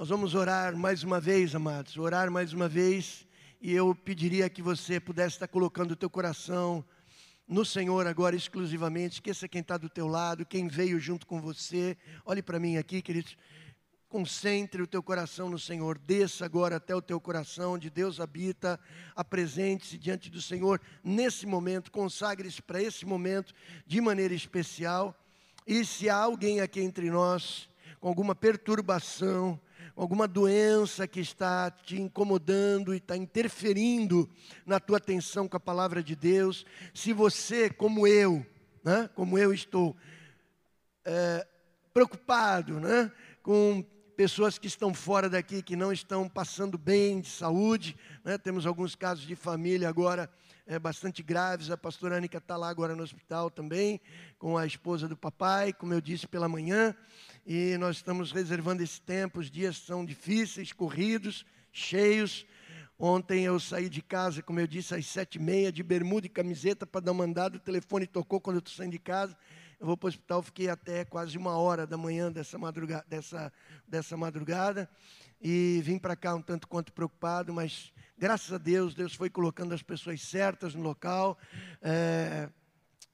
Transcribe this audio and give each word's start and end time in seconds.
Nós 0.00 0.08
vamos 0.08 0.34
orar 0.34 0.74
mais 0.74 1.04
uma 1.04 1.20
vez, 1.20 1.54
amados, 1.54 1.98
orar 1.98 2.30
mais 2.30 2.54
uma 2.54 2.66
vez, 2.66 3.28
e 3.60 3.70
eu 3.70 3.94
pediria 3.94 4.48
que 4.48 4.62
você 4.62 4.98
pudesse 4.98 5.36
estar 5.36 5.46
colocando 5.46 5.90
o 5.90 5.96
teu 5.96 6.08
coração 6.08 6.82
no 7.46 7.66
Senhor 7.66 8.06
agora 8.06 8.34
exclusivamente. 8.34 9.16
Esqueça 9.16 9.46
quem 9.46 9.60
está 9.60 9.76
do 9.76 9.90
teu 9.90 10.06
lado, 10.06 10.46
quem 10.46 10.68
veio 10.68 10.98
junto 10.98 11.26
com 11.26 11.38
você. 11.38 11.98
Olhe 12.24 12.40
para 12.40 12.58
mim 12.58 12.78
aqui, 12.78 13.02
queridos. 13.02 13.36
Concentre 14.08 14.80
o 14.80 14.86
teu 14.86 15.02
coração 15.02 15.50
no 15.50 15.58
Senhor. 15.58 15.98
Desça 15.98 16.46
agora 16.46 16.76
até 16.76 16.96
o 16.96 17.02
teu 17.02 17.20
coração, 17.20 17.74
onde 17.74 17.90
Deus 17.90 18.20
habita. 18.20 18.80
Apresente-se 19.14 19.98
diante 19.98 20.30
do 20.30 20.40
Senhor 20.40 20.80
nesse 21.04 21.44
momento. 21.44 21.92
Consagre-se 21.92 22.62
para 22.62 22.82
esse 22.82 23.04
momento 23.04 23.52
de 23.86 24.00
maneira 24.00 24.32
especial. 24.32 25.14
E 25.66 25.84
se 25.84 26.08
há 26.08 26.16
alguém 26.16 26.62
aqui 26.62 26.80
entre 26.80 27.10
nós 27.10 27.68
com 28.00 28.08
alguma 28.08 28.34
perturbação, 28.34 29.60
alguma 29.96 30.26
doença 30.26 31.06
que 31.06 31.20
está 31.20 31.70
te 31.70 32.00
incomodando 32.00 32.94
e 32.94 32.98
está 32.98 33.16
interferindo 33.16 34.28
na 34.64 34.80
tua 34.80 34.98
atenção 34.98 35.48
com 35.48 35.56
a 35.56 35.60
palavra 35.60 36.02
de 36.02 36.16
Deus, 36.16 36.64
se 36.94 37.12
você, 37.12 37.68
como 37.68 38.06
eu, 38.06 38.44
né, 38.84 39.08
como 39.14 39.38
eu 39.38 39.52
estou, 39.52 39.96
é, 41.04 41.46
preocupado 41.92 42.80
né, 42.80 43.10
com 43.42 43.84
pessoas 44.16 44.58
que 44.58 44.66
estão 44.66 44.92
fora 44.92 45.30
daqui, 45.30 45.62
que 45.62 45.74
não 45.74 45.92
estão 45.92 46.28
passando 46.28 46.76
bem 46.76 47.20
de 47.20 47.28
saúde, 47.28 47.96
né, 48.24 48.36
temos 48.36 48.66
alguns 48.66 48.94
casos 48.94 49.26
de 49.26 49.34
família 49.34 49.88
agora 49.88 50.30
é, 50.66 50.78
bastante 50.78 51.22
graves. 51.22 51.70
A 51.70 51.76
pastora 51.76 52.16
Anica 52.16 52.38
está 52.38 52.56
lá 52.56 52.68
agora 52.68 52.94
no 52.94 53.02
hospital 53.02 53.50
também, 53.50 54.00
com 54.38 54.56
a 54.56 54.66
esposa 54.66 55.08
do 55.08 55.16
papai, 55.16 55.72
como 55.72 55.92
eu 55.92 56.00
disse 56.00 56.28
pela 56.28 56.48
manhã 56.48 56.94
e 57.46 57.76
nós 57.78 57.96
estamos 57.96 58.32
reservando 58.32 58.82
esse 58.82 59.00
tempo. 59.00 59.40
Os 59.40 59.50
dias 59.50 59.76
são 59.76 60.04
difíceis, 60.04 60.72
corridos, 60.72 61.44
cheios. 61.72 62.46
Ontem 62.98 63.44
eu 63.44 63.58
saí 63.58 63.88
de 63.88 64.02
casa, 64.02 64.42
como 64.42 64.60
eu 64.60 64.66
disse, 64.66 64.94
às 64.94 65.06
sete 65.06 65.36
e 65.36 65.38
meia, 65.40 65.72
de 65.72 65.82
bermuda 65.82 66.26
e 66.26 66.30
camiseta 66.30 66.86
para 66.86 67.00
dar 67.00 67.12
um 67.12 67.14
mandado. 67.14 67.56
O 67.56 67.60
telefone 67.60 68.06
tocou 68.06 68.40
quando 68.40 68.56
eu 68.56 68.60
estou 68.60 68.74
saindo 68.74 68.92
de 68.92 68.98
casa. 68.98 69.36
Eu 69.78 69.86
vou 69.86 69.96
para 69.96 70.06
o 70.06 70.10
hospital, 70.10 70.42
fiquei 70.42 70.68
até 70.68 71.04
quase 71.04 71.38
uma 71.38 71.56
hora 71.56 71.86
da 71.86 71.96
manhã 71.96 72.30
dessa 72.30 72.58
madrugada, 72.58 73.04
dessa, 73.08 73.52
dessa 73.88 74.16
madrugada 74.16 74.88
e 75.40 75.80
vim 75.82 75.98
para 75.98 76.14
cá 76.14 76.34
um 76.34 76.42
tanto 76.42 76.68
quanto 76.68 76.92
preocupado, 76.92 77.52
mas 77.52 77.90
graças 78.18 78.52
a 78.52 78.58
Deus, 78.58 78.94
Deus 78.94 79.14
foi 79.14 79.30
colocando 79.30 79.72
as 79.72 79.82
pessoas 79.82 80.20
certas 80.20 80.74
no 80.74 80.82
local. 80.82 81.38
É, 81.80 82.50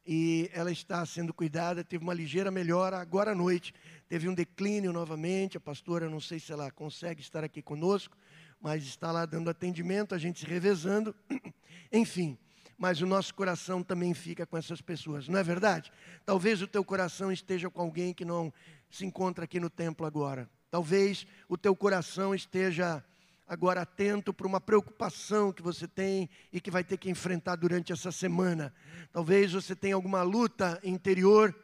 e 0.05 0.51
ela 0.53 0.70
está 0.70 1.05
sendo 1.05 1.34
cuidada, 1.34 1.83
teve 1.83 2.03
uma 2.03 2.14
ligeira 2.14 2.51
melhora 2.51 2.98
agora 2.98 3.33
à 3.33 3.34
noite, 3.34 3.75
teve 4.09 4.29
um 4.29 4.35
declínio 4.35 4.93
novamente, 4.93 5.57
a 5.57 5.61
pastora, 5.61 6.09
não 6.09 6.21
sei 6.21 6.39
se 6.39 6.53
ela 6.53 6.71
consegue 6.71 7.21
estar 7.21 7.43
aqui 7.43 7.61
conosco, 7.61 8.17
mas 8.61 8.85
está 8.85 9.11
lá 9.11 9.27
dando 9.27 9.51
atendimento, 9.51 10.15
a 10.15 10.19
gente 10.19 10.41
se 10.41 10.47
revezando, 10.47 11.15
enfim, 11.93 12.39
mas 12.79 13.01
o 13.01 13.07
nosso 13.07 13.35
coração 13.35 13.83
também 13.83 14.15
fica 14.15 14.47
com 14.47 14.57
essas 14.57 14.81
pessoas, 14.81 15.29
não 15.29 15.39
é 15.39 15.43
verdade? 15.43 15.93
Talvez 16.25 16.63
o 16.63 16.67
teu 16.67 16.85
coração 16.85 17.33
esteja 17.33 17.71
com 17.71 17.81
alguém 17.81 18.13
que 18.15 18.25
não 18.25 18.53
se 18.91 19.05
encontra 19.05 19.45
aqui 19.45 19.59
no 19.59 19.71
templo 19.71 20.07
agora, 20.07 20.48
talvez 20.70 21.27
o 21.48 21.57
teu 21.57 21.75
coração 21.75 22.35
esteja 22.35 23.05
agora 23.47 23.83
atento 23.83 24.35
para 24.35 24.47
uma 24.47 24.61
preocupação 24.61 25.53
que 25.53 25.63
você 25.63 25.87
tem 25.87 26.29
e 26.53 26.61
que 26.61 26.70
vai 26.70 26.83
ter 26.83 26.97
que 26.97 27.09
enfrentar 27.09 27.55
durante 27.55 27.93
essa 27.93 28.11
semana. 28.11 28.75
Talvez 29.13 29.53
você 29.53 29.77
tenha 29.77 29.95
alguma 29.95 30.23
luta 30.23 30.81
interior 30.83 31.55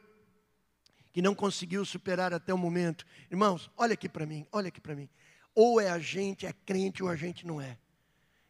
que 1.13 1.21
não 1.21 1.35
conseguiu 1.35 1.85
superar 1.85 2.33
até 2.33 2.53
o 2.53 2.57
momento. 2.57 3.05
Irmãos, 3.31 3.69
olha 3.77 3.93
aqui 3.93 4.09
para 4.09 4.25
mim, 4.25 4.45
olha 4.51 4.67
aqui 4.67 4.81
para 4.81 4.95
mim. 4.95 5.07
Ou 5.55 5.79
é 5.79 5.89
a 5.89 5.99
gente 5.99 6.45
é 6.47 6.51
crente 6.65 7.03
ou 7.03 7.07
a 7.07 7.15
gente 7.15 7.45
não 7.45 7.61
é. 7.61 7.77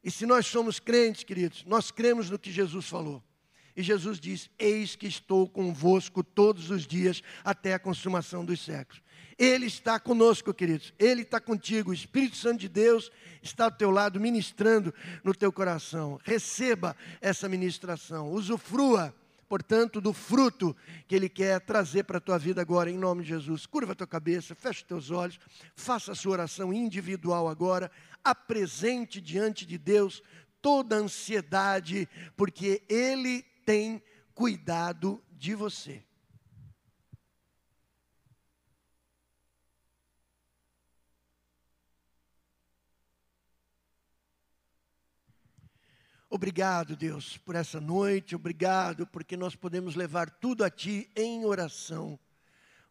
E 0.01 0.09
se 0.09 0.25
nós 0.25 0.47
somos 0.47 0.79
crentes, 0.79 1.23
queridos, 1.23 1.63
nós 1.65 1.91
cremos 1.91 2.29
no 2.29 2.39
que 2.39 2.51
Jesus 2.51 2.87
falou. 2.87 3.21
E 3.75 3.83
Jesus 3.83 4.19
diz: 4.19 4.49
Eis 4.57 4.95
que 4.95 5.07
estou 5.07 5.47
convosco 5.49 6.23
todos 6.23 6.69
os 6.69 6.87
dias 6.87 7.21
até 7.43 7.73
a 7.73 7.79
consumação 7.79 8.45
dos 8.45 8.61
séculos. 8.61 9.03
Ele 9.37 9.65
está 9.65 9.99
conosco, 9.99 10.53
queridos. 10.53 10.93
Ele 10.97 11.23
está 11.23 11.39
contigo. 11.39 11.91
O 11.91 11.93
Espírito 11.93 12.37
Santo 12.37 12.59
de 12.59 12.69
Deus 12.69 13.11
está 13.41 13.65
ao 13.65 13.71
teu 13.71 13.91
lado, 13.91 14.19
ministrando 14.19 14.93
no 15.23 15.33
teu 15.33 15.51
coração. 15.51 16.19
Receba 16.23 16.95
essa 17.19 17.49
ministração. 17.49 18.31
Usufrua, 18.31 19.13
portanto, 19.47 19.99
do 19.99 20.13
fruto 20.13 20.75
que 21.07 21.15
Ele 21.15 21.29
quer 21.29 21.59
trazer 21.61 22.03
para 22.03 22.17
a 22.17 22.21
tua 22.21 22.37
vida 22.37 22.61
agora, 22.61 22.89
em 22.89 22.97
nome 22.97 23.23
de 23.23 23.29
Jesus. 23.29 23.65
Curva 23.65 23.93
a 23.93 23.95
tua 23.95 24.07
cabeça, 24.07 24.55
fecha 24.55 24.81
os 24.81 24.87
teus 24.87 25.11
olhos, 25.11 25.39
faça 25.75 26.11
a 26.11 26.15
sua 26.15 26.33
oração 26.33 26.73
individual 26.73 27.47
agora. 27.47 27.91
Apresente 28.23 29.19
diante 29.19 29.65
de 29.65 29.77
Deus 29.77 30.21
toda 30.61 30.95
a 30.95 30.99
ansiedade, 30.99 32.07
porque 32.37 32.83
Ele 32.87 33.43
tem 33.65 34.01
cuidado 34.33 35.21
de 35.31 35.53
você. 35.53 36.03
Obrigado, 46.35 46.95
Deus, 46.95 47.37
por 47.37 47.53
essa 47.53 47.79
noite, 47.79 48.35
obrigado 48.35 49.05
porque 49.05 49.37
nós 49.37 49.55
podemos 49.55 49.93
levar 49.93 50.31
tudo 50.31 50.63
a 50.63 50.69
Ti 50.69 51.07
em 51.15 51.45
oração. 51.45 52.17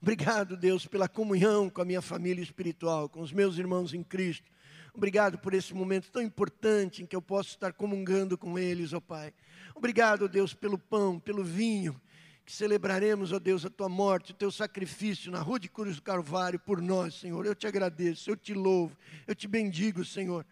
Obrigado, 0.00 0.56
Deus, 0.56 0.86
pela 0.86 1.08
comunhão 1.08 1.69
com 1.69 1.82
a 1.82 1.84
minha 1.84 2.00
família 2.00 2.41
espiritual, 2.41 3.08
com 3.08 3.20
os 3.20 3.32
meus 3.32 3.58
irmãos 3.58 3.92
em 3.94 4.04
Cristo. 4.04 4.48
Obrigado 4.94 5.38
por 5.41 5.54
esse 5.54 5.75
momento 5.75 6.08
tão 6.12 6.22
importante 6.22 7.02
em 7.02 7.06
que 7.06 7.16
eu 7.16 7.20
posso 7.20 7.48
estar 7.48 7.72
comungando 7.72 8.38
com 8.38 8.56
eles, 8.56 8.92
ó 8.92 9.00
Pai. 9.00 9.34
Obrigado, 9.75 10.28
Deus, 10.28 10.54
pelo 10.54 10.78
pão, 10.78 11.19
pelo 11.19 11.42
vinho, 11.42 12.00
que 12.47 12.52
celebraremos, 12.52 13.32
ó 13.32 13.41
Deus, 13.41 13.66
a 13.66 13.70
tua 13.70 13.88
morte, 13.88 14.31
o 14.31 14.36
teu 14.36 14.52
sacrifício 14.52 15.32
na 15.32 15.41
rua 15.41 15.58
de 15.58 15.69
Cruz 15.69 15.97
do 15.97 16.02
Carvalho 16.02 16.60
por 16.60 16.81
nós, 16.81 17.14
Senhor. 17.14 17.44
Eu 17.44 17.56
te 17.56 17.66
agradeço, 17.66 18.31
eu 18.31 18.36
te 18.36 18.54
louvo, 18.54 18.97
eu 19.26 19.34
te 19.34 19.48
bendigo, 19.48 20.04
Senhor 20.04 20.47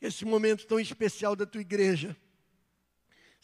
esse 0.00 0.24
momento 0.24 0.66
tão 0.66 0.78
especial 0.78 1.34
da 1.34 1.46
tua 1.46 1.60
igreja 1.60 2.16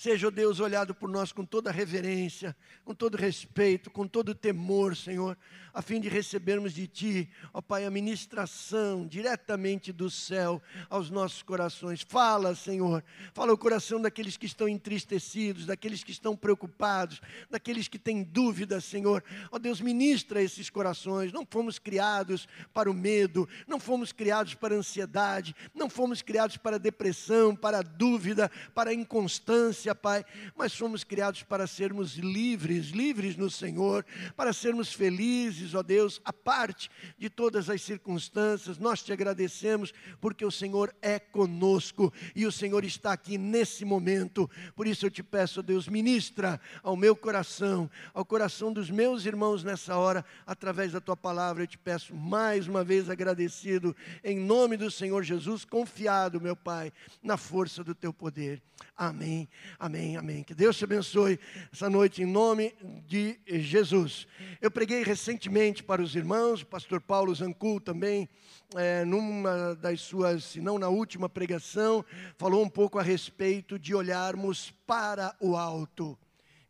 Seja, 0.02 0.26
ó 0.26 0.30
Deus, 0.32 0.58
olhado 0.58 0.92
por 0.92 1.08
nós 1.08 1.30
com 1.30 1.44
toda 1.44 1.70
reverência, 1.70 2.56
com 2.84 2.92
todo 2.92 3.16
respeito, 3.16 3.88
com 3.88 4.04
todo 4.04 4.34
temor, 4.34 4.96
Senhor, 4.96 5.38
a 5.72 5.80
fim 5.80 6.00
de 6.00 6.08
recebermos 6.08 6.74
de 6.74 6.88
Ti, 6.88 7.30
ó 7.54 7.62
Pai, 7.62 7.84
a 7.84 7.90
ministração 7.90 9.06
diretamente 9.06 9.92
do 9.92 10.10
céu 10.10 10.60
aos 10.90 11.08
nossos 11.08 11.40
corações. 11.44 12.02
Fala, 12.02 12.52
Senhor, 12.56 13.04
fala 13.32 13.52
o 13.52 13.56
coração 13.56 14.02
daqueles 14.02 14.36
que 14.36 14.44
estão 14.44 14.68
entristecidos, 14.68 15.66
daqueles 15.66 16.02
que 16.02 16.10
estão 16.10 16.36
preocupados, 16.36 17.20
daqueles 17.48 17.86
que 17.86 17.96
têm 17.96 18.24
dúvidas, 18.24 18.84
Senhor. 18.84 19.22
Ó 19.52 19.58
Deus, 19.58 19.80
ministra 19.80 20.42
esses 20.42 20.68
corações. 20.68 21.32
Não 21.32 21.46
fomos 21.48 21.78
criados 21.78 22.48
para 22.74 22.90
o 22.90 22.94
medo, 22.94 23.48
não 23.68 23.78
fomos 23.78 24.10
criados 24.10 24.54
para 24.54 24.74
a 24.74 24.78
ansiedade, 24.78 25.54
não 25.72 25.88
fomos 25.88 26.22
criados 26.22 26.56
para 26.56 26.74
a 26.74 26.80
depressão, 26.80 27.54
para 27.54 27.78
a 27.78 27.82
dúvida, 27.82 28.50
para 28.74 28.90
a 28.90 28.94
inconstância 28.94 29.91
Pai, 29.94 30.24
mas 30.56 30.74
fomos 30.74 31.04
criados 31.04 31.42
para 31.42 31.66
sermos 31.66 32.16
livres, 32.16 32.88
livres 32.88 33.36
no 33.36 33.50
Senhor, 33.50 34.04
para 34.36 34.52
sermos 34.52 34.92
felizes, 34.92 35.74
ó 35.74 35.82
Deus, 35.82 36.20
a 36.24 36.32
parte 36.32 36.90
de 37.18 37.28
todas 37.28 37.68
as 37.68 37.82
circunstâncias. 37.82 38.78
Nós 38.78 39.02
te 39.02 39.12
agradecemos 39.12 39.92
porque 40.20 40.44
o 40.44 40.50
Senhor 40.50 40.94
é 41.00 41.18
conosco 41.18 42.12
e 42.34 42.46
o 42.46 42.52
Senhor 42.52 42.84
está 42.84 43.12
aqui 43.12 43.38
nesse 43.38 43.84
momento. 43.84 44.48
Por 44.74 44.86
isso 44.86 45.06
eu 45.06 45.10
te 45.10 45.22
peço, 45.22 45.60
ó 45.60 45.62
Deus, 45.62 45.88
ministra 45.88 46.60
ao 46.82 46.96
meu 46.96 47.14
coração, 47.14 47.90
ao 48.14 48.24
coração 48.24 48.72
dos 48.72 48.90
meus 48.90 49.26
irmãos 49.26 49.64
nessa 49.64 49.96
hora, 49.96 50.24
através 50.46 50.92
da 50.92 51.00
tua 51.00 51.16
palavra. 51.16 51.62
Eu 51.62 51.66
te 51.66 51.78
peço 51.78 52.14
mais 52.14 52.66
uma 52.66 52.84
vez 52.84 53.08
agradecido, 53.08 53.94
em 54.22 54.38
nome 54.38 54.76
do 54.76 54.90
Senhor 54.90 55.22
Jesus, 55.22 55.64
confiado, 55.64 56.40
meu 56.40 56.56
Pai, 56.56 56.92
na 57.22 57.36
força 57.36 57.82
do 57.84 57.94
teu 57.94 58.12
poder. 58.12 58.62
Amém. 58.96 59.48
Amém, 59.84 60.16
amém. 60.16 60.44
Que 60.44 60.54
Deus 60.54 60.78
te 60.78 60.84
abençoe 60.84 61.40
essa 61.72 61.90
noite 61.90 62.22
em 62.22 62.24
nome 62.24 62.72
de 63.04 63.40
Jesus. 63.44 64.28
Eu 64.60 64.70
preguei 64.70 65.02
recentemente 65.02 65.82
para 65.82 66.00
os 66.00 66.14
irmãos, 66.14 66.62
o 66.62 66.66
pastor 66.66 67.00
Paulo 67.00 67.34
Zancul 67.34 67.80
também, 67.80 68.28
é, 68.76 69.04
numa 69.04 69.74
das 69.74 70.00
suas, 70.02 70.44
se 70.44 70.60
não 70.60 70.78
na 70.78 70.88
última 70.88 71.28
pregação, 71.28 72.04
falou 72.38 72.62
um 72.62 72.68
pouco 72.68 72.96
a 72.96 73.02
respeito 73.02 73.76
de 73.76 73.92
olharmos 73.92 74.72
para 74.86 75.34
o 75.40 75.56
alto. 75.56 76.16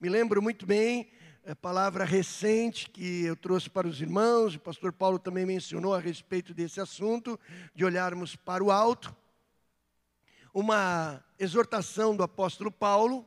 Me 0.00 0.09
lembro 0.09 0.41
muito 0.41 0.64
bem, 0.64 1.11
a 1.47 1.55
palavra 1.55 2.06
recente 2.06 2.88
que 2.88 3.26
eu 3.26 3.37
trouxe 3.37 3.69
para 3.69 3.87
os 3.87 4.00
irmãos, 4.00 4.55
o 4.55 4.61
pastor 4.61 4.91
Paulo 4.91 5.19
também 5.19 5.44
mencionou 5.44 5.93
a 5.93 6.00
respeito 6.00 6.55
desse 6.55 6.81
assunto, 6.81 7.38
de 7.75 7.85
olharmos 7.85 8.37
para 8.37 8.64
o 8.64 8.70
alto 8.70 9.14
uma 10.52 11.25
exortação 11.38 12.14
do 12.14 12.22
apóstolo 12.22 12.70
Paulo, 12.70 13.26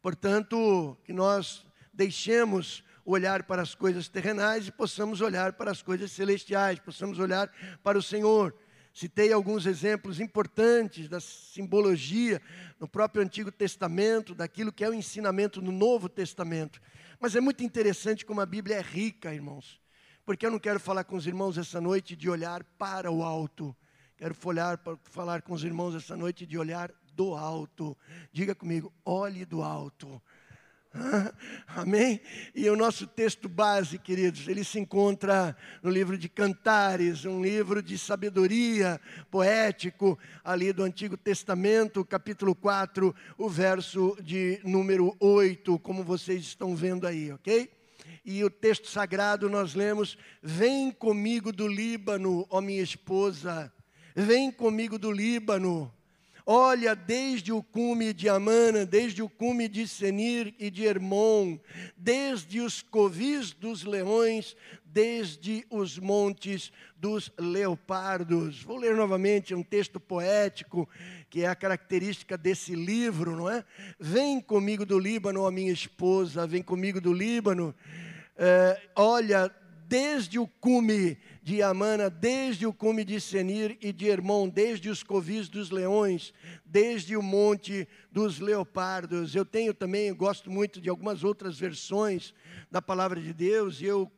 portanto, 0.00 0.96
que 1.04 1.12
nós 1.12 1.66
deixemos 1.92 2.84
olhar 3.04 3.44
para 3.44 3.62
as 3.62 3.74
coisas 3.74 4.08
terrenais 4.08 4.66
e 4.66 4.72
possamos 4.72 5.20
olhar 5.20 5.52
para 5.54 5.70
as 5.70 5.82
coisas 5.82 6.10
celestiais, 6.12 6.78
possamos 6.78 7.18
olhar 7.18 7.50
para 7.82 7.96
o 7.98 8.02
Senhor. 8.02 8.54
Citei 8.92 9.32
alguns 9.32 9.66
exemplos 9.66 10.20
importantes 10.20 11.08
da 11.08 11.20
simbologia 11.20 12.40
no 12.80 12.88
próprio 12.88 13.22
Antigo 13.22 13.52
Testamento, 13.52 14.34
daquilo 14.34 14.72
que 14.72 14.82
é 14.82 14.88
o 14.88 14.94
ensinamento 14.94 15.60
no 15.60 15.70
Novo 15.70 16.08
Testamento. 16.08 16.80
Mas 17.20 17.36
é 17.36 17.40
muito 17.40 17.62
interessante 17.62 18.24
como 18.24 18.40
a 18.40 18.46
Bíblia 18.46 18.76
é 18.76 18.80
rica, 18.80 19.34
irmãos. 19.34 19.80
Porque 20.24 20.46
eu 20.46 20.50
não 20.50 20.58
quero 20.58 20.80
falar 20.80 21.04
com 21.04 21.14
os 21.14 21.26
irmãos 21.26 21.58
essa 21.58 21.80
noite 21.80 22.16
de 22.16 22.28
olhar 22.28 22.64
para 22.78 23.10
o 23.10 23.22
alto. 23.22 23.76
Quero 24.18 24.34
folhar, 24.34 24.80
falar 25.02 25.42
com 25.42 25.52
os 25.52 25.62
irmãos 25.62 25.94
essa 25.94 26.16
noite 26.16 26.46
de 26.46 26.56
olhar 26.56 26.90
do 27.14 27.34
alto. 27.34 27.94
Diga 28.32 28.54
comigo, 28.54 28.90
olhe 29.04 29.44
do 29.44 29.62
alto. 29.62 30.22
Amém? 31.68 32.18
E 32.54 32.70
o 32.70 32.76
nosso 32.76 33.06
texto 33.06 33.46
base, 33.46 33.98
queridos, 33.98 34.48
ele 34.48 34.64
se 34.64 34.78
encontra 34.78 35.54
no 35.82 35.90
livro 35.90 36.16
de 36.16 36.30
Cantares, 36.30 37.26
um 37.26 37.42
livro 37.42 37.82
de 37.82 37.98
sabedoria 37.98 38.98
poético, 39.30 40.18
ali 40.42 40.72
do 40.72 40.82
Antigo 40.82 41.18
Testamento, 41.18 42.02
capítulo 42.02 42.54
4, 42.54 43.14
o 43.36 43.50
verso 43.50 44.16
de 44.22 44.58
número 44.64 45.14
8, 45.20 45.78
como 45.80 46.02
vocês 46.02 46.40
estão 46.40 46.74
vendo 46.74 47.06
aí, 47.06 47.30
ok? 47.32 47.70
E 48.24 48.42
o 48.42 48.48
texto 48.48 48.88
sagrado 48.88 49.50
nós 49.50 49.74
lemos: 49.74 50.16
Vem 50.42 50.90
comigo 50.90 51.52
do 51.52 51.68
Líbano, 51.68 52.46
ó 52.48 52.62
minha 52.62 52.82
esposa, 52.82 53.70
vem 54.16 54.50
comigo 54.50 54.98
do 54.98 55.12
Líbano 55.12 55.92
Olha, 56.48 56.94
desde 56.94 57.50
o 57.50 57.60
cume 57.60 58.12
de 58.12 58.28
Amana, 58.28 58.86
desde 58.86 59.20
o 59.20 59.28
cume 59.28 59.66
de 59.66 59.88
Senir 59.88 60.54
e 60.60 60.70
de 60.70 60.84
Hermon, 60.84 61.58
desde 61.96 62.60
os 62.60 62.82
covis 62.82 63.50
dos 63.50 63.82
leões, 63.82 64.56
desde 64.84 65.66
os 65.68 65.98
montes 65.98 66.70
dos 66.96 67.32
leopardos. 67.36 68.62
Vou 68.62 68.76
ler 68.76 68.94
novamente 68.94 69.56
um 69.56 69.62
texto 69.64 69.98
poético, 69.98 70.88
que 71.28 71.42
é 71.42 71.48
a 71.48 71.56
característica 71.56 72.38
desse 72.38 72.76
livro, 72.76 73.34
não 73.34 73.50
é? 73.50 73.64
Vem 73.98 74.40
comigo 74.40 74.86
do 74.86 75.00
Líbano, 75.00 75.46
a 75.46 75.50
minha 75.50 75.72
esposa, 75.72 76.46
vem 76.46 76.62
comigo 76.62 77.00
do 77.00 77.12
Líbano. 77.12 77.74
É, 78.36 78.80
olha, 78.94 79.52
desde 79.88 80.38
o 80.38 80.46
cume 80.46 81.18
de 81.46 81.62
Amana, 81.62 82.10
desde 82.10 82.66
o 82.66 82.72
cume 82.72 83.04
de 83.04 83.20
Senir 83.20 83.78
e 83.80 83.92
de 83.92 84.08
Hermon, 84.08 84.48
desde 84.48 84.90
os 84.90 85.04
covis 85.04 85.48
dos 85.48 85.70
leões, 85.70 86.34
desde 86.64 87.16
o 87.16 87.22
monte 87.22 87.86
dos 88.10 88.40
leopardos. 88.40 89.32
Eu 89.32 89.44
tenho 89.44 89.72
também, 89.72 90.08
eu 90.08 90.16
gosto 90.16 90.50
muito 90.50 90.80
de 90.80 90.88
algumas 90.88 91.22
outras 91.22 91.56
versões 91.56 92.34
da 92.68 92.82
palavra 92.82 93.20
de 93.20 93.32
Deus, 93.32 93.80
e 93.80 93.84
eu 93.84 94.10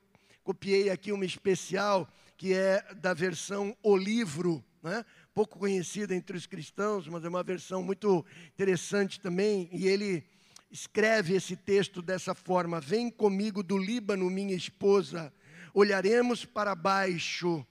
copiei 0.43 0.89
aqui 0.89 1.13
uma 1.13 1.27
especial, 1.27 2.11
que 2.35 2.55
é 2.55 2.83
da 2.95 3.13
versão 3.13 3.77
O 3.83 3.95
Livro, 3.95 4.65
né? 4.83 5.05
pouco 5.35 5.59
conhecida 5.59 6.15
entre 6.15 6.35
os 6.35 6.47
cristãos, 6.47 7.07
mas 7.09 7.23
é 7.27 7.29
uma 7.29 7.43
versão 7.43 7.83
muito 7.83 8.25
interessante 8.55 9.21
também, 9.21 9.69
e 9.71 9.87
ele 9.87 10.25
escreve 10.71 11.35
esse 11.35 11.57
texto 11.57 12.01
dessa 12.01 12.35
forma: 12.35 12.81
Vem 12.81 13.11
comigo 13.11 13.63
do 13.63 13.77
Líbano, 13.77 14.31
minha 14.31 14.57
esposa 14.57 15.31
olharemos 15.79 16.45
para 16.45 16.75
baixo, 16.75 17.65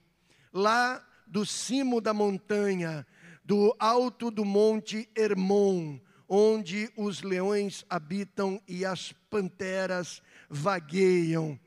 lá 0.50 1.06
do 1.26 1.44
cimo 1.44 2.00
da 2.00 2.14
montanha, 2.14 3.06
do 3.44 3.76
alto 3.78 4.30
do 4.30 4.46
monte 4.46 5.06
Hermon, 5.14 6.00
onde 6.26 6.90
os 6.96 7.20
leões 7.20 7.84
habitam 7.88 8.62
e 8.66 8.82
as 8.82 9.12
panteras 9.28 10.22
vagueiam. 10.48 11.60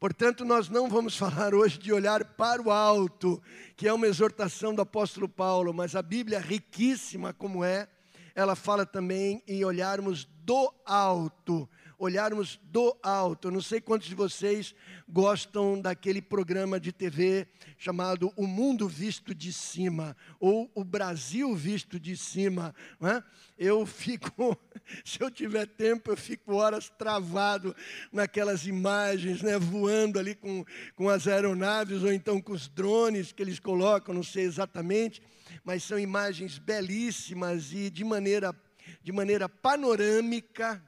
Portanto, 0.00 0.42
nós 0.42 0.70
não 0.70 0.88
vamos 0.88 1.16
falar 1.18 1.54
hoje 1.54 1.78
de 1.78 1.92
olhar 1.92 2.24
para 2.24 2.62
o 2.62 2.70
alto, 2.70 3.42
que 3.76 3.86
é 3.86 3.92
uma 3.92 4.06
exortação 4.06 4.74
do 4.74 4.80
apóstolo 4.80 5.28
Paulo, 5.28 5.74
mas 5.74 5.94
a 5.94 6.00
Bíblia, 6.00 6.40
riquíssima 6.40 7.34
como 7.34 7.62
é, 7.62 7.86
ela 8.34 8.56
fala 8.56 8.86
também 8.86 9.42
em 9.46 9.62
olharmos 9.66 10.24
do 10.44 10.72
alto 10.86 11.68
olharmos 11.98 12.60
do 12.64 12.96
alto. 13.02 13.48
Eu 13.48 13.52
não 13.52 13.60
sei 13.60 13.80
quantos 13.80 14.08
de 14.08 14.14
vocês 14.14 14.74
gostam 15.08 15.80
daquele 15.80 16.20
programa 16.20 16.80
de 16.80 16.92
TV 16.92 17.46
chamado 17.76 18.32
O 18.36 18.46
Mundo 18.46 18.88
Visto 18.88 19.34
de 19.34 19.52
Cima, 19.52 20.16
ou 20.40 20.70
O 20.74 20.84
Brasil 20.84 21.54
Visto 21.54 21.98
de 22.00 22.16
Cima. 22.16 22.74
É? 23.02 23.22
Eu 23.56 23.86
fico, 23.86 24.58
se 25.04 25.20
eu 25.20 25.30
tiver 25.30 25.66
tempo, 25.66 26.10
eu 26.10 26.16
fico 26.16 26.54
horas 26.54 26.88
travado 26.88 27.74
naquelas 28.12 28.66
imagens, 28.66 29.42
né, 29.42 29.58
voando 29.58 30.18
ali 30.18 30.34
com, 30.34 30.64
com 30.96 31.08
as 31.08 31.26
aeronaves, 31.26 32.02
ou 32.02 32.12
então 32.12 32.40
com 32.40 32.52
os 32.52 32.68
drones 32.68 33.32
que 33.32 33.42
eles 33.42 33.58
colocam, 33.58 34.14
não 34.14 34.22
sei 34.22 34.44
exatamente, 34.44 35.22
mas 35.62 35.82
são 35.82 35.98
imagens 35.98 36.58
belíssimas 36.58 37.72
e 37.72 37.90
de 37.90 38.04
maneira, 38.04 38.54
de 39.02 39.12
maneira 39.12 39.48
panorâmica, 39.48 40.82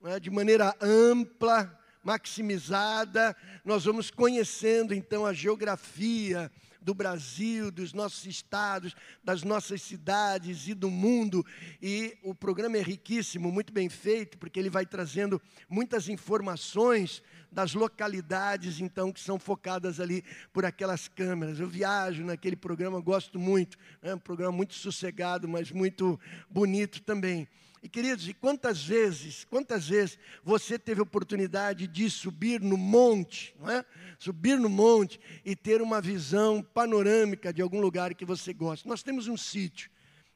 né, 0.00 0.20
de 0.20 0.30
maneira 0.30 0.74
ampla, 0.80 1.76
maximizada, 2.02 3.36
nós 3.64 3.84
vamos 3.84 4.10
conhecendo 4.10 4.94
então 4.94 5.26
a 5.26 5.32
geografia 5.32 6.50
do 6.80 6.94
Brasil, 6.94 7.70
dos 7.70 7.92
nossos 7.92 8.24
estados, 8.24 8.94
das 9.22 9.42
nossas 9.42 9.82
cidades 9.82 10.68
e 10.68 10.74
do 10.74 10.90
mundo. 10.90 11.44
E 11.82 12.16
o 12.22 12.34
programa 12.34 12.78
é 12.78 12.82
riquíssimo, 12.82 13.52
muito 13.52 13.72
bem 13.72 13.88
feito, 13.88 14.38
porque 14.38 14.58
ele 14.58 14.70
vai 14.70 14.86
trazendo 14.86 15.40
muitas 15.68 16.08
informações 16.08 17.22
das 17.50 17.74
localidades, 17.74 18.80
então, 18.80 19.12
que 19.12 19.20
são 19.20 19.38
focadas 19.38 20.00
ali 20.00 20.24
por 20.52 20.64
aquelas 20.64 21.08
câmeras. 21.08 21.60
Eu 21.60 21.68
viajo 21.68 22.24
naquele 22.24 22.56
programa, 22.56 23.00
gosto 23.00 23.38
muito. 23.38 23.76
É 24.00 24.14
um 24.14 24.18
programa 24.18 24.52
muito 24.52 24.74
sossegado, 24.74 25.48
mas 25.48 25.70
muito 25.70 26.18
bonito 26.48 27.02
também. 27.02 27.48
E 27.82 27.88
queridos, 27.88 28.28
e 28.28 28.34
quantas 28.34 28.84
vezes, 28.84 29.44
quantas 29.44 29.88
vezes 29.88 30.18
você 30.42 30.78
teve 30.78 31.00
oportunidade 31.00 31.86
de 31.86 32.10
subir 32.10 32.60
no 32.60 32.76
monte, 32.76 33.54
não 33.58 33.70
é? 33.70 33.84
Subir 34.18 34.58
no 34.58 34.68
monte 34.68 35.20
e 35.44 35.54
ter 35.54 35.80
uma 35.80 36.00
visão 36.00 36.62
panorâmica 36.62 37.52
de 37.52 37.62
algum 37.62 37.80
lugar 37.80 38.14
que 38.14 38.24
você 38.24 38.52
gosta. 38.52 38.88
Nós 38.88 39.02
temos 39.02 39.28
um 39.28 39.36
sítio. 39.36 39.90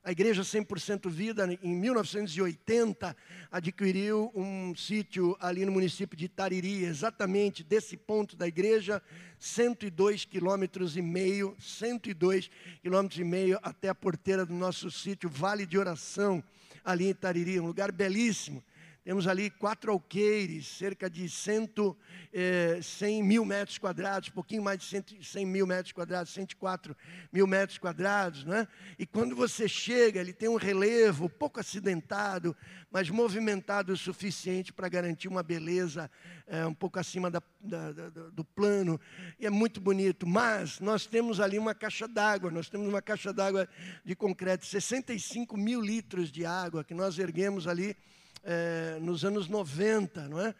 A 0.04 0.10
igreja 0.10 0.42
100% 0.42 1.08
Vida, 1.08 1.48
em 1.62 1.76
1980, 1.76 3.16
adquiriu 3.52 4.32
um 4.34 4.74
sítio 4.74 5.36
ali 5.38 5.64
no 5.64 5.70
município 5.70 6.18
de 6.18 6.28
Tariri, 6.28 6.84
exatamente 6.84 7.62
desse 7.62 7.96
ponto 7.96 8.34
da 8.34 8.48
igreja, 8.48 9.00
102 9.38 10.24
quilômetros 10.24 10.96
e 10.96 11.02
meio, 11.02 11.56
102 11.60 12.50
quilômetros 12.80 13.20
e 13.20 13.24
meio 13.24 13.60
até 13.62 13.90
a 13.90 13.94
porteira 13.94 14.44
do 14.44 14.54
nosso 14.54 14.90
sítio, 14.90 15.30
Vale 15.30 15.64
de 15.64 15.78
Oração 15.78 16.42
ali 16.84 17.08
em 17.08 17.14
Tariri, 17.14 17.60
um 17.60 17.66
lugar 17.66 17.92
belíssimo. 17.92 18.62
Temos 19.04 19.26
ali 19.26 19.50
quatro 19.50 19.90
alqueires, 19.90 20.64
cerca 20.64 21.10
de 21.10 21.28
cento, 21.28 21.96
eh, 22.32 22.78
100 22.80 23.20
mil 23.24 23.44
metros 23.44 23.76
quadrados, 23.76 24.28
pouquinho 24.28 24.62
mais 24.62 24.78
de 24.78 24.84
100, 24.84 25.20
100 25.20 25.44
mil 25.44 25.66
metros 25.66 25.90
quadrados, 25.90 26.32
104 26.32 26.96
mil 27.32 27.44
metros 27.44 27.78
quadrados. 27.78 28.44
Né? 28.44 28.64
E 28.96 29.04
quando 29.04 29.34
você 29.34 29.66
chega, 29.66 30.20
ele 30.20 30.32
tem 30.32 30.48
um 30.48 30.54
relevo 30.54 31.28
pouco 31.28 31.58
acidentado, 31.58 32.56
mas 32.92 33.10
movimentado 33.10 33.92
o 33.92 33.96
suficiente 33.96 34.72
para 34.72 34.88
garantir 34.88 35.26
uma 35.26 35.42
beleza 35.42 36.08
eh, 36.46 36.64
um 36.64 36.74
pouco 36.74 37.00
acima 37.00 37.28
da, 37.28 37.42
da, 37.60 37.90
da, 37.90 38.08
do 38.08 38.44
plano. 38.44 39.00
E 39.36 39.44
é 39.44 39.50
muito 39.50 39.80
bonito. 39.80 40.28
Mas 40.28 40.78
nós 40.78 41.06
temos 41.06 41.40
ali 41.40 41.58
uma 41.58 41.74
caixa 41.74 42.06
d'água, 42.06 42.52
nós 42.52 42.68
temos 42.68 42.86
uma 42.86 43.02
caixa 43.02 43.32
d'água 43.32 43.68
de 44.04 44.14
concreto, 44.14 44.64
65 44.64 45.56
mil 45.56 45.80
litros 45.80 46.30
de 46.30 46.46
água 46.46 46.84
que 46.84 46.94
nós 46.94 47.18
erguemos 47.18 47.66
ali 47.66 47.96
é, 48.42 48.98
nos 49.00 49.24
anos 49.24 49.48
90, 49.48 50.28
não 50.28 50.40
é? 50.40 50.54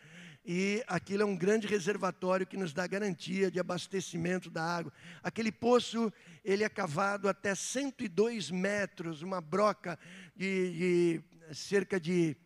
E 0.44 0.82
aquilo 0.88 1.22
é 1.22 1.26
um 1.26 1.36
grande 1.36 1.68
reservatório 1.68 2.46
que 2.46 2.56
nos 2.56 2.72
dá 2.72 2.84
garantia 2.86 3.48
de 3.50 3.60
abastecimento 3.60 4.50
da 4.50 4.64
água. 4.64 4.92
Aquele 5.22 5.52
poço, 5.52 6.12
ele 6.44 6.64
é 6.64 6.68
cavado 6.68 7.28
até 7.28 7.54
102 7.54 8.50
metros, 8.50 9.22
uma 9.22 9.40
broca 9.40 9.96
de, 10.34 11.20
de 11.48 11.54
cerca 11.54 12.00
de 12.00 12.36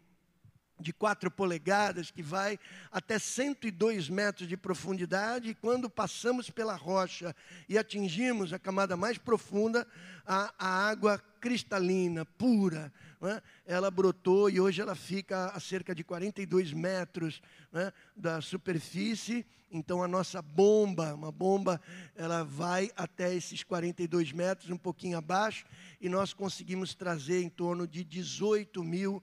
de 0.78 0.92
4 0.92 1.30
polegadas, 1.30 2.10
que 2.10 2.22
vai 2.22 2.58
até 2.90 3.18
102 3.18 4.10
metros 4.10 4.48
de 4.48 4.56
profundidade, 4.56 5.50
e 5.50 5.54
quando 5.54 5.88
passamos 5.88 6.50
pela 6.50 6.76
rocha 6.76 7.34
e 7.68 7.78
atingimos 7.78 8.52
a 8.52 8.58
camada 8.58 8.96
mais 8.96 9.16
profunda, 9.16 9.86
a, 10.26 10.52
a 10.58 10.88
água 10.88 11.18
cristalina, 11.40 12.24
pura, 12.24 12.92
é? 13.28 13.42
ela 13.66 13.90
brotou 13.90 14.48
e 14.48 14.60
hoje 14.60 14.80
ela 14.80 14.94
fica 14.94 15.46
a 15.46 15.60
cerca 15.60 15.94
de 15.94 16.04
42 16.04 16.72
metros 16.72 17.40
é? 17.72 17.92
da 18.16 18.40
superfície. 18.40 19.46
Então 19.70 20.02
a 20.02 20.08
nossa 20.08 20.40
bomba, 20.40 21.14
uma 21.14 21.32
bomba, 21.32 21.80
ela 22.14 22.44
vai 22.44 22.90
até 22.96 23.34
esses 23.34 23.62
42 23.62 24.32
metros, 24.32 24.70
um 24.70 24.78
pouquinho 24.78 25.18
abaixo, 25.18 25.66
e 26.00 26.08
nós 26.08 26.32
conseguimos 26.32 26.94
trazer 26.94 27.42
em 27.42 27.48
torno 27.48 27.86
de 27.86 28.04
18 28.04 28.84
mil 28.84 29.22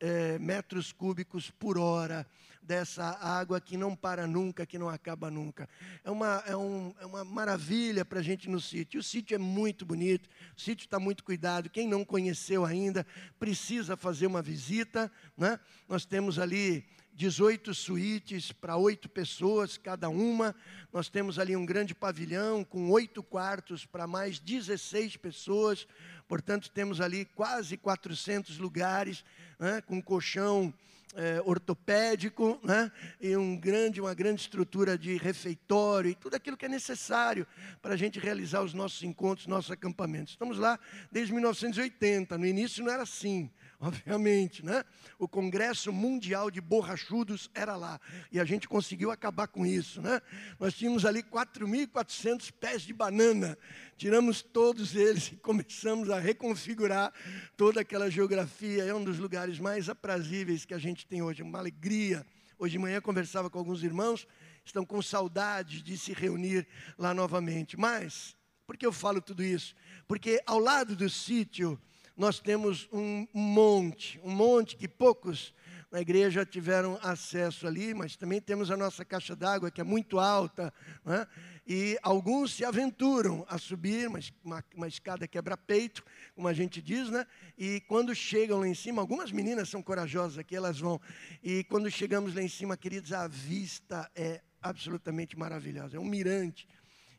é, 0.00 0.38
metros 0.38 0.92
cúbicos 0.92 1.50
por 1.50 1.76
hora 1.76 2.26
dessa 2.62 3.04
água 3.20 3.60
que 3.60 3.76
não 3.76 3.96
para 3.96 4.26
nunca, 4.26 4.64
que 4.64 4.78
não 4.78 4.88
acaba 4.88 5.30
nunca. 5.30 5.68
É 6.04 6.10
uma, 6.10 6.42
é 6.46 6.56
um, 6.56 6.94
é 7.00 7.06
uma 7.06 7.24
maravilha 7.24 8.04
para 8.04 8.20
a 8.20 8.22
gente 8.22 8.48
no 8.48 8.60
sítio. 8.60 9.00
O 9.00 9.02
sítio 9.02 9.34
é 9.34 9.38
muito 9.38 9.84
bonito, 9.84 10.28
o 10.56 10.60
sítio 10.60 10.84
está 10.84 10.98
muito 11.00 11.24
cuidado. 11.24 11.68
Quem 11.68 11.88
não 11.88 12.04
conheceu 12.04 12.64
ainda, 12.64 13.06
precisa 13.38 13.96
fazer 13.96 14.26
uma 14.26 14.40
visita. 14.40 15.10
Né? 15.36 15.58
Nós 15.88 16.04
temos 16.04 16.38
ali 16.38 16.86
18 17.14 17.74
suítes 17.74 18.52
para 18.52 18.76
oito 18.76 19.08
pessoas 19.08 19.76
cada 19.76 20.08
uma. 20.08 20.54
Nós 20.92 21.08
temos 21.08 21.38
ali 21.38 21.56
um 21.56 21.66
grande 21.66 21.94
pavilhão 21.94 22.64
com 22.64 22.90
oito 22.90 23.22
quartos 23.22 23.84
para 23.84 24.06
mais 24.06 24.38
16 24.38 25.16
pessoas. 25.16 25.86
Portanto, 26.26 26.70
temos 26.70 27.00
ali 27.00 27.24
quase 27.24 27.76
400 27.76 28.58
lugares, 28.58 29.24
né, 29.58 29.82
com 29.82 30.00
colchão 30.00 30.72
é, 31.14 31.42
ortopédico, 31.44 32.58
né, 32.62 32.90
e 33.20 33.36
um 33.36 33.56
grande, 33.56 34.00
uma 34.00 34.14
grande 34.14 34.40
estrutura 34.40 34.96
de 34.96 35.16
refeitório 35.16 36.10
e 36.10 36.14
tudo 36.14 36.34
aquilo 36.34 36.56
que 36.56 36.66
é 36.66 36.68
necessário 36.68 37.46
para 37.80 37.94
a 37.94 37.96
gente 37.96 38.18
realizar 38.18 38.62
os 38.62 38.74
nossos 38.74 39.02
encontros, 39.02 39.46
nossos 39.46 39.70
acampamentos. 39.70 40.32
Estamos 40.32 40.58
lá 40.58 40.78
desde 41.10 41.32
1980. 41.32 42.38
No 42.38 42.46
início 42.46 42.84
não 42.84 42.92
era 42.92 43.02
assim 43.02 43.50
obviamente, 43.82 44.64
né? 44.64 44.84
O 45.18 45.26
Congresso 45.26 45.92
Mundial 45.92 46.52
de 46.52 46.60
Borrachudos 46.60 47.50
era 47.52 47.74
lá, 47.74 48.00
e 48.30 48.38
a 48.38 48.44
gente 48.44 48.68
conseguiu 48.68 49.10
acabar 49.10 49.48
com 49.48 49.66
isso, 49.66 50.00
né? 50.00 50.20
Nós 50.58 50.74
tínhamos 50.74 51.04
ali 51.04 51.20
4.400 51.20 52.52
pés 52.52 52.82
de 52.82 52.92
banana, 52.94 53.58
tiramos 53.96 54.40
todos 54.40 54.94
eles 54.94 55.32
e 55.32 55.36
começamos 55.36 56.10
a 56.10 56.20
reconfigurar 56.20 57.12
toda 57.56 57.80
aquela 57.80 58.08
geografia, 58.08 58.84
é 58.84 58.94
um 58.94 59.02
dos 59.02 59.18
lugares 59.18 59.58
mais 59.58 59.88
aprazíveis 59.88 60.64
que 60.64 60.74
a 60.74 60.78
gente 60.78 61.04
tem 61.04 61.20
hoje, 61.20 61.42
uma 61.42 61.58
alegria. 61.58 62.24
Hoje 62.56 62.72
de 62.72 62.78
manhã 62.78 63.00
conversava 63.00 63.50
com 63.50 63.58
alguns 63.58 63.82
irmãos, 63.82 64.28
estão 64.64 64.84
com 64.84 65.02
saudade 65.02 65.82
de 65.82 65.98
se 65.98 66.12
reunir 66.12 66.68
lá 66.96 67.12
novamente. 67.12 67.76
Mas, 67.76 68.36
por 68.64 68.76
que 68.76 68.86
eu 68.86 68.92
falo 68.92 69.20
tudo 69.20 69.42
isso? 69.42 69.74
Porque 70.06 70.40
ao 70.46 70.60
lado 70.60 70.94
do 70.94 71.10
sítio, 71.10 71.80
nós 72.16 72.38
temos 72.38 72.88
um 72.92 73.26
monte, 73.32 74.20
um 74.22 74.30
monte 74.30 74.76
que 74.76 74.86
poucos 74.88 75.54
na 75.92 76.00
igreja 76.00 76.46
tiveram 76.46 76.98
acesso 77.02 77.66
ali, 77.66 77.92
mas 77.92 78.16
também 78.16 78.40
temos 78.40 78.70
a 78.70 78.76
nossa 78.78 79.04
caixa 79.04 79.36
d'água 79.36 79.70
que 79.70 79.80
é 79.80 79.84
muito 79.84 80.18
alta, 80.18 80.72
né? 81.04 81.26
e 81.66 81.98
alguns 82.02 82.54
se 82.54 82.64
aventuram 82.64 83.44
a 83.46 83.58
subir, 83.58 84.08
mas 84.08 84.32
uma, 84.42 84.64
uma 84.74 84.88
escada 84.88 85.28
quebra-peito, 85.28 86.02
como 86.34 86.48
a 86.48 86.52
gente 86.54 86.80
diz, 86.80 87.10
né? 87.10 87.26
E 87.58 87.80
quando 87.82 88.14
chegam 88.14 88.60
lá 88.60 88.66
em 88.66 88.74
cima, 88.74 89.02
algumas 89.02 89.30
meninas 89.30 89.68
são 89.68 89.82
corajosas 89.82 90.38
aqui, 90.38 90.56
elas 90.56 90.80
vão. 90.80 90.98
E 91.42 91.62
quando 91.64 91.90
chegamos 91.90 92.34
lá 92.34 92.42
em 92.42 92.48
cima, 92.48 92.74
queridos, 92.74 93.12
a 93.12 93.28
vista 93.28 94.10
é 94.14 94.40
absolutamente 94.62 95.38
maravilhosa, 95.38 95.98
é 95.98 96.00
um 96.00 96.06
mirante. 96.06 96.66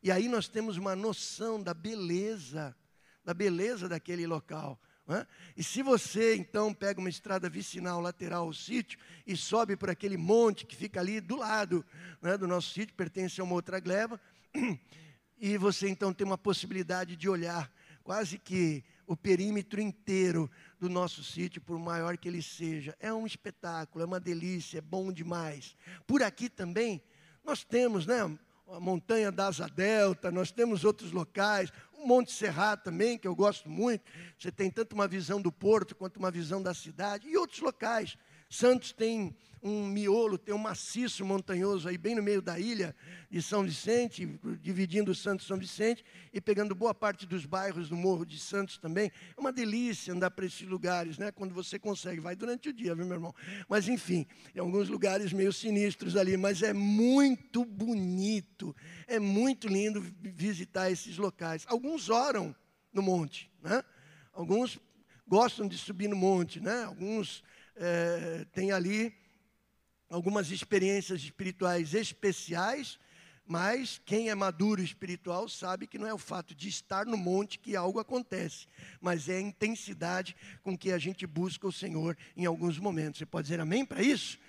E 0.02 0.12
aí 0.12 0.28
nós 0.28 0.48
temos 0.48 0.78
uma 0.78 0.96
noção 0.96 1.62
da 1.62 1.76
beleza 1.76 2.76
da 3.24 3.34
beleza 3.34 3.88
daquele 3.88 4.26
local. 4.28 4.80
Né? 5.08 5.28
E 5.58 5.64
se 5.64 5.82
você 5.84 6.36
então 6.36 6.74
pega 6.74 7.00
uma 7.00 7.10
estrada 7.10 7.50
vicinal 7.50 8.00
lateral 8.00 8.46
ao 8.46 8.54
sítio 8.54 8.98
e 9.28 9.36
sobe 9.36 9.76
por 9.76 9.90
aquele 9.90 10.18
monte 10.18 10.66
que 10.66 10.76
fica 10.76 11.00
ali 11.00 11.20
do 11.20 11.36
lado 11.36 11.86
né, 12.22 12.38
do 12.38 12.48
nosso 12.48 12.74
sítio, 12.74 12.96
pertence 12.96 13.40
a 13.42 13.44
uma 13.44 13.54
outra 13.54 13.80
gleba, 13.80 14.20
e 15.38 15.58
você 15.58 15.90
então 15.90 16.14
tem 16.14 16.26
uma 16.26 16.38
possibilidade 16.38 17.16
de 17.16 17.28
olhar 17.28 17.72
quase 18.04 18.38
que 18.38 18.84
o 19.06 19.16
perímetro 19.16 19.82
inteiro 19.82 20.50
do 20.80 20.90
nosso 20.90 21.24
sítio, 21.24 21.62
por 21.62 21.78
maior 21.78 22.18
que 22.18 22.28
ele 22.28 22.42
seja. 22.42 22.96
É 23.00 23.14
um 23.14 23.26
espetáculo, 23.26 24.04
é 24.04 24.08
uma 24.08 24.20
delícia, 24.20 24.78
é 24.78 24.82
bom 24.82 25.12
demais. 25.12 25.76
Por 26.08 26.24
aqui 26.24 26.50
também 26.50 27.02
nós 27.44 27.64
temos, 27.64 28.06
né? 28.06 28.20
A 28.74 28.80
montanha 28.80 29.32
da 29.32 29.46
Asa 29.46 29.68
Delta, 29.68 30.32
nós 30.32 30.52
temos 30.52 30.84
outros 30.84 31.12
locais, 31.12 31.72
Monte 32.04 32.32
Serrat 32.32 32.84
também, 32.84 33.20
que 33.20 33.28
eu 33.28 33.36
gosto 33.36 33.70
muito. 33.70 34.04
Você 34.38 34.52
tem 34.52 34.72
tanto 34.72 34.94
uma 34.94 35.08
visão 35.08 35.40
do 35.40 35.52
porto 35.52 35.96
quanto 35.96 36.18
uma 36.18 36.32
visão 36.32 36.62
da 36.62 36.74
cidade 36.74 37.28
e 37.28 37.38
outros 37.38 37.60
locais. 37.60 38.18
Santos 38.54 38.92
tem 38.92 39.36
um 39.64 39.88
miolo, 39.88 40.38
tem 40.38 40.54
um 40.54 40.60
maciço 40.60 41.26
montanhoso 41.26 41.90
aí 41.90 41.98
bem 41.98 42.14
no 42.14 42.22
meio 42.22 42.40
da 42.40 42.60
ilha 42.60 42.96
de 43.28 43.42
São 43.42 43.64
Vicente, 43.64 44.40
dividindo 44.62 45.16
Santos 45.16 45.46
e 45.46 45.48
São 45.48 45.58
Vicente 45.58 46.06
e 46.32 46.40
pegando 46.40 46.76
boa 46.76 46.94
parte 46.94 47.26
dos 47.26 47.48
bairros 47.48 47.90
do 47.90 47.96
Morro 47.96 48.24
de 48.26 48.38
Santos 48.38 48.78
também. 48.78 49.12
É 49.36 49.40
uma 49.40 49.52
delícia 49.52 50.14
andar 50.14 50.30
para 50.30 50.46
esses 50.46 50.68
lugares, 50.68 51.18
né? 51.18 51.32
Quando 51.32 51.52
você 51.52 51.80
consegue, 51.80 52.20
vai 52.20 52.36
durante 52.36 52.70
o 52.70 52.74
dia, 52.74 52.94
viu, 52.94 53.08
meu 53.08 53.16
irmão? 53.16 53.34
Mas 53.68 53.88
enfim, 53.88 54.28
em 54.54 54.60
alguns 54.60 54.88
lugares 54.88 55.34
meio 55.34 55.52
sinistros 55.52 56.16
ali, 56.16 56.38
mas 56.38 56.62
é 56.62 56.74
muito 56.74 57.66
bonito, 57.66 58.76
é 59.08 59.18
muito 59.18 59.68
lindo 59.68 60.00
visitar 60.22 60.92
esses 60.92 61.18
locais. 61.18 61.66
Alguns 61.68 62.08
oram 62.08 62.56
no 62.94 63.02
monte, 63.02 63.52
né? 63.64 63.84
Alguns 64.32 64.78
gostam 65.28 65.68
de 65.68 65.76
subir 65.76 66.08
no 66.08 66.16
monte, 66.16 66.60
né? 66.60 66.84
Alguns 66.84 67.44
é, 67.76 68.46
têm 68.52 68.72
ali 68.72 69.14
algumas 70.10 70.52
experiências 70.52 71.22
espirituais 71.22 71.94
especiais, 71.94 73.00
mas 73.46 74.00
quem 74.06 74.30
é 74.30 74.36
maduro 74.36 74.82
espiritual 74.82 75.50
sabe 75.50 75.88
que 75.88 75.98
não 75.98 76.08
é 76.08 76.14
o 76.14 76.18
fato 76.18 76.56
de 76.56 76.70
estar 76.70 77.06
no 77.06 77.18
monte 77.18 77.60
que 77.60 77.76
algo 77.76 78.00
acontece, 78.00 78.68
mas 79.02 79.28
é 79.28 79.38
a 79.38 79.42
intensidade 79.42 80.36
com 80.62 80.78
que 80.78 80.92
a 80.92 80.98
gente 80.98 81.28
busca 81.28 81.68
o 81.68 81.72
Senhor 81.72 82.18
em 82.38 82.46
alguns 82.46 82.80
momentos. 82.80 83.18
Você 83.18 83.26
pode 83.26 83.48
dizer 83.48 83.60
amém 83.60 83.86
para 83.86 84.02
isso? 84.02 84.40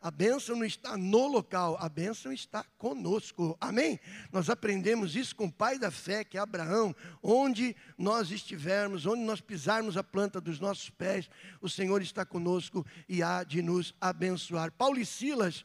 A 0.00 0.10
bênção 0.10 0.56
não 0.56 0.64
está 0.64 0.96
no 0.96 1.26
local, 1.26 1.78
a 1.80 1.88
bênção 1.88 2.30
está 2.30 2.62
conosco. 2.76 3.56
Amém? 3.58 3.98
Nós 4.30 4.50
aprendemos 4.50 5.16
isso 5.16 5.34
com 5.34 5.46
o 5.46 5.52
pai 5.52 5.78
da 5.78 5.90
fé, 5.90 6.22
que 6.22 6.36
é 6.36 6.40
Abraão. 6.40 6.94
Onde 7.22 7.74
nós 7.96 8.30
estivermos, 8.30 9.06
onde 9.06 9.22
nós 9.22 9.40
pisarmos 9.40 9.96
a 9.96 10.04
planta 10.04 10.38
dos 10.38 10.60
nossos 10.60 10.90
pés, 10.90 11.30
o 11.62 11.68
Senhor 11.68 12.02
está 12.02 12.26
conosco 12.26 12.84
e 13.08 13.22
há 13.22 13.42
de 13.42 13.62
nos 13.62 13.94
abençoar. 13.98 14.70
Paulo 14.70 14.98
e 14.98 15.06
Silas 15.06 15.64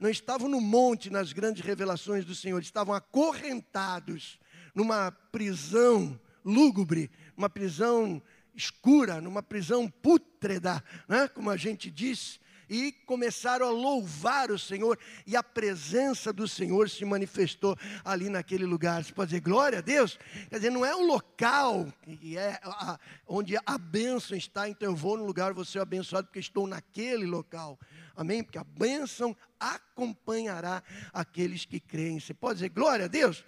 não 0.00 0.08
estavam 0.08 0.48
no 0.48 0.60
monte 0.60 1.10
nas 1.10 1.32
grandes 1.32 1.64
revelações 1.64 2.24
do 2.24 2.34
Senhor, 2.34 2.62
estavam 2.62 2.94
acorrentados 2.94 4.38
numa 4.74 5.12
prisão 5.12 6.18
lúgubre, 6.42 7.10
uma 7.36 7.50
prisão 7.50 8.22
escura, 8.54 9.20
numa 9.20 9.42
prisão 9.42 9.88
pútreda, 9.88 10.82
né? 11.08 11.28
como 11.28 11.50
a 11.50 11.56
gente 11.56 11.90
diz 11.90 12.40
e 12.72 12.90
começaram 12.90 13.66
a 13.66 13.70
louvar 13.70 14.50
o 14.50 14.58
Senhor, 14.58 14.98
e 15.26 15.36
a 15.36 15.42
presença 15.42 16.32
do 16.32 16.48
Senhor 16.48 16.88
se 16.88 17.04
manifestou 17.04 17.76
ali 18.02 18.30
naquele 18.30 18.64
lugar. 18.64 19.04
Você 19.04 19.12
pode 19.12 19.28
dizer 19.28 19.42
glória 19.42 19.80
a 19.80 19.82
Deus? 19.82 20.18
Quer 20.48 20.56
dizer, 20.56 20.70
não 20.70 20.82
é 20.82 20.94
o 20.94 21.04
local 21.04 21.86
que 22.02 22.38
é 22.38 22.58
a, 22.62 22.98
onde 23.28 23.58
a 23.66 23.76
bênção 23.76 24.34
está, 24.34 24.70
então 24.70 24.88
eu 24.88 24.96
vou 24.96 25.18
no 25.18 25.26
lugar, 25.26 25.52
vou 25.52 25.66
ser 25.66 25.80
abençoado 25.80 26.28
porque 26.28 26.38
estou 26.38 26.66
naquele 26.66 27.26
local. 27.26 27.78
Amém? 28.16 28.42
Porque 28.42 28.58
a 28.58 28.64
bênção 28.64 29.36
acompanhará 29.60 30.82
aqueles 31.12 31.66
que 31.66 31.78
creem. 31.78 32.20
Você 32.20 32.32
pode 32.32 32.54
dizer 32.54 32.70
glória 32.70 33.04
a 33.04 33.08
Deus? 33.08 33.44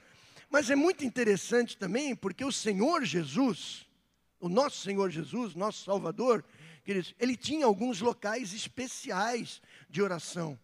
Mas 0.50 0.68
é 0.68 0.76
muito 0.76 1.02
interessante 1.02 1.78
também, 1.78 2.14
porque 2.14 2.44
o 2.44 2.52
Senhor 2.52 3.04
Jesus, 3.06 3.86
o 4.38 4.50
nosso 4.50 4.82
Senhor 4.82 5.08
Jesus, 5.08 5.54
nosso 5.54 5.82
Salvador, 5.82 6.44
Queridos, 6.84 7.14
ele 7.18 7.36
tinha 7.36 7.64
alguns 7.64 8.00
locais 8.00 8.52
especiais 8.52 9.62
de 9.88 10.02
oração. 10.02 10.58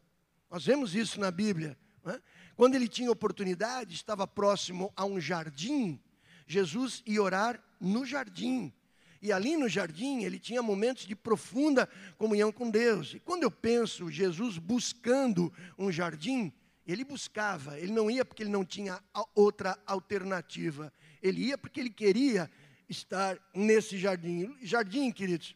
Nós 0.50 0.66
vemos 0.66 0.94
isso 0.94 1.18
na 1.18 1.30
Bíblia. 1.30 1.78
É? 2.04 2.20
Quando 2.54 2.74
ele 2.74 2.86
tinha 2.86 3.10
oportunidade, 3.10 3.94
estava 3.94 4.26
próximo 4.26 4.92
a 4.94 5.04
um 5.04 5.18
jardim, 5.18 5.98
Jesus 6.46 7.02
ia 7.06 7.22
orar 7.22 7.62
no 7.80 8.04
jardim. 8.04 8.72
E 9.22 9.32
ali 9.32 9.56
no 9.56 9.68
jardim 9.68 10.24
ele 10.24 10.38
tinha 10.38 10.62
momentos 10.62 11.06
de 11.06 11.14
profunda 11.14 11.88
comunhão 12.18 12.52
com 12.52 12.70
Deus. 12.70 13.14
E 13.14 13.20
quando 13.20 13.44
eu 13.44 13.50
penso 13.50 14.10
Jesus 14.10 14.58
buscando 14.58 15.52
um 15.78 15.90
jardim, 15.90 16.52
ele 16.86 17.04
buscava, 17.04 17.78
ele 17.78 17.92
não 17.92 18.10
ia 18.10 18.24
porque 18.24 18.42
ele 18.42 18.50
não 18.50 18.64
tinha 18.64 19.00
outra 19.34 19.78
alternativa. 19.86 20.92
Ele 21.22 21.46
ia 21.46 21.56
porque 21.58 21.80
ele 21.80 21.90
queria 21.90 22.50
estar 22.88 23.38
nesse 23.54 23.96
jardim. 23.96 24.56
Jardim, 24.62 25.12
queridos, 25.12 25.54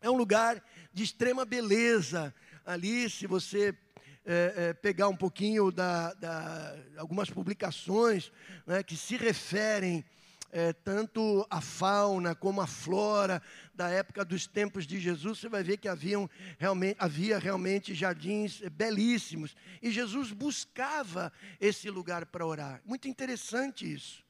é 0.00 0.10
um 0.10 0.16
lugar 0.16 0.62
de 0.92 1.02
extrema 1.02 1.44
beleza. 1.44 2.34
Ali, 2.64 3.08
se 3.08 3.26
você 3.26 3.76
é, 4.24 4.54
é, 4.56 4.72
pegar 4.74 5.08
um 5.08 5.16
pouquinho 5.16 5.70
da, 5.70 6.12
da 6.14 6.76
algumas 6.96 7.30
publicações 7.30 8.32
né, 8.66 8.82
que 8.82 8.96
se 8.96 9.16
referem 9.16 10.04
é, 10.52 10.72
tanto 10.72 11.46
à 11.50 11.60
fauna 11.60 12.34
como 12.34 12.60
à 12.60 12.66
flora 12.66 13.42
da 13.74 13.88
época 13.88 14.24
dos 14.24 14.46
tempos 14.46 14.86
de 14.86 14.98
Jesus, 14.98 15.38
você 15.38 15.48
vai 15.48 15.62
ver 15.62 15.76
que 15.76 15.88
haviam 15.88 16.28
realmente, 16.58 16.96
havia 16.98 17.38
realmente 17.38 17.94
jardins 17.94 18.60
belíssimos. 18.72 19.54
E 19.82 19.90
Jesus 19.90 20.32
buscava 20.32 21.32
esse 21.60 21.90
lugar 21.90 22.26
para 22.26 22.46
orar. 22.46 22.80
Muito 22.84 23.06
interessante 23.06 23.92
isso. 23.92 24.24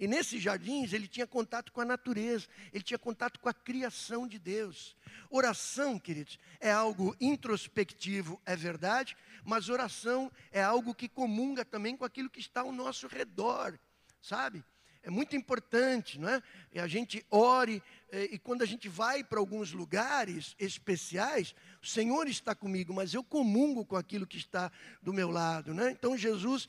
E 0.00 0.08
nesses 0.08 0.42
jardins 0.42 0.94
ele 0.94 1.06
tinha 1.06 1.26
contato 1.26 1.70
com 1.70 1.82
a 1.82 1.84
natureza, 1.84 2.48
ele 2.72 2.82
tinha 2.82 2.98
contato 2.98 3.38
com 3.38 3.50
a 3.50 3.54
criação 3.54 4.26
de 4.26 4.38
Deus. 4.38 4.96
Oração, 5.28 5.98
queridos, 5.98 6.38
é 6.58 6.72
algo 6.72 7.14
introspectivo, 7.20 8.40
é 8.46 8.56
verdade, 8.56 9.14
mas 9.44 9.68
oração 9.68 10.32
é 10.50 10.62
algo 10.62 10.94
que 10.94 11.06
comunga 11.06 11.66
também 11.66 11.98
com 11.98 12.04
aquilo 12.06 12.30
que 12.30 12.40
está 12.40 12.62
ao 12.62 12.72
nosso 12.72 13.06
redor, 13.06 13.78
sabe? 14.22 14.64
É 15.02 15.10
muito 15.10 15.36
importante, 15.36 16.18
não 16.18 16.28
é? 16.28 16.42
E 16.72 16.80
a 16.80 16.86
gente 16.86 17.24
ore, 17.30 17.82
eh, 18.10 18.28
e 18.32 18.38
quando 18.38 18.62
a 18.62 18.66
gente 18.66 18.88
vai 18.88 19.24
para 19.24 19.38
alguns 19.38 19.72
lugares 19.72 20.54
especiais, 20.58 21.54
o 21.82 21.86
Senhor 21.86 22.28
está 22.28 22.54
comigo, 22.54 22.92
mas 22.92 23.14
eu 23.14 23.24
comungo 23.24 23.84
com 23.84 23.96
aquilo 23.96 24.26
que 24.26 24.36
está 24.36 24.70
do 25.02 25.12
meu 25.12 25.30
lado, 25.30 25.72
né? 25.72 25.90
Então 25.90 26.16
Jesus 26.18 26.68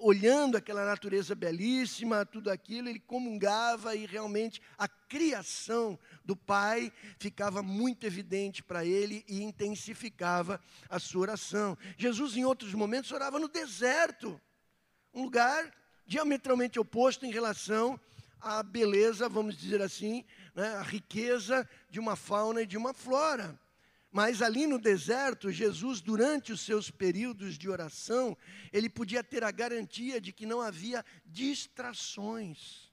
olhando 0.00 0.56
aquela 0.56 0.84
natureza 0.84 1.34
belíssima, 1.34 2.24
tudo 2.26 2.50
aquilo, 2.50 2.88
ele 2.88 2.98
comungava 2.98 3.94
e 3.94 4.06
realmente 4.06 4.60
a 4.76 4.88
criação 4.88 5.98
do 6.24 6.34
Pai 6.34 6.92
ficava 7.18 7.62
muito 7.62 8.06
evidente 8.06 8.62
para 8.62 8.84
ele 8.84 9.24
e 9.28 9.42
intensificava 9.42 10.60
a 10.88 10.98
sua 10.98 11.22
oração. 11.22 11.76
Jesus, 11.96 12.36
em 12.36 12.44
outros 12.44 12.74
momentos, 12.74 13.12
orava 13.12 13.38
no 13.38 13.48
deserto, 13.48 14.40
um 15.12 15.24
lugar 15.24 15.72
diametralmente 16.06 16.78
oposto 16.78 17.24
em 17.24 17.30
relação 17.30 18.00
à 18.40 18.62
beleza, 18.62 19.28
vamos 19.28 19.56
dizer 19.56 19.82
assim, 19.82 20.24
né, 20.54 20.74
a 20.76 20.82
riqueza 20.82 21.68
de 21.88 22.00
uma 22.00 22.16
fauna 22.16 22.62
e 22.62 22.66
de 22.66 22.76
uma 22.76 22.94
flora. 22.94 23.58
Mas 24.12 24.42
ali 24.42 24.66
no 24.66 24.78
deserto, 24.78 25.52
Jesus, 25.52 26.00
durante 26.00 26.52
os 26.52 26.60
seus 26.62 26.90
períodos 26.90 27.56
de 27.56 27.68
oração, 27.68 28.36
ele 28.72 28.88
podia 28.88 29.22
ter 29.22 29.44
a 29.44 29.50
garantia 29.52 30.20
de 30.20 30.32
que 30.32 30.44
não 30.44 30.60
havia 30.60 31.04
distrações. 31.24 32.90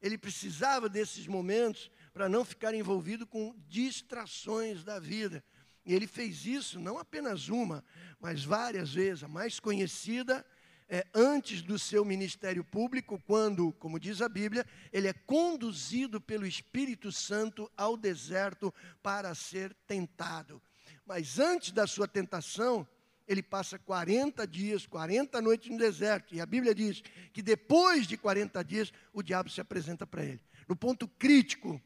Ele 0.00 0.16
precisava 0.16 0.88
desses 0.88 1.26
momentos 1.26 1.90
para 2.12 2.28
não 2.28 2.44
ficar 2.44 2.74
envolvido 2.74 3.26
com 3.26 3.54
distrações 3.68 4.84
da 4.84 5.00
vida. 5.00 5.44
E 5.84 5.94
ele 5.94 6.06
fez 6.06 6.46
isso 6.46 6.78
não 6.78 6.98
apenas 6.98 7.48
uma, 7.48 7.84
mas 8.20 8.44
várias 8.44 8.94
vezes. 8.94 9.24
A 9.24 9.28
mais 9.28 9.58
conhecida 9.58 10.46
é, 10.90 11.06
antes 11.14 11.62
do 11.62 11.78
seu 11.78 12.04
ministério 12.04 12.64
público, 12.64 13.22
quando, 13.24 13.72
como 13.74 14.00
diz 14.00 14.20
a 14.20 14.28
Bíblia, 14.28 14.66
ele 14.92 15.06
é 15.06 15.12
conduzido 15.12 16.20
pelo 16.20 16.44
Espírito 16.44 17.12
Santo 17.12 17.70
ao 17.76 17.96
deserto 17.96 18.74
para 19.00 19.32
ser 19.32 19.72
tentado. 19.86 20.60
Mas 21.06 21.38
antes 21.38 21.70
da 21.70 21.86
sua 21.86 22.08
tentação, 22.08 22.86
ele 23.26 23.42
passa 23.42 23.78
40 23.78 24.44
dias, 24.48 24.84
40 24.84 25.40
noites 25.40 25.70
no 25.70 25.78
deserto. 25.78 26.34
E 26.34 26.40
a 26.40 26.46
Bíblia 26.46 26.74
diz 26.74 27.00
que 27.32 27.40
depois 27.40 28.08
de 28.08 28.16
40 28.16 28.62
dias, 28.64 28.92
o 29.12 29.22
diabo 29.22 29.48
se 29.48 29.60
apresenta 29.60 30.04
para 30.04 30.24
ele. 30.24 30.40
No 30.68 30.74
ponto 30.74 31.06
crítico 31.06 31.80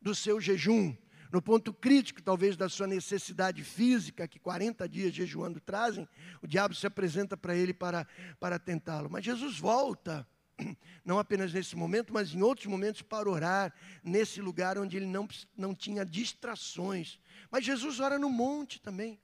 do 0.00 0.14
seu 0.14 0.40
jejum, 0.40 0.96
no 1.32 1.42
ponto 1.42 1.72
crítico, 1.72 2.22
talvez, 2.22 2.56
da 2.56 2.68
sua 2.68 2.86
necessidade 2.86 3.62
física, 3.62 4.26
que 4.26 4.38
40 4.38 4.88
dias 4.88 5.12
jejuando 5.12 5.60
trazem, 5.60 6.08
o 6.42 6.46
diabo 6.46 6.74
se 6.74 6.86
apresenta 6.86 7.36
para 7.36 7.54
ele 7.54 7.74
para, 7.74 8.06
para 8.40 8.58
tentá-lo. 8.58 9.10
Mas 9.10 9.24
Jesus 9.24 9.58
volta, 9.58 10.26
não 11.04 11.18
apenas 11.18 11.52
nesse 11.52 11.76
momento, 11.76 12.12
mas 12.12 12.32
em 12.32 12.42
outros 12.42 12.66
momentos, 12.66 13.02
para 13.02 13.28
orar, 13.28 13.74
nesse 14.02 14.40
lugar 14.40 14.78
onde 14.78 14.96
ele 14.96 15.06
não, 15.06 15.28
não 15.56 15.74
tinha 15.74 16.04
distrações. 16.04 17.18
Mas 17.50 17.64
Jesus 17.64 18.00
ora 18.00 18.18
no 18.18 18.30
monte 18.30 18.80
também. 18.80 19.20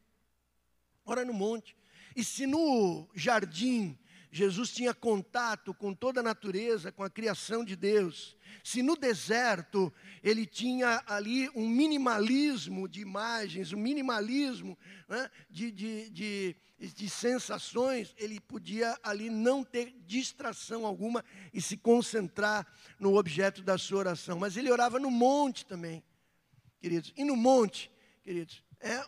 Ora 1.04 1.24
no 1.24 1.32
monte. 1.32 1.76
E 2.16 2.22
se 2.22 2.46
no 2.46 3.08
jardim 3.14 3.98
Jesus 4.34 4.72
tinha 4.72 4.92
contato 4.92 5.72
com 5.72 5.94
toda 5.94 6.18
a 6.18 6.22
natureza, 6.22 6.90
com 6.90 7.04
a 7.04 7.08
criação 7.08 7.64
de 7.64 7.76
Deus. 7.76 8.36
Se 8.64 8.82
no 8.82 8.96
deserto 8.96 9.94
ele 10.24 10.44
tinha 10.44 11.04
ali 11.06 11.48
um 11.54 11.68
minimalismo 11.68 12.88
de 12.88 13.00
imagens, 13.00 13.72
um 13.72 13.78
minimalismo 13.78 14.76
né, 15.08 15.30
de, 15.48 15.70
de, 15.70 16.10
de, 16.10 16.56
de 16.80 17.08
sensações, 17.08 18.12
ele 18.18 18.40
podia 18.40 18.98
ali 19.04 19.30
não 19.30 19.62
ter 19.62 19.94
distração 20.04 20.84
alguma 20.84 21.24
e 21.52 21.62
se 21.62 21.76
concentrar 21.76 22.66
no 22.98 23.16
objeto 23.16 23.62
da 23.62 23.78
sua 23.78 24.00
oração. 24.00 24.40
Mas 24.40 24.56
ele 24.56 24.68
orava 24.68 24.98
no 24.98 25.12
monte 25.12 25.64
também, 25.64 26.02
queridos. 26.80 27.12
E 27.16 27.22
no 27.22 27.36
monte, 27.36 27.88
queridos, 28.24 28.64
é 28.80 29.00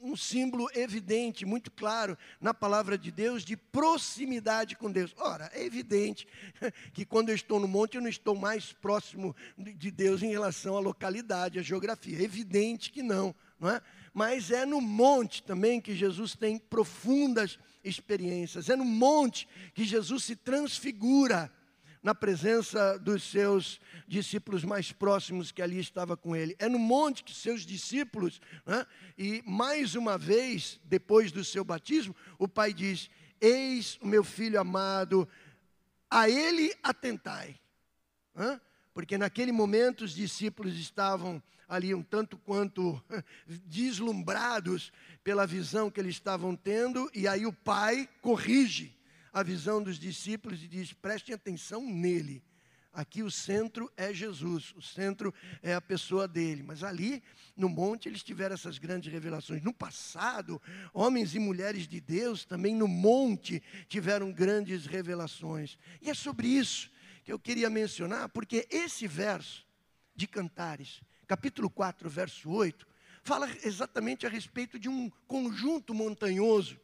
um 0.00 0.16
símbolo 0.16 0.68
evidente, 0.74 1.44
muito 1.44 1.70
claro 1.70 2.16
na 2.40 2.54
palavra 2.54 2.96
de 2.96 3.10
Deus 3.10 3.44
de 3.44 3.56
proximidade 3.56 4.76
com 4.76 4.90
Deus. 4.90 5.14
Ora, 5.18 5.50
é 5.52 5.64
evidente 5.64 6.26
que 6.92 7.04
quando 7.04 7.28
eu 7.28 7.34
estou 7.34 7.60
no 7.60 7.68
monte, 7.68 7.96
eu 7.96 8.02
não 8.02 8.08
estou 8.08 8.34
mais 8.34 8.72
próximo 8.72 9.34
de 9.56 9.90
Deus 9.90 10.22
em 10.22 10.30
relação 10.30 10.76
à 10.76 10.80
localidade, 10.80 11.58
à 11.58 11.62
geografia. 11.62 12.18
É 12.18 12.22
evidente 12.22 12.90
que 12.90 13.02
não, 13.02 13.34
não 13.58 13.70
é? 13.70 13.80
Mas 14.12 14.50
é 14.50 14.66
no 14.66 14.80
monte 14.80 15.42
também 15.42 15.80
que 15.80 15.94
Jesus 15.94 16.34
tem 16.34 16.58
profundas 16.58 17.58
experiências. 17.84 18.68
É 18.68 18.76
no 18.76 18.84
monte 18.84 19.48
que 19.74 19.84
Jesus 19.84 20.24
se 20.24 20.34
transfigura 20.34 21.52
na 22.02 22.14
presença 22.14 22.98
dos 22.98 23.22
seus 23.22 23.80
discípulos 24.08 24.64
mais 24.64 24.90
próximos 24.90 25.52
que 25.52 25.60
ali 25.60 25.78
estava 25.78 26.16
com 26.16 26.34
ele. 26.34 26.56
É 26.58 26.68
no 26.68 26.78
monte 26.78 27.22
que 27.22 27.34
seus 27.34 27.66
discípulos, 27.66 28.40
né, 28.64 28.86
e 29.18 29.42
mais 29.46 29.94
uma 29.94 30.16
vez, 30.16 30.80
depois 30.84 31.30
do 31.30 31.44
seu 31.44 31.64
batismo, 31.64 32.16
o 32.38 32.48
pai 32.48 32.72
diz: 32.72 33.10
Eis 33.40 33.98
o 34.00 34.06
meu 34.06 34.24
filho 34.24 34.60
amado, 34.60 35.28
a 36.10 36.28
ele 36.28 36.74
atentai. 36.82 37.58
Porque 38.94 39.18
naquele 39.18 39.52
momento 39.52 40.04
os 40.04 40.14
discípulos 40.14 40.78
estavam 40.78 41.42
ali 41.68 41.94
um 41.94 42.02
tanto 42.02 42.36
quanto 42.38 43.00
deslumbrados 43.66 44.92
pela 45.22 45.46
visão 45.46 45.90
que 45.90 46.00
eles 46.00 46.16
estavam 46.16 46.56
tendo, 46.56 47.08
e 47.14 47.28
aí 47.28 47.46
o 47.46 47.52
pai 47.52 48.08
corrige 48.20 48.98
a 49.32 49.42
visão 49.42 49.82
dos 49.82 49.98
discípulos 49.98 50.62
e 50.62 50.68
diz: 50.68 50.92
prestem 50.92 51.34
atenção 51.34 51.84
nele. 51.84 52.42
Aqui 52.92 53.22
o 53.22 53.30
centro 53.30 53.90
é 53.96 54.12
Jesus, 54.12 54.74
o 54.74 54.82
centro 54.82 55.32
é 55.62 55.72
a 55.74 55.80
pessoa 55.80 56.26
dele. 56.26 56.64
Mas 56.64 56.82
ali 56.82 57.22
no 57.56 57.68
monte 57.68 58.08
eles 58.08 58.22
tiveram 58.22 58.54
essas 58.54 58.78
grandes 58.78 59.12
revelações. 59.12 59.62
No 59.62 59.72
passado, 59.72 60.60
homens 60.92 61.34
e 61.36 61.38
mulheres 61.38 61.86
de 61.86 62.00
Deus 62.00 62.44
também 62.44 62.74
no 62.74 62.88
monte 62.88 63.62
tiveram 63.88 64.32
grandes 64.32 64.86
revelações. 64.86 65.78
E 66.02 66.10
é 66.10 66.14
sobre 66.14 66.48
isso 66.48 66.90
que 67.22 67.32
eu 67.32 67.38
queria 67.38 67.70
mencionar, 67.70 68.28
porque 68.30 68.66
esse 68.68 69.06
verso 69.06 69.64
de 70.16 70.26
Cantares, 70.26 71.00
capítulo 71.28 71.70
4, 71.70 72.10
verso 72.10 72.50
8, 72.50 72.88
fala 73.22 73.48
exatamente 73.62 74.26
a 74.26 74.28
respeito 74.28 74.80
de 74.80 74.88
um 74.88 75.08
conjunto 75.28 75.94
montanhoso 75.94 76.76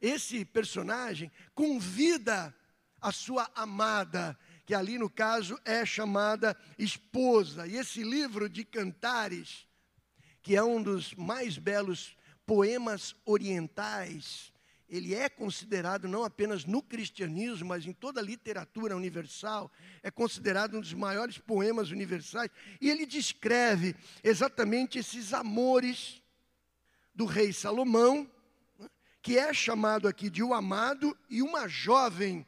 esse 0.00 0.44
personagem 0.44 1.30
convida 1.54 2.54
a 3.00 3.12
sua 3.12 3.50
amada, 3.54 4.38
que 4.66 4.74
ali 4.74 4.98
no 4.98 5.08
caso 5.08 5.58
é 5.64 5.84
chamada 5.84 6.56
esposa. 6.78 7.66
E 7.66 7.76
esse 7.76 8.02
livro 8.02 8.48
de 8.48 8.64
cantares, 8.64 9.66
que 10.42 10.54
é 10.54 10.62
um 10.62 10.82
dos 10.82 11.14
mais 11.14 11.58
belos 11.58 12.16
poemas 12.46 13.14
orientais, 13.24 14.52
ele 14.88 15.14
é 15.14 15.28
considerado 15.28 16.08
não 16.08 16.24
apenas 16.24 16.64
no 16.64 16.82
cristianismo, 16.82 17.68
mas 17.68 17.86
em 17.86 17.92
toda 17.92 18.20
a 18.20 18.24
literatura 18.24 18.96
universal, 18.96 19.70
é 20.02 20.10
considerado 20.10 20.76
um 20.76 20.80
dos 20.80 20.92
maiores 20.92 21.38
poemas 21.38 21.90
universais, 21.90 22.50
e 22.80 22.90
ele 22.90 23.06
descreve 23.06 23.94
exatamente 24.22 24.98
esses 24.98 25.32
amores 25.32 26.20
do 27.14 27.24
rei 27.24 27.52
Salomão 27.52 28.28
que 29.22 29.38
é 29.38 29.52
chamado 29.52 30.08
aqui 30.08 30.30
de 30.30 30.42
o 30.42 30.54
amado, 30.54 31.16
e 31.28 31.42
uma 31.42 31.68
jovem, 31.68 32.46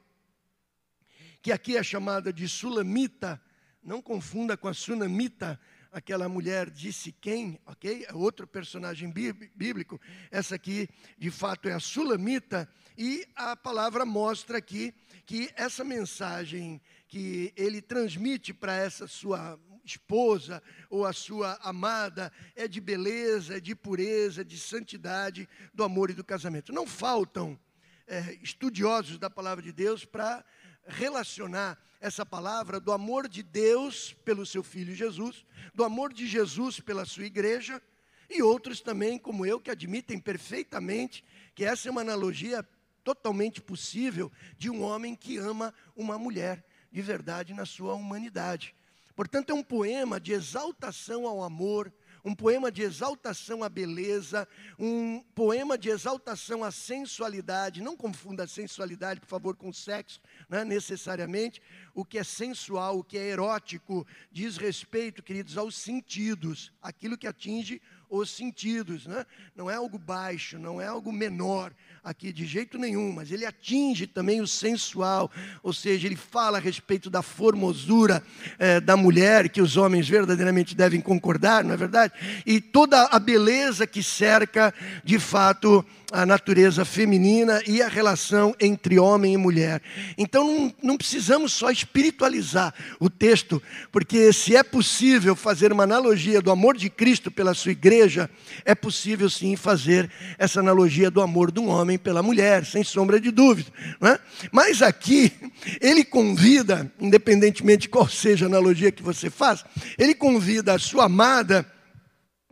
que 1.42 1.52
aqui 1.52 1.76
é 1.76 1.82
chamada 1.82 2.32
de 2.32 2.48
Sulamita, 2.48 3.40
não 3.82 4.00
confunda 4.00 4.56
com 4.56 4.68
a 4.68 4.74
Sunamita, 4.74 5.58
aquela 5.90 6.28
mulher 6.28 6.70
de 6.70 6.92
Siquém, 6.92 7.60
ok? 7.66 8.06
É 8.08 8.14
outro 8.14 8.46
personagem 8.46 9.10
bíblico. 9.10 10.00
Essa 10.30 10.54
aqui, 10.54 10.88
de 11.18 11.30
fato, 11.30 11.68
é 11.68 11.72
a 11.72 11.80
Sulamita. 11.80 12.68
E 12.96 13.26
a 13.36 13.54
palavra 13.54 14.06
mostra 14.06 14.58
aqui 14.58 14.94
que 15.26 15.50
essa 15.54 15.84
mensagem 15.84 16.80
que 17.08 17.52
ele 17.56 17.82
transmite 17.82 18.54
para 18.54 18.74
essa 18.74 19.06
sua 19.06 19.60
esposa 19.84 20.62
ou 20.88 21.06
a 21.06 21.12
sua 21.12 21.58
amada 21.62 22.32
é 22.54 22.66
de 22.68 22.80
beleza, 22.80 23.56
é 23.56 23.60
de 23.60 23.74
pureza, 23.74 24.44
de 24.44 24.58
santidade, 24.58 25.48
do 25.72 25.84
amor 25.84 26.10
e 26.10 26.14
do 26.14 26.24
casamento. 26.24 26.72
Não 26.72 26.86
faltam 26.86 27.58
é, 28.06 28.38
estudiosos 28.42 29.18
da 29.18 29.30
palavra 29.30 29.62
de 29.62 29.72
Deus 29.72 30.04
para 30.04 30.44
relacionar 30.86 31.78
essa 32.00 32.26
palavra 32.26 32.80
do 32.80 32.90
amor 32.90 33.28
de 33.28 33.42
Deus 33.42 34.12
pelo 34.24 34.44
seu 34.44 34.62
filho 34.62 34.94
Jesus, 34.94 35.44
do 35.72 35.84
amor 35.84 36.12
de 36.12 36.26
Jesus 36.26 36.80
pela 36.80 37.04
sua 37.04 37.24
igreja, 37.24 37.80
e 38.28 38.42
outros 38.42 38.80
também, 38.80 39.18
como 39.18 39.44
eu, 39.44 39.60
que 39.60 39.70
admitem 39.70 40.18
perfeitamente 40.18 41.24
que 41.54 41.64
essa 41.64 41.88
é 41.88 41.90
uma 41.90 42.00
analogia 42.00 42.66
totalmente 43.04 43.60
possível 43.60 44.32
de 44.56 44.70
um 44.70 44.82
homem 44.82 45.14
que 45.14 45.36
ama 45.36 45.74
uma 45.94 46.18
mulher 46.18 46.64
de 46.90 47.02
verdade 47.02 47.52
na 47.52 47.66
sua 47.66 47.94
humanidade. 47.94 48.74
Portanto, 49.22 49.50
é 49.50 49.54
um 49.54 49.62
poema 49.62 50.18
de 50.18 50.32
exaltação 50.32 51.28
ao 51.28 51.44
amor, 51.44 51.92
um 52.24 52.34
poema 52.34 52.72
de 52.72 52.82
exaltação 52.82 53.62
à 53.62 53.68
beleza, 53.68 54.48
um 54.76 55.20
poema 55.32 55.78
de 55.78 55.90
exaltação 55.90 56.64
à 56.64 56.72
sensualidade. 56.72 57.82
Não 57.82 57.96
confunda 57.96 58.42
a 58.42 58.48
sensualidade, 58.48 59.20
por 59.20 59.28
favor, 59.28 59.54
com 59.54 59.72
sexo, 59.72 60.20
né, 60.48 60.64
necessariamente. 60.64 61.62
O 61.94 62.04
que 62.04 62.18
é 62.18 62.24
sensual, 62.24 62.98
o 62.98 63.04
que 63.04 63.16
é 63.16 63.28
erótico, 63.28 64.04
diz 64.32 64.56
respeito, 64.56 65.22
queridos, 65.22 65.56
aos 65.56 65.76
sentidos, 65.76 66.72
aquilo 66.82 67.16
que 67.16 67.28
atinge 67.28 67.80
os 68.10 68.28
sentidos. 68.28 69.06
Né? 69.06 69.24
Não 69.54 69.70
é 69.70 69.76
algo 69.76 69.98
baixo, 69.98 70.58
não 70.58 70.80
é 70.80 70.86
algo 70.88 71.12
menor 71.12 71.72
aqui 72.04 72.32
de 72.32 72.44
jeito 72.44 72.78
nenhum, 72.78 73.12
mas 73.12 73.30
ele 73.30 73.46
atinge 73.46 74.08
também 74.08 74.40
o 74.40 74.46
sensual, 74.46 75.30
ou 75.62 75.72
seja, 75.72 76.08
ele 76.08 76.16
fala 76.16 76.58
a 76.58 76.60
respeito 76.60 77.08
da 77.08 77.22
formosura 77.22 78.20
é, 78.58 78.80
da 78.80 78.96
mulher, 78.96 79.48
que 79.48 79.62
os 79.62 79.76
homens 79.76 80.08
verdadeiramente 80.08 80.74
devem 80.74 81.00
concordar, 81.00 81.62
não 81.62 81.72
é 81.72 81.76
verdade? 81.76 82.12
E 82.44 82.60
toda 82.60 83.04
a 83.04 83.20
beleza 83.20 83.86
que 83.86 84.02
cerca, 84.02 84.74
de 85.04 85.20
fato, 85.20 85.86
a 86.12 86.26
natureza 86.26 86.84
feminina 86.84 87.62
e 87.66 87.80
a 87.80 87.88
relação 87.88 88.54
entre 88.60 88.98
homem 88.98 89.32
e 89.32 89.36
mulher. 89.38 89.80
Então 90.18 90.46
não, 90.46 90.74
não, 90.82 90.96
precisamos 90.96 91.54
só 91.54 91.70
espiritualizar 91.70 92.74
o 93.00 93.08
texto, 93.08 93.62
porque 93.90 94.30
se 94.32 94.54
é 94.54 94.62
possível 94.62 95.34
fazer 95.34 95.72
uma 95.72 95.84
analogia 95.84 96.42
do 96.42 96.50
amor 96.50 96.76
de 96.76 96.90
Cristo 96.90 97.30
pela 97.30 97.54
sua 97.54 97.72
igreja, 97.72 98.28
é 98.64 98.74
possível 98.74 99.30
sim 99.30 99.56
fazer 99.56 100.10
essa 100.38 100.60
analogia 100.60 101.10
do 101.10 101.22
amor 101.22 101.50
de 101.50 101.60
um 101.60 101.68
homem 101.68 101.96
pela 101.96 102.22
mulher, 102.22 102.66
sem 102.66 102.84
sombra 102.84 103.18
de 103.18 103.30
dúvida. 103.30 103.70
É? 104.02 104.20
Mas 104.52 104.82
aqui, 104.82 105.32
ele 105.80 106.04
convida, 106.04 106.92
independentemente 107.00 107.82
de 107.82 107.88
qual 107.88 108.06
seja 108.06 108.44
a 108.44 108.48
analogia 108.48 108.92
que 108.92 109.02
você 109.02 109.30
faz, 109.30 109.64
ele 109.98 110.14
convida 110.14 110.74
a 110.74 110.78
sua 110.78 111.04
amada, 111.06 111.66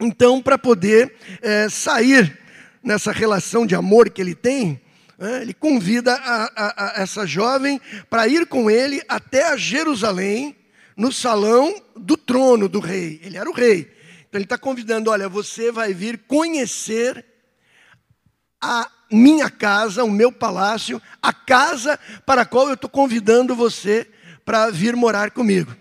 então, 0.01 0.41
para 0.41 0.57
poder 0.57 1.15
é, 1.43 1.69
sair 1.69 2.40
nessa 2.83 3.13
relação 3.13 3.67
de 3.67 3.75
amor 3.75 4.11
que 4.11 4.21
ele 4.21 4.35
tem, 4.35 4.81
né, 5.19 5.43
ele 5.43 5.53
convida 5.53 6.15
a, 6.15 6.45
a, 6.57 6.99
a 6.99 7.03
essa 7.03 7.27
jovem 7.27 7.81
para 8.09 8.27
ir 8.27 8.47
com 8.47 8.71
ele 8.71 9.03
até 9.09 9.47
a 9.47 9.57
Jerusalém, 9.57 10.57
no 10.97 11.11
salão 11.11 11.81
do 11.97 12.17
trono 12.17 12.69
do 12.69 12.79
rei. 12.79 13.21
Ele 13.23 13.39
era 13.39 13.49
o 13.49 13.55
rei. 13.55 13.91
Então 14.29 14.39
ele 14.39 14.45
está 14.45 14.59
convidando: 14.59 15.11
olha, 15.11 15.29
você 15.29 15.73
vai 15.73 15.95
vir 15.95 16.19
conhecer 16.27 17.25
a 18.61 18.91
minha 19.11 19.49
casa, 19.51 20.05
o 20.05 20.11
meu 20.11 20.31
palácio, 20.31 21.01
a 21.23 21.33
casa 21.33 21.99
para 22.27 22.43
a 22.43 22.47
qual 22.47 22.69
eu 22.69 22.75
estou 22.75 22.91
convidando 22.91 23.57
você 23.57 24.07
para 24.45 24.71
vir 24.71 24.95
morar 24.95 25.31
comigo. 25.31 25.75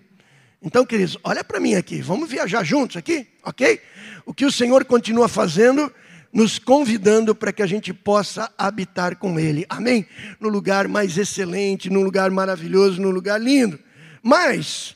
Então, 0.61 0.85
queridos, 0.85 1.17
olha 1.23 1.43
para 1.43 1.59
mim 1.59 1.75
aqui, 1.75 2.01
vamos 2.01 2.29
viajar 2.29 2.63
juntos 2.63 2.97
aqui, 2.97 3.27
ok? 3.43 3.81
O 4.25 4.33
que 4.33 4.45
o 4.45 4.51
Senhor 4.51 4.83
continua 4.85 5.27
fazendo 5.27 5.93
nos 6.31 6.59
convidando 6.59 7.33
para 7.33 7.51
que 7.51 7.61
a 7.61 7.67
gente 7.67 7.93
possa 7.93 8.51
habitar 8.57 9.17
com 9.17 9.39
Ele. 9.39 9.65
Amém? 9.67 10.05
No 10.39 10.47
lugar 10.47 10.87
mais 10.87 11.17
excelente, 11.17 11.89
no 11.89 12.01
lugar 12.01 12.29
maravilhoso, 12.29 13.01
no 13.01 13.09
lugar 13.09 13.41
lindo. 13.41 13.79
Mas, 14.21 14.95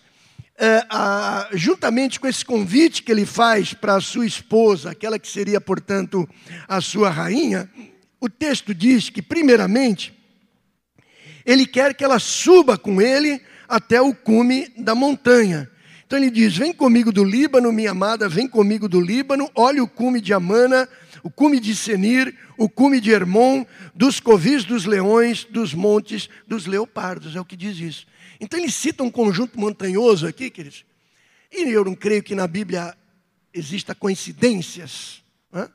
é, 0.57 0.85
a, 0.89 1.49
juntamente 1.53 2.19
com 2.19 2.27
esse 2.27 2.45
convite 2.45 3.01
que 3.01 3.11
ele 3.11 3.25
faz 3.25 3.73
para 3.73 3.95
a 3.95 4.01
sua 4.01 4.25
esposa, 4.25 4.91
aquela 4.91 5.17
que 5.17 5.27
seria, 5.27 5.59
portanto, 5.59 6.29
a 6.67 6.79
sua 6.79 7.09
rainha, 7.09 7.69
o 8.19 8.29
texto 8.29 8.73
diz 8.73 9.09
que, 9.09 9.21
primeiramente, 9.21 10.13
ele 11.45 11.65
quer 11.65 11.93
que 11.93 12.03
ela 12.03 12.19
suba 12.19 12.77
com 12.77 13.01
ele 13.01 13.41
até 13.67 14.01
o 14.01 14.13
cume 14.13 14.71
da 14.77 14.93
montanha. 14.93 15.69
Então 16.05 16.17
ele 16.17 16.29
diz: 16.29 16.55
Vem 16.55 16.71
comigo 16.71 17.11
do 17.11 17.23
Líbano, 17.23 17.73
minha 17.73 17.91
amada, 17.91 18.29
vem 18.29 18.47
comigo 18.47 18.87
do 18.87 19.01
Líbano, 19.01 19.49
olha 19.55 19.83
o 19.83 19.87
cume 19.87 20.21
de 20.21 20.33
Amana 20.33 20.87
o 21.23 21.31
cume 21.31 21.59
de 21.59 21.73
Senir, 21.73 22.35
o 22.57 22.69
cume 22.69 22.99
de 22.99 23.09
Hermon, 23.09 23.65
dos 23.95 24.19
covis 24.19 24.65
dos 24.65 24.83
leões, 24.83 25.45
dos 25.45 25.73
montes 25.73 26.29
dos 26.45 26.65
leopardos, 26.65 27.35
é 27.35 27.39
o 27.39 27.45
que 27.45 27.55
diz 27.55 27.79
isso. 27.79 28.05
Então 28.41 28.59
ele 28.59 28.69
cita 28.69 29.03
um 29.03 29.09
conjunto 29.09 29.57
montanhoso 29.57 30.27
aqui, 30.27 30.49
queridos, 30.49 30.85
e 31.49 31.69
eu 31.69 31.85
não 31.85 31.95
creio 31.95 32.21
que 32.21 32.35
na 32.35 32.45
Bíblia 32.45 32.93
exista 33.53 33.95
coincidências. 33.95 35.23
Né? 35.49 35.69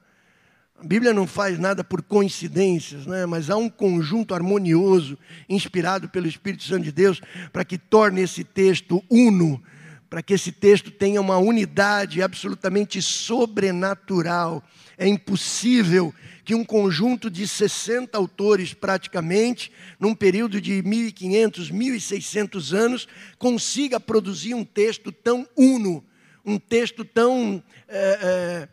A 0.79 0.85
Bíblia 0.85 1.15
não 1.15 1.27
faz 1.27 1.59
nada 1.59 1.83
por 1.83 2.03
coincidências, 2.03 3.07
né? 3.07 3.25
mas 3.25 3.49
há 3.49 3.57
um 3.57 3.71
conjunto 3.71 4.35
harmonioso, 4.35 5.17
inspirado 5.49 6.11
pelo 6.11 6.27
Espírito 6.27 6.65
Santo 6.65 6.85
de 6.85 6.93
Deus, 6.93 7.23
para 7.53 7.65
que 7.65 7.79
torne 7.79 8.21
esse 8.21 8.45
texto 8.45 9.03
uno, 9.09 9.63
para 10.11 10.23
que 10.23 10.35
esse 10.35 10.53
texto 10.53 10.91
tenha 10.91 11.21
uma 11.21 11.39
unidade 11.39 12.23
absolutamente 12.23 13.01
sobrenatural 13.01 14.63
é 14.99 15.07
impossível 15.07 16.13
que 16.45 16.55
um 16.55 16.65
conjunto 16.65 17.31
de 17.31 17.47
60 17.47 18.19
autores, 18.19 18.75
praticamente, 18.75 19.71
num 20.01 20.15
período 20.15 20.61
de 20.61 20.83
1.500, 20.83 21.71
1.600 21.71 22.77
anos, 22.77 23.09
consiga 23.39 24.01
produzir 24.01 24.55
um 24.55 24.65
texto 24.65 25.13
tão 25.13 25.47
uno, 25.57 26.05
um 26.45 26.59
texto 26.59 27.05
tão 27.05 27.63
é, 27.87 28.19
é, 28.23 28.69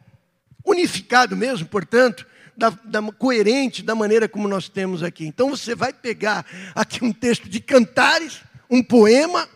unificado 0.66 1.36
mesmo, 1.36 1.68
portanto, 1.68 2.26
da, 2.58 2.70
da, 2.70 3.02
coerente 3.12 3.84
da 3.84 3.94
maneira 3.94 4.28
como 4.28 4.48
nós 4.48 4.70
temos 4.70 5.04
aqui. 5.04 5.26
Então 5.26 5.50
você 5.50 5.76
vai 5.76 5.94
pegar 5.94 6.46
aqui 6.74 7.04
um 7.04 7.12
texto 7.12 7.50
de 7.50 7.60
cantares, 7.60 8.42
um 8.70 8.82
poema 8.82 9.48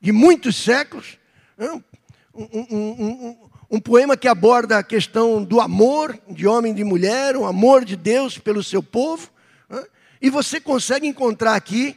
de 0.00 0.12
muitos 0.12 0.56
séculos, 0.56 1.18
um, 1.58 1.82
um, 2.32 2.76
um, 2.76 3.49
um 3.70 3.78
poema 3.78 4.16
que 4.16 4.26
aborda 4.26 4.78
a 4.78 4.82
questão 4.82 5.44
do 5.44 5.60
amor 5.60 6.18
de 6.28 6.46
homem 6.46 6.72
e 6.72 6.74
de 6.74 6.82
mulher, 6.82 7.36
o 7.36 7.44
amor 7.44 7.84
de 7.84 7.94
Deus 7.94 8.36
pelo 8.36 8.64
seu 8.64 8.82
povo. 8.82 9.30
Né? 9.68 9.84
E 10.20 10.28
você 10.28 10.60
consegue 10.60 11.06
encontrar 11.06 11.54
aqui 11.54 11.96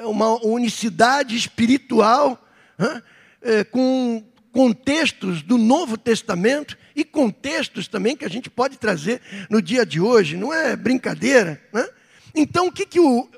uma 0.00 0.44
unicidade 0.44 1.36
espiritual 1.36 2.44
né? 2.76 3.02
é, 3.40 3.62
com 3.62 4.24
contextos 4.50 5.42
do 5.42 5.56
Novo 5.56 5.96
Testamento 5.96 6.76
e 6.94 7.04
contextos 7.04 7.86
também 7.86 8.16
que 8.16 8.24
a 8.24 8.30
gente 8.30 8.50
pode 8.50 8.76
trazer 8.76 9.22
no 9.48 9.62
dia 9.62 9.86
de 9.86 10.00
hoje, 10.00 10.36
não 10.36 10.52
é 10.52 10.74
brincadeira. 10.74 11.62
Né? 11.72 11.88
Então, 12.34 12.66
o 12.66 12.72
que, 12.72 12.84
que 12.84 12.98
o, 12.98 13.28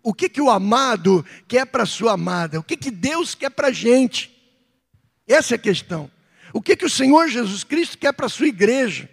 o 0.00 0.14
que, 0.14 0.28
que 0.28 0.40
o 0.40 0.48
amado 0.48 1.26
quer 1.48 1.66
para 1.66 1.82
a 1.82 1.86
sua 1.86 2.12
amada? 2.12 2.60
O 2.60 2.62
que, 2.62 2.76
que 2.76 2.90
Deus 2.90 3.34
quer 3.34 3.50
para 3.50 3.68
a 3.68 3.72
gente? 3.72 4.30
Essa 5.26 5.54
é 5.54 5.56
a 5.56 5.58
questão. 5.58 6.08
O 6.52 6.60
que, 6.60 6.76
que 6.76 6.84
o 6.84 6.90
Senhor 6.90 7.28
Jesus 7.28 7.64
Cristo 7.64 7.96
quer 7.96 8.12
para 8.12 8.26
a 8.26 8.28
sua 8.28 8.46
igreja? 8.46 9.08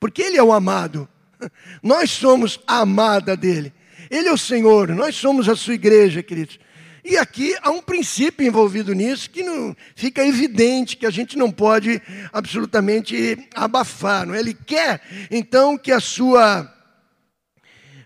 Porque 0.00 0.22
Ele 0.22 0.36
é 0.36 0.42
o 0.42 0.52
amado. 0.52 1.08
Nós 1.82 2.10
somos 2.10 2.60
a 2.66 2.80
amada 2.80 3.36
dele. 3.36 3.72
Ele 4.10 4.28
é 4.28 4.32
o 4.32 4.38
Senhor, 4.38 4.90
nós 4.90 5.16
somos 5.16 5.48
a 5.48 5.56
sua 5.56 5.74
igreja, 5.74 6.22
queridos. 6.22 6.58
E 7.04 7.16
aqui 7.16 7.56
há 7.62 7.70
um 7.70 7.82
princípio 7.82 8.46
envolvido 8.46 8.92
nisso 8.92 9.28
que 9.28 9.42
não 9.42 9.74
fica 9.94 10.24
evidente 10.24 10.96
que 10.96 11.06
a 11.06 11.10
gente 11.10 11.36
não 11.36 11.50
pode 11.50 12.00
absolutamente 12.32 13.48
abafar. 13.54 14.26
Não 14.26 14.34
é? 14.34 14.40
Ele 14.40 14.54
quer, 14.54 15.02
então, 15.30 15.76
que 15.76 15.90
a 15.90 16.00
sua 16.00 16.72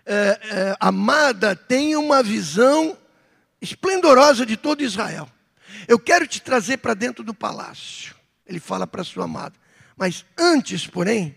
é, 0.05 0.39
é, 0.41 0.75
amada 0.79 1.55
tenha 1.55 1.99
uma 1.99 2.23
visão 2.23 2.97
esplendorosa 3.61 4.45
de 4.45 4.57
todo 4.57 4.83
Israel. 4.83 5.29
Eu 5.87 5.99
quero 5.99 6.25
te 6.25 6.41
trazer 6.41 6.77
para 6.77 6.93
dentro 6.93 7.23
do 7.23 7.33
palácio 7.33 8.18
ele 8.49 8.59
fala 8.59 8.87
para 8.87 9.03
sua 9.03 9.25
amada. 9.25 9.57
Mas 9.95 10.25
antes, 10.37 10.87
porém, 10.87 11.35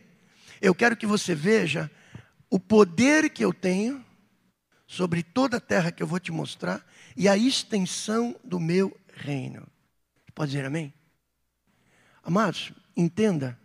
eu 0.60 0.74
quero 0.74 0.96
que 0.96 1.06
você 1.06 1.34
veja 1.34 1.90
o 2.48 2.58
poder 2.58 3.30
que 3.30 3.44
eu 3.44 3.52
tenho 3.52 4.04
sobre 4.86 5.22
toda 5.22 5.58
a 5.58 5.60
terra 5.60 5.92
que 5.92 6.02
eu 6.02 6.06
vou 6.06 6.18
te 6.18 6.32
mostrar 6.32 6.84
e 7.16 7.28
a 7.28 7.36
extensão 7.36 8.34
do 8.42 8.58
meu 8.58 8.96
reino. 9.14 9.66
Pode 10.34 10.52
dizer 10.52 10.64
amém? 10.64 10.92
Amados, 12.22 12.72
entenda. 12.96 13.58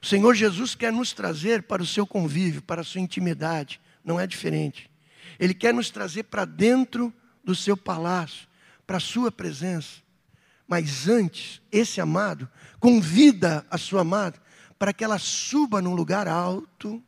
O 0.00 0.06
Senhor 0.06 0.34
Jesus 0.34 0.74
quer 0.74 0.92
nos 0.92 1.12
trazer 1.12 1.64
para 1.64 1.82
o 1.82 1.86
seu 1.86 2.06
convívio, 2.06 2.62
para 2.62 2.80
a 2.80 2.84
sua 2.84 3.00
intimidade, 3.00 3.80
não 4.04 4.18
é 4.18 4.26
diferente. 4.26 4.90
Ele 5.38 5.54
quer 5.54 5.74
nos 5.74 5.90
trazer 5.90 6.24
para 6.24 6.44
dentro 6.44 7.12
do 7.44 7.54
seu 7.54 7.76
palácio, 7.76 8.46
para 8.86 8.98
a 8.98 9.00
sua 9.00 9.32
presença. 9.32 10.02
Mas 10.72 11.06
antes, 11.06 11.60
esse 11.70 12.00
amado 12.00 12.48
convida 12.80 13.62
a 13.70 13.76
sua 13.76 14.00
amada 14.00 14.40
para 14.78 14.90
que 14.90 15.04
ela 15.04 15.18
suba 15.18 15.82
num 15.82 15.94
lugar 15.94 16.26
alto 16.26 17.02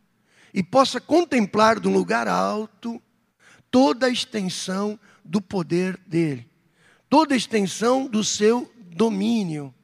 e 0.52 0.62
possa 0.62 1.00
contemplar 1.00 1.80
de 1.80 1.88
um 1.88 1.92
lugar 1.94 2.28
alto 2.28 3.00
toda 3.70 4.04
a 4.04 4.10
extensão 4.10 5.00
do 5.24 5.40
poder 5.40 5.98
dele, 6.06 6.46
toda 7.08 7.32
a 7.32 7.38
extensão 7.38 8.06
do 8.06 8.22
seu 8.22 8.70
domínio. 8.76 9.74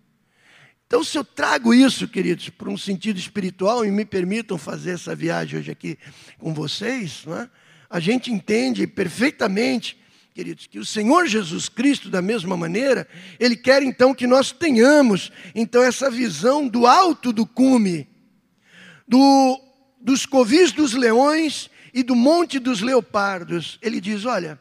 Então, 0.86 1.02
se 1.02 1.16
eu 1.16 1.24
trago 1.24 1.72
isso, 1.72 2.06
queridos, 2.06 2.50
para 2.50 2.68
um 2.68 2.76
sentido 2.76 3.18
espiritual, 3.18 3.82
e 3.82 3.90
me 3.90 4.04
permitam 4.04 4.58
fazer 4.58 4.90
essa 4.90 5.16
viagem 5.16 5.58
hoje 5.58 5.70
aqui 5.70 5.98
com 6.38 6.52
vocês, 6.52 7.24
é? 7.28 7.48
a 7.88 7.98
gente 7.98 8.30
entende 8.30 8.86
perfeitamente 8.86 9.98
queridos, 10.40 10.66
que 10.66 10.78
o 10.78 10.86
Senhor 10.86 11.26
Jesus 11.26 11.68
Cristo, 11.68 12.08
da 12.08 12.22
mesma 12.22 12.56
maneira, 12.56 13.06
Ele 13.38 13.54
quer 13.54 13.82
então 13.82 14.14
que 14.14 14.26
nós 14.26 14.50
tenhamos, 14.50 15.30
então, 15.54 15.82
essa 15.82 16.10
visão 16.10 16.66
do 16.66 16.86
alto 16.86 17.30
do 17.30 17.46
cume, 17.46 18.08
do, 19.06 19.60
dos 20.00 20.24
covis 20.24 20.72
dos 20.72 20.94
leões 20.94 21.68
e 21.92 22.02
do 22.02 22.16
monte 22.16 22.58
dos 22.58 22.80
leopardos. 22.80 23.78
Ele 23.82 24.00
diz: 24.00 24.24
Olha, 24.24 24.58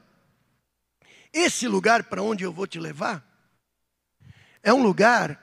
esse 1.32 1.65
lugar 1.65 2.04
para 2.04 2.22
onde 2.22 2.44
eu 2.44 2.52
vou 2.52 2.68
te 2.68 2.78
levar 2.78 3.26
é 4.62 4.74
um 4.74 4.84
lugar 4.84 5.42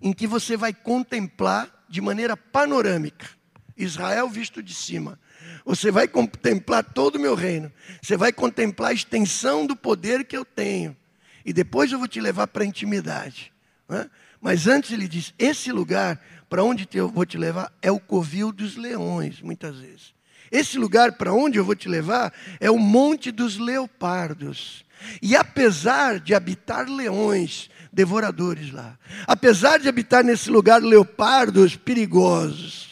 em 0.00 0.10
que 0.10 0.26
você 0.26 0.56
vai 0.56 0.72
contemplar 0.72 1.84
de 1.86 2.00
maneira 2.00 2.34
panorâmica 2.34 3.28
Israel 3.76 4.28
visto 4.28 4.62
de 4.62 4.74
cima. 4.74 5.18
Você 5.64 5.90
vai 5.90 6.08
contemplar 6.08 6.84
todo 6.84 7.16
o 7.16 7.20
meu 7.20 7.34
reino. 7.34 7.70
Você 8.00 8.16
vai 8.16 8.32
contemplar 8.32 8.90
a 8.90 8.94
extensão 8.94 9.66
do 9.66 9.76
poder 9.76 10.24
que 10.24 10.36
eu 10.36 10.44
tenho. 10.44 10.96
E 11.44 11.52
depois 11.52 11.92
eu 11.92 11.98
vou 11.98 12.08
te 12.08 12.20
levar 12.20 12.46
para 12.46 12.62
a 12.62 12.66
intimidade. 12.66 13.52
Né? 13.88 14.08
Mas 14.40 14.66
antes 14.66 14.92
ele 14.92 15.08
diz: 15.08 15.34
esse 15.38 15.70
lugar 15.70 16.20
para 16.48 16.62
onde 16.62 16.88
eu 16.92 17.08
vou 17.08 17.26
te 17.26 17.36
levar 17.36 17.72
é 17.82 17.90
o 17.90 18.00
covil 18.00 18.52
dos 18.52 18.76
leões, 18.76 19.40
muitas 19.40 19.76
vezes. 19.78 20.14
Esse 20.50 20.78
lugar 20.78 21.12
para 21.12 21.32
onde 21.32 21.58
eu 21.58 21.64
vou 21.64 21.74
te 21.74 21.88
levar 21.88 22.32
é 22.60 22.70
o 22.70 22.78
monte 22.78 23.30
dos 23.30 23.58
leopardos. 23.58 24.84
E 25.20 25.36
apesar 25.36 26.20
de 26.20 26.34
habitar 26.34 26.88
leões 26.88 27.68
devoradores 27.92 28.72
lá, 28.72 28.98
apesar 29.26 29.78
de 29.78 29.88
habitar 29.88 30.22
nesse 30.22 30.50
lugar 30.50 30.82
leopardos 30.82 31.76
perigosos, 31.76 32.85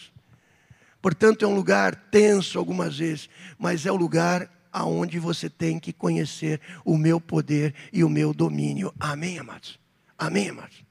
Portanto, 1.04 1.44
é 1.44 1.46
um 1.46 1.54
lugar 1.54 1.94
tenso 2.10 2.58
algumas 2.58 2.96
vezes, 2.96 3.28
mas 3.58 3.84
é 3.84 3.92
o 3.92 3.94
lugar 3.94 4.50
aonde 4.72 5.18
você 5.18 5.50
tem 5.50 5.78
que 5.78 5.92
conhecer 5.92 6.62
o 6.82 6.96
meu 6.96 7.20
poder 7.20 7.74
e 7.92 8.02
o 8.02 8.08
meu 8.08 8.32
domínio. 8.32 8.90
Amém, 8.98 9.38
amados? 9.38 9.78
Amém, 10.16 10.48
amados? 10.48 10.82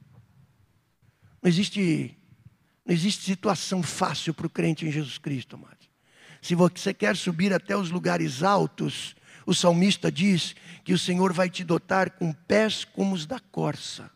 Não 1.42 1.50
existe, 1.50 2.16
não 2.86 2.94
existe 2.94 3.24
situação 3.24 3.82
fácil 3.82 4.36
para 4.36 4.46
o 4.46 4.52
crente 4.52 4.86
em 4.86 4.92
Jesus 4.92 5.18
Cristo, 5.18 5.56
amados. 5.56 5.90
Se 6.44 6.54
você 6.54 6.94
quer 6.94 7.18
subir 7.18 7.52
até 7.52 7.76
os 7.76 7.90
lugares 7.90 8.44
altos, 8.44 9.16
o 9.48 9.54
salmista 9.56 10.12
diz 10.12 10.56
que 10.84 10.94
o 10.94 11.00
Senhor 11.00 11.34
vai 11.34 11.50
te 11.50 11.64
dotar 11.64 12.12
com 12.12 12.32
pés 12.32 12.86
como 12.86 13.16
os 13.16 13.26
da 13.26 13.40
corça. 13.40 14.12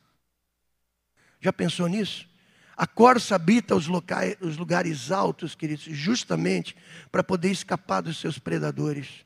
Já 1.42 1.52
pensou 1.52 1.88
nisso? 1.88 2.30
A 2.78 2.86
corça 2.86 3.34
habita 3.34 3.76
os, 3.76 3.88
locais, 3.88 4.38
os 4.40 4.56
lugares 4.56 5.12
altos, 5.12 5.56
queridos, 5.56 5.86
justamente 5.90 6.76
para 7.12 7.24
poder 7.24 7.50
escapar 7.50 8.02
dos 8.02 8.20
seus 8.20 8.38
predadores. 8.38 9.26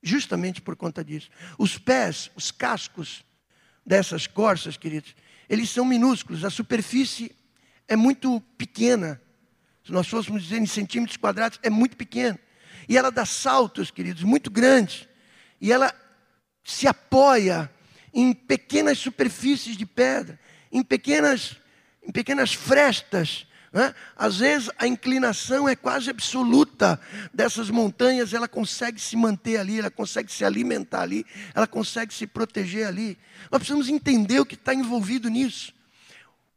Justamente 0.00 0.62
por 0.62 0.76
conta 0.76 1.04
disso. 1.04 1.28
Os 1.58 1.76
pés, 1.76 2.30
os 2.36 2.52
cascos 2.52 3.24
dessas 3.84 4.28
corças, 4.28 4.76
queridos, 4.76 5.16
eles 5.48 5.68
são 5.68 5.84
minúsculos. 5.84 6.44
A 6.44 6.50
superfície 6.50 7.34
é 7.88 7.96
muito 7.96 8.40
pequena. 8.56 9.20
Se 9.84 9.90
nós 9.90 10.06
fôssemos 10.06 10.44
dizer 10.44 10.58
em 10.58 10.66
centímetros 10.66 11.16
quadrados, 11.16 11.58
é 11.64 11.70
muito 11.70 11.96
pequena. 11.96 12.38
E 12.88 12.96
ela 12.96 13.10
dá 13.10 13.26
saltos, 13.26 13.90
queridos, 13.90 14.22
muito 14.22 14.48
grandes. 14.48 15.08
E 15.60 15.72
ela 15.72 15.92
se 16.62 16.86
apoia 16.86 17.68
em 18.14 18.32
pequenas 18.32 18.98
superfícies 18.98 19.76
de 19.76 19.84
pedra, 19.84 20.38
em 20.70 20.84
pequenas 20.84 21.56
em 22.06 22.12
pequenas 22.12 22.54
frestas. 22.54 23.46
Né? 23.72 23.94
Às 24.16 24.38
vezes 24.38 24.70
a 24.78 24.86
inclinação 24.86 25.68
é 25.68 25.76
quase 25.76 26.08
absoluta 26.08 26.98
dessas 27.34 27.68
montanhas, 27.68 28.32
ela 28.32 28.48
consegue 28.48 29.00
se 29.00 29.16
manter 29.16 29.58
ali, 29.58 29.78
ela 29.78 29.90
consegue 29.90 30.32
se 30.32 30.44
alimentar 30.44 31.02
ali, 31.02 31.26
ela 31.54 31.66
consegue 31.66 32.14
se 32.14 32.26
proteger 32.26 32.86
ali. 32.86 33.18
Nós 33.50 33.58
precisamos 33.58 33.88
entender 33.88 34.40
o 34.40 34.46
que 34.46 34.54
está 34.54 34.72
envolvido 34.72 35.28
nisso. 35.28 35.74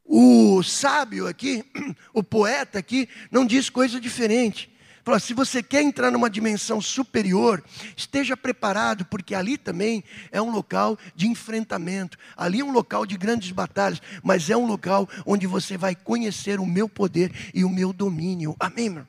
O 0.05 0.63
sábio 0.63 1.27
aqui, 1.27 1.63
o 2.13 2.23
poeta 2.23 2.79
aqui, 2.79 3.09
não 3.29 3.45
diz 3.45 3.69
coisa 3.69 3.99
diferente. 3.99 4.71
Falou, 5.03 5.19
se 5.19 5.33
você 5.33 5.63
quer 5.63 5.81
entrar 5.81 6.11
numa 6.11 6.29
dimensão 6.29 6.81
superior, 6.81 7.63
esteja 7.95 8.35
preparado, 8.35 9.05
porque 9.05 9.33
ali 9.33 9.57
também 9.57 10.03
é 10.31 10.41
um 10.41 10.51
local 10.51 10.97
de 11.15 11.27
enfrentamento, 11.27 12.17
ali 12.35 12.59
é 12.59 12.65
um 12.65 12.71
local 12.71 13.05
de 13.05 13.17
grandes 13.17 13.51
batalhas, 13.51 14.01
mas 14.21 14.49
é 14.49 14.57
um 14.57 14.65
local 14.65 15.07
onde 15.25 15.47
você 15.47 15.77
vai 15.77 15.95
conhecer 15.95 16.59
o 16.59 16.65
meu 16.65 16.89
poder 16.89 17.31
e 17.53 17.63
o 17.63 17.69
meu 17.69 17.93
domínio. 17.93 18.55
Amém, 18.59 18.85
irmão? 18.85 19.07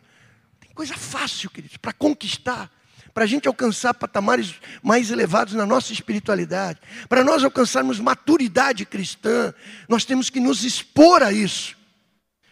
Tem 0.61 0.71
coisa 0.75 0.97
fácil, 0.97 1.51
queridos, 1.51 1.77
para 1.77 1.93
conquistar 1.93 2.71
para 3.13 3.25
a 3.25 3.27
gente 3.27 3.49
alcançar 3.49 3.93
patamares 3.95 4.55
mais 4.83 5.11
elevados 5.11 5.55
na 5.55 5.67
nossa 5.67 5.93
espiritualidade, 5.93 6.81
para 7.09 7.25
nós 7.25 7.43
alcançarmos 7.43 7.99
maturidade 7.99 8.87
cristã, 8.87 9.53
nós 9.89 10.05
temos 10.05 10.31
que 10.31 10.41
nos 10.41 10.65
expor 10.65 11.23
a 11.23 11.33
isso, 11.33 11.77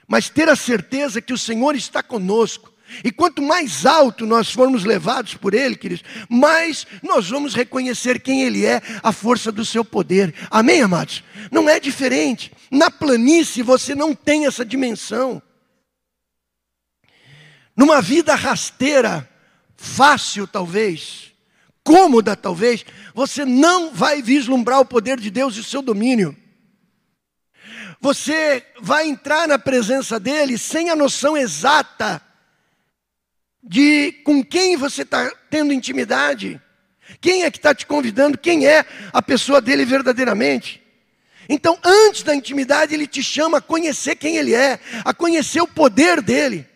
mas 0.06 0.28
ter 0.28 0.48
a 0.48 0.56
certeza 0.56 1.20
que 1.20 1.32
o 1.32 1.38
Senhor 1.38 1.76
está 1.76 2.02
conosco, 2.02 2.72
e 3.04 3.12
quanto 3.12 3.42
mais 3.42 3.84
alto 3.86 4.26
nós 4.26 4.50
formos 4.50 4.84
levados 4.84 5.34
por 5.34 5.54
Ele, 5.54 5.76
queridos, 5.76 6.04
mais 6.28 6.86
nós 7.02 7.28
vamos 7.28 7.54
reconhecer 7.54 8.20
quem 8.20 8.42
Ele 8.42 8.64
é, 8.64 8.80
a 9.02 9.12
força 9.12 9.52
do 9.52 9.64
seu 9.64 9.84
poder. 9.84 10.34
Amém, 10.50 10.82
amados? 10.82 11.22
Não 11.50 11.68
é 11.68 11.78
diferente. 11.78 12.52
Na 12.70 12.90
planície 12.90 13.62
você 13.62 13.94
não 13.94 14.14
tem 14.14 14.46
essa 14.46 14.64
dimensão. 14.64 15.42
Numa 17.76 18.00
vida 18.00 18.34
rasteira, 18.34 19.28
fácil 19.76 20.46
talvez, 20.46 21.32
cômoda 21.84 22.34
talvez, 22.34 22.84
você 23.14 23.44
não 23.44 23.92
vai 23.92 24.20
vislumbrar 24.20 24.80
o 24.80 24.84
poder 24.84 25.20
de 25.20 25.30
Deus 25.30 25.56
e 25.56 25.60
o 25.60 25.64
seu 25.64 25.80
domínio. 25.80 26.36
Você 28.00 28.64
vai 28.80 29.08
entrar 29.08 29.48
na 29.48 29.58
presença 29.58 30.18
dele 30.20 30.56
sem 30.56 30.90
a 30.90 30.96
noção 30.96 31.36
exata 31.36 32.22
de 33.62 34.12
com 34.24 34.42
quem 34.42 34.76
você 34.76 35.02
está 35.02 35.30
tendo 35.50 35.72
intimidade. 35.72 36.60
Quem 37.20 37.44
é 37.44 37.50
que 37.50 37.58
está 37.58 37.74
te 37.74 37.86
convidando? 37.86 38.38
Quem 38.38 38.66
é 38.66 38.84
a 39.12 39.22
pessoa 39.22 39.60
dele 39.60 39.84
verdadeiramente? 39.84 40.82
Então, 41.48 41.78
antes 41.82 42.22
da 42.22 42.34
intimidade, 42.34 42.92
ele 42.92 43.06
te 43.06 43.22
chama 43.22 43.58
a 43.58 43.62
conhecer 43.62 44.16
quem 44.16 44.36
ele 44.36 44.54
é, 44.54 44.78
a 45.02 45.14
conhecer 45.14 45.62
o 45.62 45.66
poder 45.66 46.20
dele, 46.20 46.66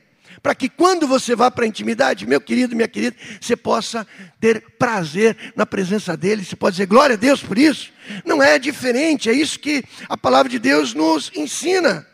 para 0.43 0.55
que 0.55 0.69
quando 0.69 1.07
você 1.07 1.37
vá 1.37 1.51
para 1.51 1.65
a 1.65 1.69
intimidade, 1.69 2.27
meu 2.27 2.41
querido, 2.41 2.75
minha 2.75 2.89
querida, 2.89 3.15
você 3.39 3.55
possa 3.55 4.07
ter 4.41 4.63
prazer 4.79 5.37
na 5.55 5.67
presença 5.67 6.17
dele, 6.17 6.43
você 6.45 6.57
pode 6.57 6.77
dizer 6.77 6.87
glória 6.87 7.15
a 7.15 7.19
Deus 7.19 7.43
por 7.43 7.59
isso. 7.59 7.93
Não 8.25 8.43
é 8.43 8.59
diferente, 8.59 9.29
é 9.29 9.33
isso 9.33 9.59
que 9.59 9.85
a 10.09 10.17
palavra 10.17 10.49
de 10.49 10.59
Deus 10.59 10.95
nos 10.95 11.31
ensina. 11.35 12.07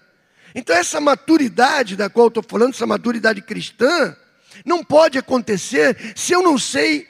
Então, 0.53 0.75
essa 0.75 1.01
maturidade 1.01 1.95
da 1.95 2.11
qual 2.11 2.27
eu 2.27 2.29
estou 2.29 2.43
falando, 2.43 2.75
essa 2.75 2.87
maturidade 2.87 3.41
cristã, 3.41 4.17
não 4.65 4.85
pode 4.85 5.19
acontecer 5.19 5.97
se 6.17 6.33
eu 6.33 6.43
não 6.43 6.59
sei 6.59 7.07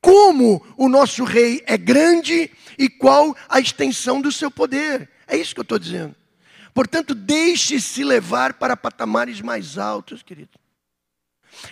como 0.00 0.64
o 0.76 0.88
nosso 0.88 1.24
rei 1.24 1.62
é 1.66 1.78
grande 1.78 2.50
e 2.78 2.88
qual 2.88 3.34
a 3.48 3.58
extensão 3.58 4.20
do 4.20 4.30
seu 4.30 4.50
poder. 4.50 5.08
É 5.26 5.36
isso 5.36 5.54
que 5.54 5.60
eu 5.60 5.62
estou 5.62 5.78
dizendo. 5.78 6.14
Portanto, 6.74 7.14
deixe-se 7.14 8.04
levar 8.04 8.54
para 8.54 8.76
patamares 8.76 9.40
mais 9.40 9.78
altos, 9.78 10.22
querido. 10.22 10.58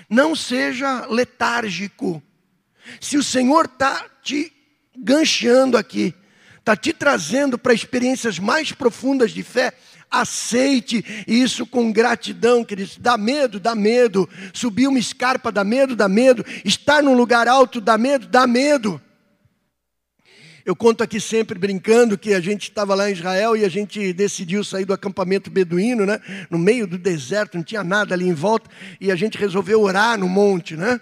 Não 0.09 0.35
seja 0.35 1.07
letárgico. 1.07 2.23
Se 3.01 3.17
o 3.17 3.23
Senhor 3.23 3.67
está 3.67 4.09
te 4.23 4.53
gancheando 4.97 5.77
aqui, 5.77 6.15
está 6.59 6.77
te 6.77 6.93
trazendo 6.93 7.59
para 7.59 7.75
experiências 7.75 8.39
mais 8.39 8.73
profundas 8.73 9.33
de 9.33 9.43
fé, 9.43 9.73
aceite 10.12 11.25
isso 11.27 11.66
com 11.66 11.90
gratidão, 11.90 12.64
queridos. 12.64 12.98
Dá 12.98 13.16
medo, 13.16 13.59
dá 13.59 13.75
medo. 13.75 14.29
Subir 14.53 14.87
uma 14.87 14.98
escarpa 14.98 15.51
dá 15.51 15.64
medo, 15.64 15.96
dá 15.96 16.09
medo. 16.09 16.44
Estar 16.64 17.03
num 17.03 17.14
lugar 17.14 17.48
alto 17.48 17.81
dá 17.81 17.96
medo, 17.96 18.27
dá 18.27 18.46
medo. 18.46 19.01
Eu 20.64 20.77
conto 20.77 21.03
aqui 21.03 21.20
sempre 21.20 21.59
brincando 21.59 22.16
que 22.16 22.33
a 22.33 22.40
gente 22.40 22.62
estava 22.62 22.94
lá 22.94 23.11
em 23.11 23.12
Israel 23.12 23.57
e 23.57 23.64
a 23.64 23.68
gente 23.68 24.12
decidiu 24.12 24.62
sair 24.62 24.85
do 24.85 24.92
acampamento 24.92 25.51
beduíno, 25.51 26.07
né? 26.07 26.20
No 26.48 26.57
meio 26.59 26.87
do 26.87 26.96
deserto, 26.96 27.57
não 27.57 27.64
tinha 27.64 27.83
nada 27.83 28.14
ali 28.14 28.29
em 28.29 28.33
volta, 28.33 28.70
e 29.01 29.11
a 29.11 29.16
gente 29.16 29.37
resolveu 29.37 29.81
orar 29.83 30.16
no 30.18 30.29
monte, 30.29 30.77
né? 30.77 31.01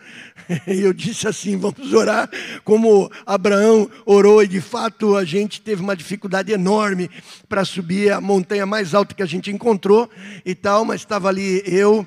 E 0.66 0.80
eu 0.80 0.92
disse 0.92 1.28
assim: 1.28 1.56
vamos 1.56 1.92
orar 1.92 2.28
como 2.64 3.10
Abraão 3.24 3.88
orou, 4.04 4.42
e 4.42 4.48
de 4.48 4.60
fato 4.60 5.14
a 5.14 5.24
gente 5.24 5.60
teve 5.60 5.82
uma 5.82 5.94
dificuldade 5.94 6.50
enorme 6.50 7.10
para 7.48 7.64
subir 7.64 8.10
a 8.12 8.20
montanha 8.20 8.66
mais 8.66 8.94
alta 8.94 9.14
que 9.14 9.22
a 9.22 9.26
gente 9.26 9.50
encontrou 9.50 10.10
e 10.44 10.54
tal, 10.54 10.84
mas 10.84 11.02
estava 11.02 11.28
ali 11.28 11.62
eu 11.66 12.06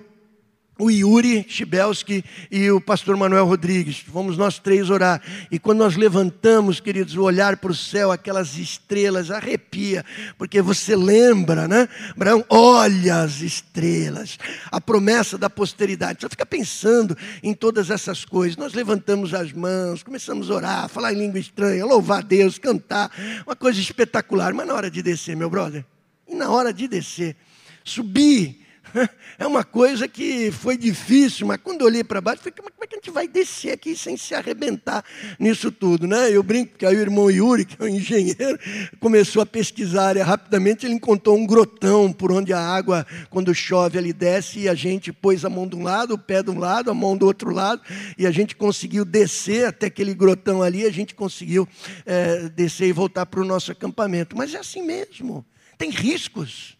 o 0.77 0.89
Yuri 0.89 1.45
Chibelski 1.47 2.23
e 2.49 2.69
o 2.71 2.81
pastor 2.81 3.15
Manuel 3.15 3.45
Rodrigues. 3.45 3.99
Fomos 3.99 4.38
nós 4.38 4.57
três 4.57 4.89
orar. 4.89 5.21
E 5.51 5.59
quando 5.59 5.79
nós 5.79 5.95
levantamos, 5.95 6.79
queridos, 6.79 7.15
o 7.15 7.21
olhar 7.21 7.57
para 7.57 7.71
o 7.71 7.75
céu, 7.75 8.12
aquelas 8.12 8.57
estrelas, 8.57 9.29
arrepia, 9.29 10.03
porque 10.38 10.62
você 10.62 10.95
lembra, 10.95 11.67
né? 11.67 11.88
Abraão, 12.12 12.43
olha 12.49 13.21
as 13.21 13.41
estrelas, 13.41 14.38
a 14.71 14.81
promessa 14.81 15.38
da 15.38 15.49
posteridade. 15.49 16.21
Você 16.21 16.29
fica 16.29 16.45
pensando 16.45 17.15
em 17.43 17.53
todas 17.53 17.89
essas 17.89 18.25
coisas. 18.25 18.57
Nós 18.57 18.73
levantamos 18.73 19.33
as 19.33 19.51
mãos, 19.53 20.01
começamos 20.01 20.49
a 20.49 20.55
orar, 20.55 20.89
falar 20.89 21.13
em 21.13 21.17
língua 21.17 21.39
estranha, 21.39 21.86
louvar 21.86 22.19
a 22.19 22.21
Deus, 22.21 22.57
cantar, 22.57 23.12
uma 23.45 23.55
coisa 23.55 23.79
espetacular. 23.79 24.53
Mas 24.53 24.67
na 24.67 24.73
hora 24.73 24.89
de 24.89 25.03
descer, 25.03 25.36
meu 25.36 25.49
brother, 25.49 25.86
e 26.27 26.33
na 26.33 26.49
hora 26.49 26.73
de 26.73 26.88
descer, 26.88 27.36
subir 27.83 28.62
É 29.39 29.48
uma 29.48 29.63
coisa 29.63 30.08
que 30.08 30.52
foi 30.52 30.78
difícil, 30.78 31.48
mas 31.48 31.60
quando 31.62 31.82
eu 31.82 31.88
olhei 31.88 32.04
para 32.04 32.22
baixo, 32.22 32.43
falei, 32.43 32.54
como 32.56 32.69
é 32.82 32.88
que 32.88 32.96
a 32.96 33.00
gente 33.00 33.10
vai 33.10 33.28
descer 33.28 33.72
aqui 33.72 33.96
sem 33.96 34.15
se 34.15 34.36
arrebentar 34.36 35.04
nisso 35.39 35.72
tudo? 35.72 36.08
Né? 36.08 36.30
Eu 36.32 36.43
brinco 36.43 36.78
que 36.78 36.86
aí 36.86 36.96
o 36.96 37.00
irmão 37.00 37.30
Yuri, 37.30 37.65
que 37.65 37.82
é 37.82 37.86
um 37.86 37.88
engenheiro, 37.88 38.60
começou 39.00 39.41
a 39.41 39.46
pesquisar 39.46 40.15
e 40.15 40.22
rapidamente 40.22 40.86
ele 40.86 40.93
encontrou 40.93 41.36
um 41.36 41.46
grotão 41.46 42.13
por 42.13 42.32
onde 42.32 42.54
a 42.54 42.60
água, 42.60 43.06
quando 43.30 43.54
chove, 43.56 43.98
ali 43.98 44.13
desce 44.13 44.60
e 44.60 44.69
a 44.69 44.76
gente 44.76 45.12
pôs 45.12 45.43
a 45.43 45.50
mão 45.50 45.67
de 45.67 45.76
um 45.76 45.84
lado, 45.84 46.13
o 46.13 46.17
pé 46.17 46.43
de 46.43 46.52
um 46.52 46.60
lado, 46.60 46.91
a 46.91 46.93
mão 46.93 47.17
do 47.17 47.26
outro 47.26 47.52
lado, 47.52 47.82
e 48.17 48.28
a 48.28 48.32
gente 48.32 48.56
conseguiu 48.56 49.04
descer 49.04 49.65
até 49.65 49.88
aquele 49.88 50.13
grotão 50.13 50.62
ali, 50.62 50.86
a 50.86 50.91
gente 50.91 51.15
conseguiu 51.15 51.67
é, 52.06 52.50
descer 52.50 52.88
e 52.88 52.93
voltar 52.93 53.26
para 53.26 53.41
o 53.41 53.46
nosso 53.46 53.72
acampamento. 53.72 54.38
Mas 54.38 54.54
é 54.54 54.60
assim 54.60 54.84
mesmo, 54.84 55.46
tem 55.78 55.89
riscos. 55.89 56.78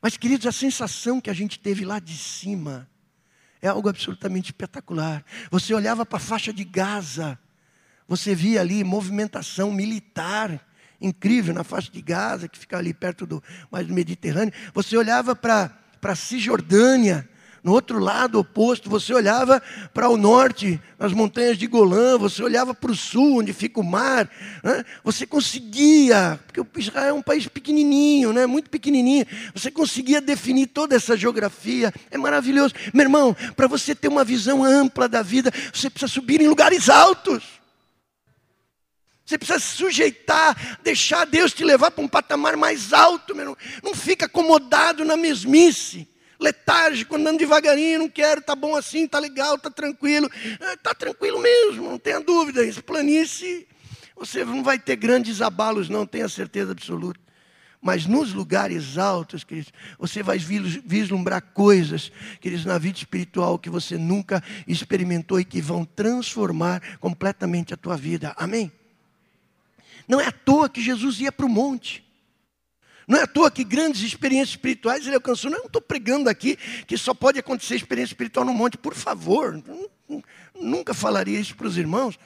Mas, 0.00 0.16
queridos, 0.16 0.46
a 0.46 0.52
sensação 0.52 1.20
que 1.20 1.30
a 1.30 1.34
gente 1.34 1.58
teve 1.58 1.84
lá 1.84 1.98
de 1.98 2.16
cima 2.16 2.88
é 3.60 3.68
algo 3.68 3.88
absolutamente 3.88 4.46
espetacular. 4.46 5.24
Você 5.50 5.74
olhava 5.74 6.04
para 6.04 6.18
a 6.18 6.20
faixa 6.20 6.52
de 6.52 6.64
Gaza, 6.64 7.38
você 8.06 8.34
via 8.34 8.60
ali 8.60 8.84
movimentação 8.84 9.72
militar 9.72 10.64
incrível 11.00 11.54
na 11.54 11.64
faixa 11.64 11.90
de 11.90 12.00
Gaza, 12.00 12.48
que 12.48 12.58
fica 12.58 12.78
ali 12.78 12.94
perto 12.94 13.26
do 13.26 13.42
mais 13.70 13.86
do 13.86 13.94
Mediterrâneo. 13.94 14.52
Você 14.72 14.96
olhava 14.96 15.34
para 15.34 15.70
a 16.02 16.14
Cisjordânia, 16.14 17.28
no 17.66 17.72
outro 17.72 17.98
lado 17.98 18.38
oposto, 18.38 18.88
você 18.88 19.12
olhava 19.12 19.60
para 19.92 20.08
o 20.08 20.16
norte, 20.16 20.80
nas 20.96 21.12
montanhas 21.12 21.58
de 21.58 21.66
Golã, 21.66 22.16
você 22.16 22.40
olhava 22.40 22.72
para 22.72 22.92
o 22.92 22.94
sul, 22.94 23.40
onde 23.40 23.52
fica 23.52 23.80
o 23.80 23.84
mar, 23.84 24.30
né? 24.62 24.84
você 25.02 25.26
conseguia, 25.26 26.38
porque 26.46 26.80
Israel 26.80 27.08
é 27.08 27.12
um 27.12 27.22
país 27.22 27.48
pequenininho, 27.48 28.32
né? 28.32 28.46
muito 28.46 28.70
pequenininho, 28.70 29.26
você 29.52 29.68
conseguia 29.68 30.20
definir 30.20 30.68
toda 30.68 30.94
essa 30.94 31.16
geografia, 31.16 31.92
é 32.08 32.16
maravilhoso. 32.16 32.72
Meu 32.94 33.02
irmão, 33.02 33.36
para 33.56 33.66
você 33.66 33.96
ter 33.96 34.06
uma 34.06 34.22
visão 34.22 34.62
ampla 34.62 35.08
da 35.08 35.20
vida, 35.20 35.50
você 35.74 35.90
precisa 35.90 36.12
subir 36.12 36.40
em 36.40 36.46
lugares 36.46 36.88
altos. 36.88 37.42
Você 39.24 39.36
precisa 39.36 39.58
se 39.58 39.76
sujeitar, 39.76 40.78
deixar 40.84 41.24
Deus 41.24 41.52
te 41.52 41.64
levar 41.64 41.90
para 41.90 42.04
um 42.04 42.06
patamar 42.06 42.56
mais 42.56 42.92
alto, 42.92 43.34
meu 43.34 43.42
irmão. 43.42 43.56
Não 43.82 43.92
fica 43.92 44.26
acomodado 44.26 45.04
na 45.04 45.16
mesmice 45.16 46.06
letárgico, 46.40 47.16
andando 47.16 47.38
devagarinho, 47.38 48.00
não 48.00 48.08
quero, 48.08 48.40
tá 48.40 48.54
bom 48.54 48.76
assim, 48.76 49.06
tá 49.06 49.18
legal, 49.18 49.58
tá 49.58 49.70
tranquilo. 49.70 50.30
É, 50.60 50.76
tá 50.76 50.94
tranquilo 50.94 51.40
mesmo, 51.40 51.90
não 51.90 51.98
tenha 51.98 52.20
dúvida. 52.20 52.64
Isso, 52.64 52.82
planície, 52.82 53.66
você 54.16 54.44
não 54.44 54.62
vai 54.62 54.78
ter 54.78 54.96
grandes 54.96 55.42
abalos, 55.42 55.88
não, 55.88 56.06
tenha 56.06 56.28
certeza 56.28 56.72
absoluta. 56.72 57.20
Mas 57.80 58.06
nos 58.06 58.32
lugares 58.32 58.98
altos, 58.98 59.44
queridos, 59.44 59.72
você 59.98 60.22
vai 60.22 60.38
vislumbrar 60.38 61.42
coisas, 61.42 62.10
queridos, 62.40 62.64
na 62.64 62.78
vida 62.78 62.98
espiritual 62.98 63.58
que 63.58 63.70
você 63.70 63.96
nunca 63.98 64.42
experimentou 64.66 65.38
e 65.38 65.44
que 65.44 65.60
vão 65.60 65.84
transformar 65.84 66.98
completamente 66.98 67.74
a 67.74 67.76
tua 67.76 67.96
vida. 67.96 68.34
Amém? 68.36 68.72
Não 70.08 70.20
é 70.20 70.26
à 70.26 70.32
toa 70.32 70.68
que 70.68 70.80
Jesus 70.80 71.20
ia 71.20 71.30
para 71.30 71.46
o 71.46 71.48
monte. 71.48 72.05
Não 73.06 73.18
é 73.18 73.22
à 73.22 73.26
toa 73.26 73.50
que 73.50 73.62
grandes 73.62 74.02
experiências 74.02 74.50
espirituais 74.50 75.06
ele 75.06 75.14
alcançou. 75.14 75.50
Não 75.50 75.66
estou 75.66 75.80
pregando 75.80 76.28
aqui 76.28 76.56
que 76.86 76.98
só 76.98 77.14
pode 77.14 77.38
acontecer 77.38 77.76
experiência 77.76 78.12
espiritual 78.12 78.44
no 78.44 78.52
monte, 78.52 78.76
por 78.76 78.94
favor. 78.94 79.62
Nunca 80.54 80.92
falaria 80.92 81.38
isso 81.38 81.54
para 81.54 81.68
os 81.68 81.78
irmãos. 81.78 82.18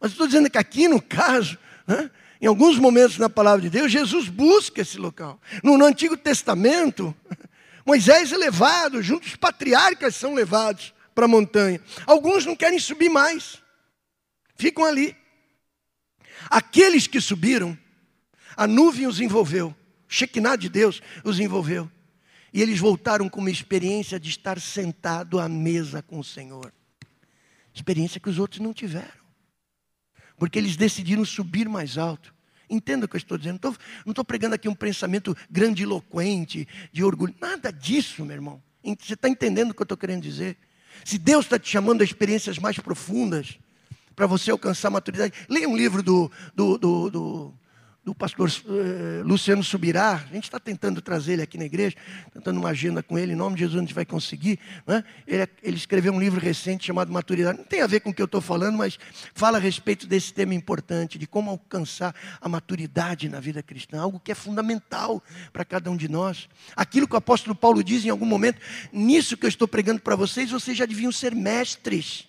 Mas 0.00 0.12
estou 0.12 0.26
dizendo 0.26 0.48
que 0.48 0.58
aqui 0.58 0.86
no 0.86 1.02
caso, 1.02 1.58
né, 1.86 2.08
em 2.40 2.46
alguns 2.46 2.78
momentos 2.78 3.18
na 3.18 3.28
palavra 3.28 3.62
de 3.62 3.70
Deus, 3.70 3.90
Jesus 3.90 4.28
busca 4.28 4.82
esse 4.82 4.96
local. 4.96 5.40
No, 5.62 5.76
no 5.76 5.84
Antigo 5.84 6.16
Testamento, 6.16 7.14
Moisés 7.84 8.32
é 8.32 8.36
levado, 8.36 9.02
junto 9.02 9.26
os 9.26 9.34
patriarcas 9.34 10.14
são 10.14 10.34
levados 10.34 10.94
para 11.14 11.24
a 11.24 11.28
montanha. 11.28 11.80
Alguns 12.06 12.46
não 12.46 12.54
querem 12.54 12.78
subir 12.78 13.08
mais, 13.08 13.60
ficam 14.56 14.84
ali. 14.84 15.16
Aqueles 16.48 17.08
que 17.08 17.20
subiram, 17.20 17.76
a 18.56 18.68
nuvem 18.68 19.06
os 19.06 19.20
envolveu. 19.20 19.74
Shekinah 20.08 20.56
de 20.56 20.68
Deus 20.68 21.02
os 21.22 21.38
envolveu. 21.38 21.90
E 22.52 22.62
eles 22.62 22.78
voltaram 22.78 23.28
com 23.28 23.40
uma 23.40 23.50
experiência 23.50 24.18
de 24.18 24.30
estar 24.30 24.58
sentado 24.58 25.38
à 25.38 25.48
mesa 25.48 26.02
com 26.02 26.18
o 26.18 26.24
Senhor. 26.24 26.72
Experiência 27.74 28.18
que 28.18 28.30
os 28.30 28.38
outros 28.38 28.60
não 28.60 28.72
tiveram. 28.72 29.06
Porque 30.38 30.58
eles 30.58 30.76
decidiram 30.76 31.24
subir 31.24 31.68
mais 31.68 31.98
alto. 31.98 32.34
Entenda 32.70 33.06
o 33.06 33.08
que 33.08 33.16
eu 33.16 33.18
estou 33.18 33.36
dizendo. 33.36 33.60
Não 34.04 34.12
estou 34.12 34.24
pregando 34.24 34.54
aqui 34.54 34.68
um 34.68 34.74
pensamento 34.74 35.36
grandiloquente, 35.50 36.66
de 36.92 37.04
orgulho. 37.04 37.34
Nada 37.40 37.70
disso, 37.70 38.24
meu 38.24 38.34
irmão. 38.34 38.62
Você 38.82 39.14
está 39.14 39.28
entendendo 39.28 39.70
o 39.70 39.74
que 39.74 39.82
eu 39.82 39.84
estou 39.84 39.98
querendo 39.98 40.22
dizer? 40.22 40.56
Se 41.04 41.18
Deus 41.18 41.44
está 41.44 41.58
te 41.58 41.68
chamando 41.68 42.00
a 42.00 42.04
experiências 42.04 42.58
mais 42.58 42.78
profundas, 42.78 43.58
para 44.14 44.26
você 44.26 44.50
alcançar 44.50 44.90
maturidade, 44.90 45.32
leia 45.48 45.68
um 45.68 45.76
livro 45.76 46.02
do, 46.02 46.30
do, 46.54 46.76
do, 46.76 47.10
do 47.10 47.54
do 48.08 48.14
pastor 48.14 48.48
uh, 48.48 49.22
Luciano 49.22 49.62
Subirá, 49.62 50.14
a 50.14 50.34
gente 50.34 50.44
está 50.44 50.58
tentando 50.58 51.02
trazer 51.02 51.34
ele 51.34 51.42
aqui 51.42 51.58
na 51.58 51.66
igreja, 51.66 51.94
tentando 52.32 52.58
uma 52.58 52.70
agenda 52.70 53.02
com 53.02 53.18
ele, 53.18 53.34
em 53.34 53.36
nome 53.36 53.54
de 53.54 53.60
Jesus 53.60 53.76
a 53.76 53.80
gente 53.82 53.92
vai 53.92 54.06
conseguir. 54.06 54.58
Né? 54.86 55.04
Ele, 55.26 55.46
ele, 55.62 55.76
escreveu 55.76 56.10
um 56.14 56.18
livro 56.18 56.40
recente 56.40 56.86
chamado 56.86 57.12
Maturidade, 57.12 57.58
não 57.58 57.66
tem 57.66 57.82
a 57.82 57.86
ver 57.86 58.00
com 58.00 58.08
o 58.08 58.14
que 58.14 58.22
eu 58.22 58.24
estou 58.24 58.40
falando, 58.40 58.78
mas 58.78 58.98
fala 59.34 59.58
a 59.58 59.60
respeito 59.60 60.06
desse 60.06 60.32
tema 60.32 60.54
importante, 60.54 61.18
de 61.18 61.26
como 61.26 61.50
alcançar 61.50 62.14
a 62.40 62.48
maturidade 62.48 63.28
na 63.28 63.40
vida 63.40 63.62
cristã, 63.62 64.00
algo 64.00 64.18
que 64.18 64.32
é 64.32 64.34
fundamental 64.34 65.22
para 65.52 65.66
cada 65.66 65.90
um 65.90 65.96
de 65.96 66.08
nós. 66.08 66.48
Aquilo 66.74 67.06
que 67.06 67.14
o 67.14 67.18
apóstolo 67.18 67.54
Paulo 67.54 67.84
diz 67.84 68.06
em 68.06 68.08
algum 68.08 68.24
momento, 68.24 68.58
nisso 68.90 69.36
que 69.36 69.44
eu 69.44 69.50
estou 69.50 69.68
pregando 69.68 70.00
para 70.00 70.16
vocês, 70.16 70.50
vocês 70.50 70.74
já 70.74 70.86
deviam 70.86 71.12
ser 71.12 71.34
mestres. 71.34 72.26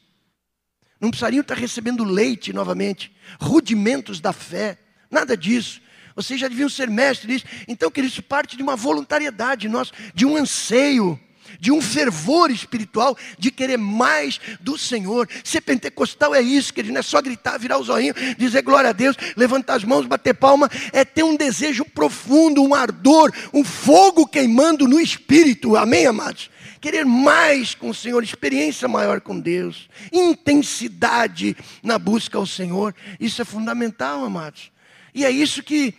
Não 0.99 1.09
precisariam 1.09 1.39
estar 1.39 1.55
recebendo 1.55 2.03
leite 2.03 2.51
novamente, 2.51 3.15
rudimentos 3.39 4.19
da 4.19 4.33
fé. 4.33 4.77
Nada 5.09 5.35
disso. 5.35 5.81
Vocês 6.15 6.39
já 6.39 6.47
deviam 6.47 6.69
ser 6.69 6.89
mestres 6.89 7.31
nisso. 7.31 7.45
Então, 7.67 7.89
queridos, 7.89 8.13
isso 8.13 8.23
parte 8.23 8.57
de 8.57 8.63
uma 8.63 8.75
voluntariedade 8.75 9.69
nossa, 9.69 9.91
de 10.13 10.25
um 10.25 10.35
anseio, 10.35 11.19
de 11.59 11.71
um 11.71 11.81
fervor 11.81 12.51
espiritual, 12.51 13.17
de 13.37 13.49
querer 13.51 13.77
mais 13.77 14.39
do 14.59 14.77
Senhor. 14.77 15.29
Ser 15.43 15.61
pentecostal 15.61 16.35
é 16.35 16.41
isso, 16.41 16.73
querido, 16.73 16.93
não 16.93 16.99
é 16.99 17.03
só 17.03 17.21
gritar, 17.21 17.57
virar 17.57 17.77
os 17.77 17.89
olhinhos, 17.89 18.17
dizer 18.37 18.61
glória 18.61 18.89
a 18.89 18.93
Deus, 18.93 19.15
levantar 19.35 19.75
as 19.75 19.83
mãos, 19.83 20.05
bater 20.05 20.33
palma. 20.33 20.69
É 20.91 21.05
ter 21.05 21.23
um 21.23 21.35
desejo 21.35 21.85
profundo, 21.85 22.61
um 22.61 22.75
ardor, 22.75 23.31
um 23.53 23.63
fogo 23.63 24.27
queimando 24.27 24.87
no 24.87 24.99
espírito. 24.99 25.75
Amém, 25.75 26.05
amados? 26.05 26.49
querer 26.81 27.05
mais 27.05 27.75
com 27.75 27.89
o 27.89 27.93
Senhor, 27.93 28.23
experiência 28.23 28.87
maior 28.87 29.19
com 29.19 29.37
Deus, 29.37 29.89
intensidade 30.13 31.55
na 31.83 31.99
busca 31.99 32.37
ao 32.37 32.45
Senhor. 32.45 32.95
Isso 33.19 33.41
é 33.41 33.45
fundamental, 33.45 34.23
amados. 34.23 34.71
E 35.13 35.25
é 35.25 35.31
isso 35.31 35.63
que 35.63 35.93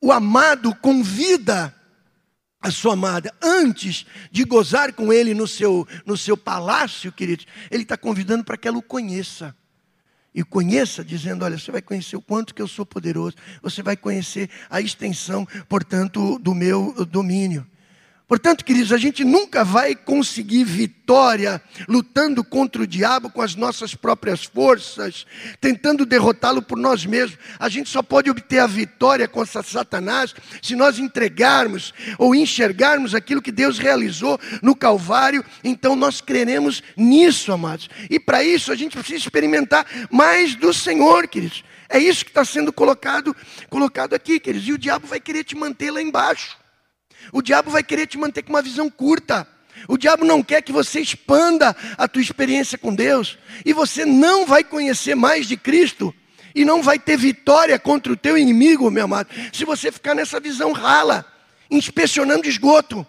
o 0.00 0.12
amado 0.12 0.74
convida 0.74 1.74
a 2.60 2.70
sua 2.70 2.94
amada, 2.94 3.32
antes 3.40 4.06
de 4.30 4.44
gozar 4.44 4.92
com 4.92 5.12
ele 5.12 5.34
no 5.34 5.46
seu, 5.46 5.86
no 6.04 6.16
seu 6.16 6.36
palácio, 6.36 7.12
queridos, 7.12 7.46
ele 7.70 7.84
está 7.84 7.96
convidando 7.96 8.42
para 8.42 8.56
que 8.56 8.66
ela 8.66 8.78
o 8.78 8.82
conheça. 8.82 9.54
E 10.34 10.42
conheça, 10.42 11.04
dizendo: 11.04 11.44
Olha, 11.44 11.58
você 11.58 11.70
vai 11.70 11.80
conhecer 11.80 12.16
o 12.16 12.20
quanto 12.20 12.54
que 12.54 12.60
eu 12.60 12.68
sou 12.68 12.84
poderoso, 12.84 13.36
você 13.62 13.82
vai 13.82 13.96
conhecer 13.96 14.50
a 14.68 14.80
extensão, 14.80 15.46
portanto, 15.68 16.38
do 16.38 16.54
meu 16.54 16.92
domínio. 17.06 17.66
Portanto, 18.28 18.64
queridos, 18.64 18.92
a 18.92 18.98
gente 18.98 19.22
nunca 19.22 19.62
vai 19.62 19.94
conseguir 19.94 20.64
vitória 20.64 21.62
lutando 21.88 22.42
contra 22.42 22.82
o 22.82 22.86
diabo 22.86 23.30
com 23.30 23.40
as 23.40 23.54
nossas 23.54 23.94
próprias 23.94 24.42
forças, 24.42 25.24
tentando 25.60 26.04
derrotá-lo 26.04 26.60
por 26.60 26.76
nós 26.76 27.06
mesmos. 27.06 27.38
A 27.56 27.68
gente 27.68 27.88
só 27.88 28.02
pode 28.02 28.28
obter 28.28 28.58
a 28.58 28.66
vitória 28.66 29.28
contra 29.28 29.62
Satanás 29.62 30.34
se 30.60 30.74
nós 30.74 30.98
entregarmos 30.98 31.94
ou 32.18 32.34
enxergarmos 32.34 33.14
aquilo 33.14 33.40
que 33.40 33.52
Deus 33.52 33.78
realizou 33.78 34.40
no 34.60 34.74
Calvário. 34.74 35.44
Então 35.62 35.94
nós 35.94 36.20
creremos 36.20 36.82
nisso, 36.96 37.52
amados. 37.52 37.88
E 38.10 38.18
para 38.18 38.42
isso 38.42 38.72
a 38.72 38.74
gente 38.74 38.96
precisa 38.96 39.18
experimentar 39.18 39.86
mais 40.10 40.56
do 40.56 40.74
Senhor, 40.74 41.28
queridos. 41.28 41.62
É 41.88 42.00
isso 42.00 42.24
que 42.24 42.32
está 42.32 42.44
sendo 42.44 42.72
colocado, 42.72 43.36
colocado 43.70 44.14
aqui, 44.14 44.40
queridos. 44.40 44.66
E 44.66 44.72
o 44.72 44.78
diabo 44.78 45.06
vai 45.06 45.20
querer 45.20 45.44
te 45.44 45.54
manter 45.54 45.92
lá 45.92 46.02
embaixo. 46.02 46.65
O 47.32 47.42
diabo 47.42 47.70
vai 47.70 47.82
querer 47.82 48.06
te 48.06 48.18
manter 48.18 48.42
com 48.42 48.50
uma 48.50 48.62
visão 48.62 48.90
curta. 48.90 49.46
O 49.88 49.98
diabo 49.98 50.24
não 50.24 50.42
quer 50.42 50.62
que 50.62 50.72
você 50.72 51.00
expanda 51.00 51.76
a 51.98 52.08
tua 52.08 52.22
experiência 52.22 52.78
com 52.78 52.94
Deus. 52.94 53.38
E 53.64 53.72
você 53.72 54.04
não 54.04 54.46
vai 54.46 54.64
conhecer 54.64 55.14
mais 55.14 55.46
de 55.46 55.56
Cristo. 55.56 56.14
E 56.54 56.64
não 56.64 56.82
vai 56.82 56.98
ter 56.98 57.16
vitória 57.18 57.78
contra 57.78 58.12
o 58.12 58.16
teu 58.16 58.38
inimigo, 58.38 58.90
meu 58.90 59.04
amado, 59.04 59.28
se 59.52 59.64
você 59.64 59.92
ficar 59.92 60.14
nessa 60.14 60.40
visão 60.40 60.72
rala, 60.72 61.30
inspecionando 61.70 62.48
esgoto. 62.48 63.06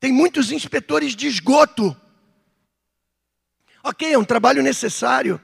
Tem 0.00 0.10
muitos 0.10 0.50
inspetores 0.50 1.14
de 1.14 1.26
esgoto. 1.26 1.94
Ok, 3.82 4.10
é 4.10 4.18
um 4.18 4.24
trabalho 4.24 4.62
necessário, 4.62 5.38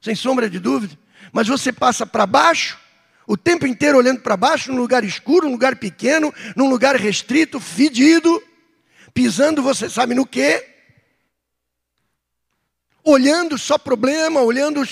sem 0.00 0.14
sombra 0.14 0.48
de 0.48 0.58
dúvida. 0.58 0.98
Mas 1.32 1.48
você 1.48 1.70
passa 1.70 2.06
para 2.06 2.26
baixo 2.26 2.78
o 3.26 3.36
tempo 3.36 3.66
inteiro 3.66 3.98
olhando 3.98 4.20
para 4.20 4.36
baixo, 4.36 4.70
num 4.70 4.78
lugar 4.78 5.04
escuro, 5.04 5.46
num 5.46 5.52
lugar 5.52 5.76
pequeno, 5.76 6.32
num 6.54 6.68
lugar 6.68 6.96
restrito, 6.96 7.58
fedido, 7.58 8.42
pisando 9.12 9.62
você 9.62 9.88
sabe 9.88 10.14
no 10.14 10.26
quê? 10.26 10.66
Olhando 13.02 13.58
só 13.58 13.78
problema, 13.78 14.40
olhando 14.40 14.82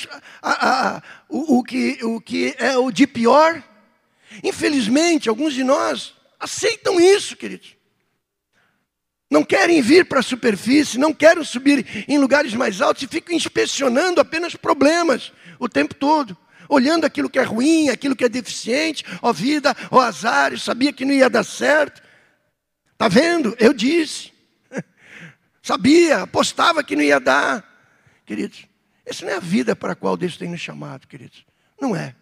a, 0.41 0.97
a, 0.97 1.03
o, 1.29 1.59
o, 1.59 1.63
que, 1.65 1.99
o 2.03 2.21
que 2.21 2.55
é 2.59 2.77
o 2.77 2.91
de 2.91 3.07
pior. 3.07 3.63
Infelizmente, 4.43 5.29
alguns 5.29 5.55
de 5.55 5.65
nós 5.65 6.15
aceitam 6.39 7.01
isso, 7.01 7.37
queridos. 7.37 7.77
Não 9.31 9.43
querem 9.43 9.81
vir 9.81 10.07
para 10.07 10.21
a 10.21 10.23
superfície, 10.23 10.99
não 10.99 11.15
querem 11.15 11.43
subir 11.43 12.05
em 12.07 12.19
lugares 12.19 12.53
mais 12.53 12.83
altos 12.83 13.03
e 13.03 13.09
ficam 13.09 13.35
inspecionando 13.35 14.21
apenas 14.21 14.55
problemas 14.55 15.33
o 15.59 15.69
tempo 15.69 15.95
todo 15.95 16.37
olhando 16.73 17.05
aquilo 17.05 17.29
que 17.29 17.39
é 17.39 17.43
ruim, 17.43 17.91
aquilo 17.91 18.17
que 18.17 18.25
é 18.25 18.29
deficiente, 18.31 19.05
ó 19.21 19.31
vida, 19.31 19.77
ó 19.91 20.01
azar, 20.01 20.53
eu 20.53 20.59
sabia 20.59 20.91
que 20.91 21.05
não 21.05 21.13
ia 21.13 21.29
dar 21.29 21.45
certo. 21.45 22.03
Está 22.93 23.09
vendo? 23.09 23.55
Eu 23.59 23.75
disse. 23.75 24.33
Sabia, 25.63 26.23
apostava 26.23 26.83
que 26.83 26.97
não 26.97 27.03
ia 27.03 27.21
dar. 27.21 27.63
Queridos, 28.25 28.67
essa 29.05 29.25
não 29.25 29.33
é 29.33 29.37
a 29.37 29.41
vida 29.41 29.77
para 29.77 29.93
a 29.93 29.97
qual 29.97 30.17
Deus 30.17 30.37
tem 30.37 30.49
nos 30.49 30.61
chamado, 30.61 31.07
queridos. 31.07 31.45
Não 31.79 31.95
é. 31.95 32.15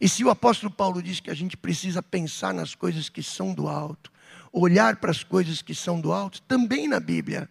E 0.00 0.08
se 0.08 0.22
o 0.22 0.30
apóstolo 0.30 0.70
Paulo 0.70 1.02
diz 1.02 1.18
que 1.20 1.30
a 1.30 1.34
gente 1.34 1.56
precisa 1.56 2.02
pensar 2.02 2.52
nas 2.52 2.74
coisas 2.74 3.08
que 3.08 3.22
são 3.22 3.54
do 3.54 3.68
alto, 3.68 4.12
olhar 4.52 4.96
para 4.96 5.10
as 5.10 5.24
coisas 5.24 5.62
que 5.62 5.74
são 5.74 6.00
do 6.00 6.12
alto, 6.12 6.42
também 6.42 6.86
na 6.88 7.00
Bíblia, 7.00 7.48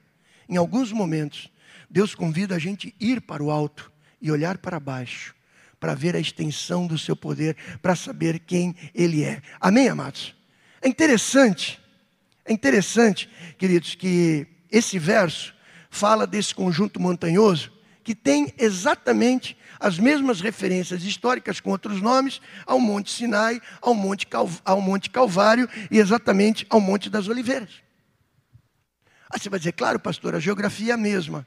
em 0.48 0.56
alguns 0.56 0.92
momentos, 0.92 1.50
Deus 1.90 2.14
convida 2.14 2.56
a 2.56 2.60
gente 2.60 2.94
ir 3.00 3.22
para 3.22 3.42
o 3.42 3.50
alto 3.50 3.92
e 4.22 4.30
olhar 4.32 4.58
para 4.58 4.80
baixo 4.80 5.37
para 5.80 5.94
ver 5.94 6.16
a 6.16 6.20
extensão 6.20 6.88
do 6.88 6.98
seu 6.98 7.16
poder, 7.16 7.56
para 7.82 7.96
saber 7.96 8.40
quem 8.40 8.76
Ele 8.94 9.24
é. 9.24 9.42
Amém, 9.60 9.90
amados? 9.90 10.36
É 10.82 10.88
interessante, 10.88 11.80
é 12.46 12.54
interessante, 12.54 13.30
queridos, 13.58 13.96
que 13.96 14.48
esse 14.72 14.98
verso 14.98 15.54
fala 15.90 16.28
desse 16.28 16.54
conjunto 16.54 17.00
montanhoso 17.00 17.72
que 18.08 18.16
tem 18.16 18.54
exatamente 18.58 19.58
as 19.78 20.00
mesmas 20.00 20.40
referências 20.40 21.04
históricas 21.04 21.60
com 21.60 21.72
outros 21.72 22.02
nomes 22.02 22.40
ao 22.66 22.80
Monte 22.80 23.12
Sinai, 23.12 23.62
ao 23.82 23.94
Monte, 23.94 24.26
Cal, 24.26 24.50
ao 24.64 24.80
Monte 24.80 25.10
Calvário 25.10 25.68
e 25.92 25.98
exatamente 25.98 26.66
ao 26.70 26.80
Monte 26.80 27.10
das 27.10 27.28
Oliveiras. 27.28 27.84
Aí 29.30 29.38
você 29.38 29.50
vai 29.50 29.60
dizer, 29.60 29.74
claro, 29.74 30.00
pastor, 30.00 30.36
a 30.36 30.40
geografia 30.40 30.92
é 30.92 30.96
a 30.96 30.98
mesma. 30.98 31.46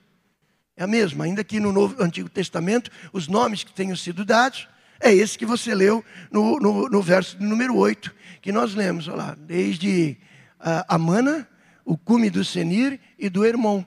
É 0.80 0.84
a 0.84 0.86
mesma, 0.86 1.24
ainda 1.24 1.44
que 1.44 1.60
no 1.60 1.72
Novo, 1.72 2.02
Antigo 2.02 2.30
Testamento, 2.30 2.90
os 3.12 3.28
nomes 3.28 3.62
que 3.62 3.70
tenham 3.70 3.94
sido 3.94 4.24
dados, 4.24 4.66
é 4.98 5.12
esse 5.12 5.36
que 5.36 5.44
você 5.44 5.74
leu 5.74 6.02
no, 6.32 6.58
no, 6.58 6.88
no 6.88 7.02
verso 7.02 7.36
número 7.38 7.76
8, 7.76 8.10
que 8.40 8.50
nós 8.50 8.74
lemos, 8.74 9.06
olha 9.06 9.16
lá, 9.16 9.36
desde 9.38 10.16
uh, 10.58 10.82
Amana, 10.88 11.46
o 11.84 11.98
cume 11.98 12.30
do 12.30 12.42
Senir 12.42 12.98
e 13.18 13.28
do 13.28 13.44
Hermon. 13.44 13.84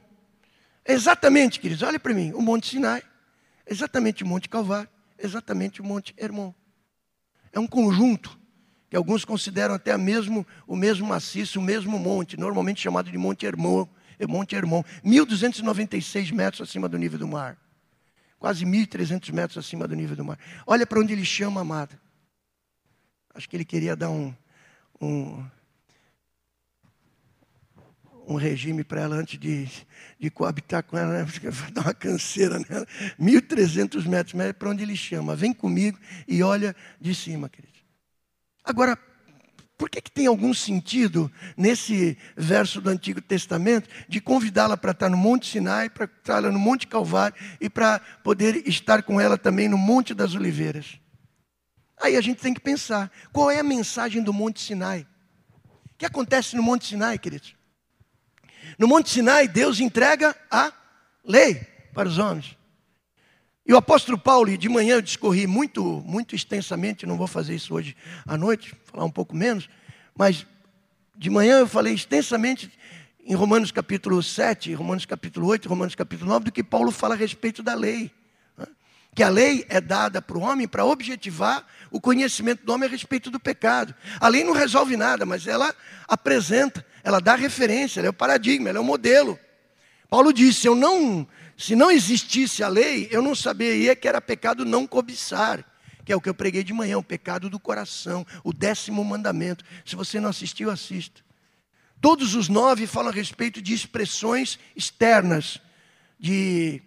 Exatamente, 0.88 1.60
queridos, 1.60 1.82
olha 1.82 2.00
para 2.00 2.14
mim, 2.14 2.32
o 2.36 2.44
Monte 2.44 2.68
Sinai, 2.68 3.02
exatamente 3.66 4.24
o 4.24 4.28
Monte 4.28 4.48
Calvário, 4.48 4.88
exatamente 5.18 5.82
o 5.82 5.84
Monte 5.84 6.14
Hermon. 6.16 6.54
É 7.52 7.60
um 7.60 7.66
conjunto 7.66 8.38
que 8.88 8.96
alguns 8.96 9.26
consideram 9.26 9.74
até 9.74 9.98
mesmo 9.98 10.46
o 10.68 10.76
mesmo 10.76 11.08
maciço, 11.08 11.60
o 11.60 11.64
mesmo 11.64 11.98
monte, 11.98 12.40
normalmente 12.40 12.82
chamado 12.82 13.10
de 13.10 13.18
Monte 13.18 13.48
Hermon, 13.48 13.88
Monte 14.28 14.56
Hermon, 14.56 14.84
1.296 15.04 16.32
metros 16.32 16.68
acima 16.68 16.88
do 16.88 16.98
nível 16.98 17.20
do 17.20 17.28
mar. 17.28 17.58
Quase 18.40 18.66
1.300 18.66 19.32
metros 19.32 19.58
acima 19.58 19.88
do 19.88 19.96
nível 19.96 20.16
do 20.16 20.26
mar. 20.26 20.38
Olha 20.68 20.86
para 20.86 21.00
onde 21.00 21.14
ele 21.14 21.24
chama 21.24 21.62
a 21.62 21.64
amada. 21.64 22.00
Acho 23.34 23.50
que 23.50 23.56
ele 23.56 23.66
queria 23.66 23.96
dar 23.96 24.10
um, 24.10 24.34
um, 25.02 25.46
um 28.28 28.36
regime 28.36 28.84
para 28.84 29.02
ela 29.02 29.16
antes 29.16 29.40
de, 29.40 29.68
de 30.20 30.30
coabitar 30.30 30.84
com 30.84 30.98
ela, 30.98 31.14
né? 31.14 31.24
Vai 31.50 31.72
dar 31.72 31.82
uma 31.82 31.94
canseira 31.94 32.60
nela. 32.60 32.86
1.300 33.20 34.06
metros, 34.08 34.34
mas 34.34 34.48
é 34.48 34.54
para 34.54 34.70
onde 34.70 34.84
ele 34.84 34.96
chama. 34.96 35.36
Vem 35.36 35.54
comigo 35.54 35.98
e 36.28 36.44
olha 36.44 36.76
de 37.00 37.16
cima, 37.16 37.50
querido. 37.50 37.74
Agora, 38.64 38.98
por 39.84 39.90
que, 39.90 40.02
que 40.02 40.12
tem 40.12 40.28
algum 40.28 40.54
sentido 40.54 41.30
nesse 41.58 42.18
verso 42.38 42.80
do 42.80 42.90
Antigo 42.90 43.20
Testamento 43.20 43.90
de 44.08 44.22
convidá-la 44.22 44.78
para 44.78 44.92
estar 44.92 45.10
no 45.10 45.18
Monte 45.18 45.46
Sinai, 45.46 45.90
para 45.90 46.06
estar 46.06 46.42
no 46.42 46.58
Monte 46.58 46.88
Calvário 46.88 47.36
e 47.60 47.70
para 47.70 48.00
poder 48.24 48.66
estar 48.66 49.04
com 49.04 49.20
ela 49.20 49.38
também 49.38 49.68
no 49.68 49.78
Monte 49.78 50.14
das 50.14 50.36
Oliveiras? 50.36 50.98
Aí 52.02 52.16
a 52.16 52.22
gente 52.22 52.40
tem 52.40 52.54
que 52.54 52.62
pensar: 52.62 53.12
qual 53.34 53.52
é 53.52 53.60
a 53.60 53.64
mensagem 53.64 54.24
do 54.24 54.32
Monte 54.32 54.62
Sinai? 54.62 55.06
O 55.94 55.98
que 55.98 56.06
acontece 56.06 56.56
no 56.56 56.64
Monte 56.64 56.88
Sinai, 56.88 57.20
queridos? 57.20 57.54
No 58.80 58.88
Monte 58.88 59.10
Sinai, 59.10 59.50
Deus 59.50 59.82
entrega 59.82 60.34
a 60.50 60.72
lei 61.26 61.56
para 61.94 62.08
os 62.08 62.18
homens. 62.18 62.58
E 63.66 63.74
o 63.74 63.78
apóstolo 63.78 64.18
Paulo, 64.18 64.58
de 64.58 64.68
manhã 64.68 64.96
eu 64.96 65.02
discorri 65.02 65.48
muito, 65.48 66.04
muito 66.06 66.36
extensamente, 66.36 67.06
não 67.06 67.16
vou 67.16 67.28
fazer 67.28 67.56
isso 67.56 67.74
hoje 67.74 67.96
à 68.26 68.36
noite, 68.38 68.76
falar 68.84 69.06
um 69.06 69.12
pouco 69.12 69.34
menos, 69.34 69.70
mas 70.14 70.46
de 71.16 71.30
manhã 71.30 71.60
eu 71.60 71.68
falei 71.68 71.94
extensamente 71.94 72.70
em 73.26 73.34
Romanos 73.34 73.72
capítulo 73.72 74.22
7, 74.22 74.74
Romanos 74.74 75.06
capítulo 75.06 75.48
8, 75.48 75.70
Romanos 75.70 75.96
capítulo 75.96 76.30
9, 76.30 76.46
do 76.46 76.52
que 76.52 76.62
Paulo 76.62 76.92
fala 76.92 77.16
a 77.16 77.18
respeito 77.18 77.64
da 77.64 77.74
lei. 77.74 78.12
Né? 78.58 78.66
Que 79.16 79.24
a 79.24 79.30
lei 79.30 79.66
é 79.70 79.80
dada 79.80 80.22
para 80.22 80.38
o 80.38 80.42
homem 80.42 80.68
para 80.68 80.84
objetivar 80.84 81.66
o 81.90 82.02
conhecimento 82.02 82.66
do 82.66 82.74
homem 82.74 82.90
a 82.90 82.92
respeito 82.92 83.32
do 83.32 83.40
pecado. 83.40 83.96
A 84.20 84.28
lei 84.28 84.44
não 84.44 84.52
resolve 84.52 84.98
nada, 84.98 85.26
mas 85.26 85.48
ela 85.48 85.74
apresenta, 86.06 86.86
ela 87.02 87.22
dá 87.22 87.36
referência, 87.36 88.02
ela 88.02 88.08
é 88.08 88.10
o 88.10 88.14
paradigma, 88.14 88.68
ela 88.68 88.80
é 88.80 88.82
o 88.82 88.84
modelo. 88.84 89.40
Paulo 90.10 90.34
disse: 90.34 90.68
Eu 90.68 90.76
não 90.76 91.26
se 91.58 91.76
não 91.76 91.92
existisse 91.92 92.64
a 92.64 92.68
lei, 92.68 93.08
eu 93.12 93.22
não 93.22 93.36
saberia 93.36 93.96
que 93.96 94.08
era 94.08 94.20
pecado 94.20 94.66
não 94.66 94.88
cobiçar, 94.88 95.64
que 96.04 96.12
é 96.12 96.16
o 96.16 96.22
que 96.22 96.30
eu 96.30 96.34
preguei 96.34 96.64
de 96.64 96.74
manhã, 96.74 96.98
o 96.98 97.04
pecado 97.04 97.50
do 97.50 97.60
coração, 97.60 98.26
o 98.44 98.52
décimo 98.52 99.04
mandamento. 99.04 99.64
Se 99.86 99.96
você 99.96 100.20
não 100.20 100.30
assistiu, 100.30 100.70
assista. 100.70 101.22
Todos 102.02 102.36
os 102.36 102.50
nove 102.50 102.86
falam 102.86 103.12
a 103.12 103.16
respeito 103.16 103.62
de 103.62 103.74
expressões 103.74 104.60
externas, 104.76 105.62
de 106.20 106.82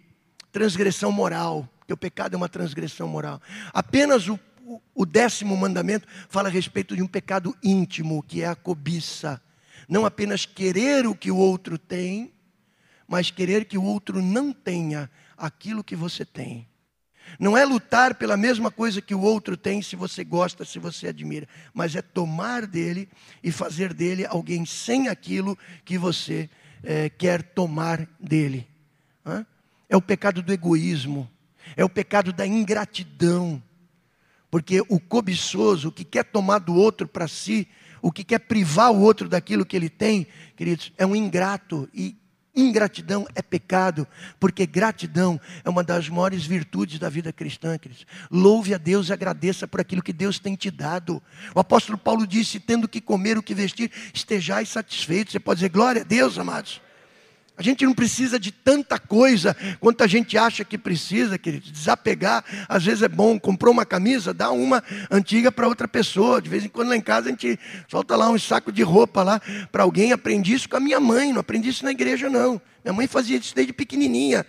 transgressão 0.51 1.11
moral, 1.11 1.67
que 1.87 1.93
o 1.93 1.97
pecado 1.97 2.35
é 2.35 2.37
uma 2.37 2.49
transgressão 2.49 3.07
moral. 3.07 3.41
Apenas 3.73 4.27
o, 4.27 4.39
o, 4.63 4.81
o 4.93 5.05
décimo 5.05 5.57
mandamento 5.57 6.07
fala 6.29 6.49
a 6.49 6.51
respeito 6.51 6.95
de 6.95 7.01
um 7.01 7.07
pecado 7.07 7.55
íntimo, 7.63 8.21
que 8.21 8.43
é 8.43 8.47
a 8.47 8.55
cobiça. 8.55 9.41
Não 9.89 10.05
apenas 10.05 10.45
querer 10.45 11.07
o 11.07 11.15
que 11.15 11.31
o 11.31 11.37
outro 11.37 11.79
tem, 11.79 12.31
mas 13.07 13.31
querer 13.31 13.65
que 13.65 13.77
o 13.77 13.83
outro 13.83 14.21
não 14.21 14.51
tenha 14.51 15.09
aquilo 15.37 15.83
que 15.83 15.95
você 15.95 16.25
tem. 16.25 16.67
Não 17.39 17.57
é 17.57 17.65
lutar 17.65 18.15
pela 18.15 18.37
mesma 18.37 18.71
coisa 18.71 19.01
que 19.01 19.13
o 19.13 19.21
outro 19.21 19.57
tem, 19.57 19.81
se 19.81 19.95
você 19.95 20.23
gosta, 20.23 20.63
se 20.63 20.79
você 20.79 21.07
admira, 21.07 21.47
mas 21.73 21.95
é 21.95 22.01
tomar 22.01 22.65
dele 22.65 23.09
e 23.43 23.51
fazer 23.51 23.93
dele 23.93 24.25
alguém 24.25 24.65
sem 24.65 25.07
aquilo 25.07 25.57
que 25.83 25.97
você 25.97 26.49
é, 26.83 27.09
quer 27.09 27.43
tomar 27.43 28.07
dele. 28.19 28.67
É 29.89 29.95
o 29.95 30.01
pecado 30.01 30.41
do 30.41 30.53
egoísmo, 30.53 31.29
é 31.75 31.83
o 31.83 31.89
pecado 31.89 32.31
da 32.31 32.47
ingratidão, 32.47 33.61
porque 34.49 34.81
o 34.87 34.99
cobiçoso, 34.99 35.89
o 35.89 35.91
que 35.91 36.05
quer 36.05 36.23
tomar 36.23 36.59
do 36.59 36.73
outro 36.73 37.07
para 37.07 37.27
si, 37.27 37.67
o 38.01 38.11
que 38.11 38.23
quer 38.23 38.39
privar 38.39 38.91
o 38.91 39.01
outro 39.01 39.27
daquilo 39.27 39.65
que 39.65 39.75
ele 39.75 39.89
tem, 39.89 40.27
queridos, 40.55 40.93
é 40.97 41.05
um 41.05 41.15
ingrato 41.15 41.89
e 41.93 42.15
Ingratidão 42.57 43.27
é 43.35 43.41
pecado, 43.43 44.07
porque 44.39 44.65
gratidão 44.65 45.39
é 45.63 45.69
uma 45.69 45.83
das 45.83 46.09
maiores 46.09 46.43
virtudes 46.43 46.97
da 46.97 47.07
vida 47.07 47.31
cristã, 47.31 47.77
queridos. 47.77 48.03
Louve 48.31 48.73
a 48.73 48.79
Deus 48.79 49.09
e 49.09 49.13
agradeça 49.13 49.67
por 49.67 49.79
aquilo 49.79 50.01
que 50.01 50.11
Deus 50.11 50.39
tem 50.39 50.55
te 50.55 50.71
dado. 50.71 51.21
O 51.53 51.59
apóstolo 51.59 51.99
Paulo 51.99 52.25
disse: 52.25 52.59
tendo 52.59 52.87
que 52.87 52.99
comer 52.99 53.37
o 53.37 53.43
que 53.43 53.53
vestir, 53.53 53.91
estejais 54.11 54.69
satisfeitos. 54.69 55.33
Você 55.33 55.39
pode 55.39 55.59
dizer 55.59 55.69
glória 55.69 56.01
a 56.01 56.05
Deus, 56.05 56.39
amados. 56.39 56.81
A 57.57 57.63
gente 57.63 57.83
não 57.83 57.93
precisa 57.93 58.39
de 58.39 58.51
tanta 58.51 58.99
coisa 58.99 59.57
quanto 59.79 60.03
a 60.03 60.07
gente 60.07 60.37
acha 60.37 60.63
que 60.63 60.77
precisa, 60.77 61.39
querido. 61.39 61.71
Desapegar, 61.71 62.45
às 62.69 62.85
vezes 62.85 63.01
é 63.01 63.07
bom. 63.07 63.39
Comprou 63.39 63.73
uma 63.73 63.83
camisa, 63.83 64.31
dá 64.31 64.51
uma 64.51 64.83
antiga 65.09 65.51
para 65.51 65.67
outra 65.67 65.87
pessoa. 65.87 66.39
De 66.39 66.51
vez 66.51 66.63
em 66.63 66.69
quando 66.69 66.89
lá 66.89 66.95
em 66.95 67.01
casa 67.01 67.29
a 67.29 67.31
gente 67.31 67.59
solta 67.87 68.15
lá 68.15 68.29
um 68.29 68.37
saco 68.37 68.71
de 68.71 68.83
roupa 68.83 69.23
lá 69.23 69.41
para 69.71 69.81
alguém. 69.81 70.11
Aprendi 70.11 70.53
isso 70.53 70.69
com 70.69 70.77
a 70.77 70.79
minha 70.79 70.99
mãe, 70.99 71.33
não 71.33 71.39
aprendi 71.39 71.69
isso 71.69 71.83
na 71.83 71.89
igreja 71.89 72.29
não. 72.29 72.61
Minha 72.85 72.93
mãe 72.93 73.07
fazia 73.07 73.37
isso 73.37 73.55
desde 73.55 73.73
pequenininha. 73.73 74.45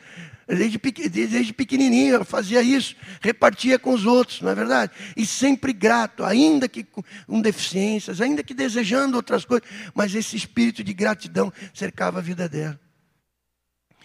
Desde, 0.46 0.78
desde 0.78 1.52
pequenininho 1.54 2.14
ela 2.14 2.24
fazia 2.24 2.62
isso, 2.62 2.94
repartia 3.20 3.78
com 3.78 3.92
os 3.92 4.06
outros, 4.06 4.40
não 4.40 4.50
é 4.50 4.54
verdade? 4.54 4.92
E 5.14 5.26
sempre 5.26 5.74
grato, 5.74 6.24
ainda 6.24 6.66
que 6.66 6.84
com 6.84 7.40
deficiências, 7.40 8.20
ainda 8.20 8.42
que 8.42 8.54
desejando 8.54 9.16
outras 9.16 9.44
coisas, 9.44 9.68
mas 9.94 10.14
esse 10.14 10.36
espírito 10.36 10.82
de 10.82 10.94
gratidão 10.94 11.52
cercava 11.74 12.18
a 12.18 12.22
vida 12.22 12.48
dela. 12.48 12.80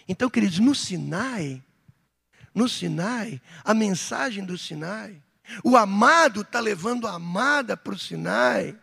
Então, 0.07 0.29
queridos, 0.29 0.59
no 0.59 0.75
Sinai, 0.75 1.61
no 2.53 2.67
Sinai, 2.67 3.41
a 3.63 3.73
mensagem 3.73 4.45
do 4.45 4.57
Sinai, 4.57 5.15
o 5.63 5.75
amado 5.75 6.41
está 6.41 6.59
levando 6.59 7.07
a 7.07 7.13
amada 7.13 7.75
para 7.75 7.93
o 7.93 7.99
Sinai, 7.99 8.75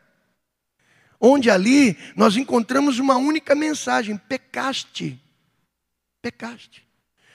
onde 1.20 1.50
ali 1.50 1.96
nós 2.16 2.36
encontramos 2.36 2.98
uma 2.98 3.16
única 3.16 3.54
mensagem: 3.54 4.16
pecaste. 4.16 5.20
Pecaste. 6.22 6.86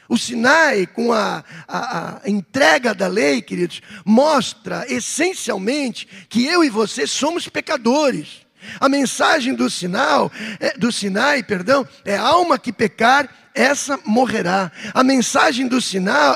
O 0.08 0.18
Sinai, 0.18 0.86
com 0.86 1.12
a, 1.12 1.44
a, 1.68 2.22
a, 2.24 2.30
entrega 2.30 2.94
da 2.94 3.08
lei, 3.08 3.42
queridos, 3.42 3.82
mostra 4.06 4.86
essencialmente 4.88 6.06
que 6.30 6.46
eu 6.46 6.64
e 6.64 6.70
você 6.70 7.08
somos 7.08 7.48
pecadores. 7.48 8.46
A 8.80 8.88
mensagem 8.88 9.54
do 9.54 9.70
sinal, 9.70 10.32
é, 10.60 10.78
do 10.78 10.92
Sinai, 10.92 11.44
perdão, 11.44 11.88
é 12.04 12.16
alma 12.16 12.58
que 12.58 12.72
pecar, 12.72 13.30
essa 13.56 13.98
morrerá. 14.06 14.70
A 14.94 15.04
mensagem 15.04 15.68
do, 15.68 15.78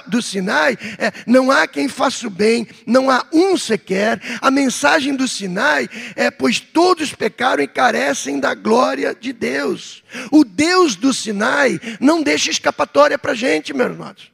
do 0.08 0.22
Sinai 0.22 0.78
é: 0.98 1.12
não 1.28 1.52
há 1.52 1.68
quem 1.68 1.90
faça 1.90 2.26
o 2.26 2.30
bem, 2.30 2.66
não 2.88 3.12
há 3.12 3.26
um 3.34 3.58
sequer. 3.58 4.22
A 4.42 4.50
mensagem 4.50 5.16
do 5.16 5.28
Sinai 5.28 5.90
é: 6.16 6.32
pois 6.32 6.60
todos 6.60 7.14
pecaram 7.14 7.62
e 7.62 7.68
carecem 7.68 8.40
da 8.40 8.56
glória 8.56 9.14
de 9.14 9.34
Deus. 9.34 10.02
O 10.32 10.46
Deus 10.46 10.96
do 10.96 11.14
Sinai 11.14 11.80
não 12.00 12.24
deixa 12.24 12.50
escapatória 12.50 13.20
para 13.20 13.34
a 13.34 13.36
gente, 13.36 13.74
meus 13.74 13.92
irmãos. 13.92 14.32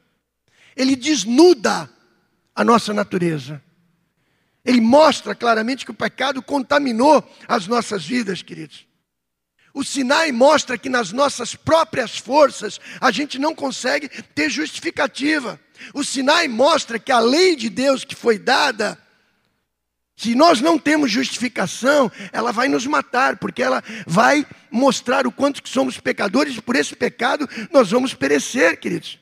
Ele 0.76 0.94
desnuda 0.94 1.90
a 2.54 2.64
nossa 2.64 2.94
natureza. 2.94 3.60
Ele 4.64 4.80
mostra 4.80 5.34
claramente 5.34 5.84
que 5.84 5.90
o 5.90 5.94
pecado 5.94 6.42
contaminou 6.42 7.22
as 7.46 7.66
nossas 7.66 8.04
vidas, 8.04 8.42
queridos. 8.42 8.86
O 9.76 9.84
Sinai 9.84 10.32
mostra 10.32 10.78
que 10.78 10.88
nas 10.88 11.12
nossas 11.12 11.54
próprias 11.54 12.16
forças 12.16 12.80
a 12.98 13.10
gente 13.10 13.38
não 13.38 13.54
consegue 13.54 14.08
ter 14.34 14.48
justificativa. 14.48 15.60
O 15.92 16.02
Sinai 16.02 16.48
mostra 16.48 16.98
que 16.98 17.12
a 17.12 17.18
lei 17.18 17.54
de 17.54 17.68
Deus 17.68 18.02
que 18.02 18.14
foi 18.14 18.38
dada, 18.38 18.98
se 20.16 20.34
nós 20.34 20.62
não 20.62 20.78
temos 20.78 21.10
justificação, 21.10 22.10
ela 22.32 22.52
vai 22.52 22.68
nos 22.68 22.86
matar, 22.86 23.36
porque 23.36 23.62
ela 23.62 23.84
vai 24.06 24.46
mostrar 24.70 25.26
o 25.26 25.30
quanto 25.30 25.62
que 25.62 25.68
somos 25.68 26.00
pecadores 26.00 26.56
e 26.56 26.62
por 26.62 26.74
esse 26.74 26.96
pecado 26.96 27.46
nós 27.70 27.90
vamos 27.90 28.14
perecer, 28.14 28.80
queridos. 28.80 29.18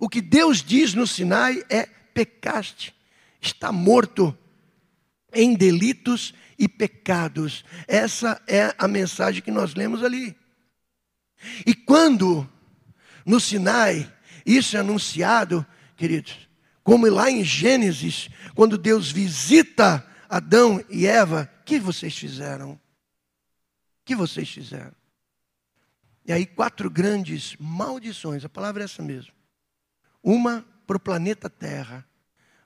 O 0.00 0.08
que 0.08 0.22
Deus 0.22 0.62
diz 0.62 0.94
no 0.94 1.06
Sinai 1.06 1.62
é: 1.68 1.86
pecaste, 2.14 2.94
está 3.42 3.70
morto 3.70 4.34
em 5.34 5.52
delitos 5.52 6.32
e 6.58 6.68
pecados. 6.68 7.64
Essa 7.86 8.42
é 8.46 8.74
a 8.76 8.88
mensagem 8.88 9.42
que 9.42 9.50
nós 9.50 9.74
lemos 9.74 10.02
ali. 10.02 10.36
E 11.64 11.74
quando 11.74 12.48
no 13.24 13.38
Sinai 13.38 14.12
isso 14.44 14.76
é 14.76 14.80
anunciado, 14.80 15.64
queridos, 15.96 16.48
como 16.82 17.06
lá 17.08 17.30
em 17.30 17.44
Gênesis, 17.44 18.30
quando 18.54 18.78
Deus 18.78 19.10
visita 19.10 20.06
Adão 20.28 20.82
e 20.88 21.06
Eva, 21.06 21.50
que 21.64 21.78
vocês 21.78 22.16
fizeram? 22.16 22.80
Que 24.04 24.16
vocês 24.16 24.48
fizeram? 24.48 24.96
E 26.24 26.32
aí, 26.32 26.44
quatro 26.46 26.90
grandes 26.90 27.56
maldições, 27.58 28.44
a 28.44 28.48
palavra 28.48 28.82
é 28.82 28.84
essa 28.84 29.02
mesmo. 29.02 29.32
Uma 30.22 30.64
para 30.86 30.96
o 30.96 31.00
planeta 31.00 31.50
Terra, 31.50 32.06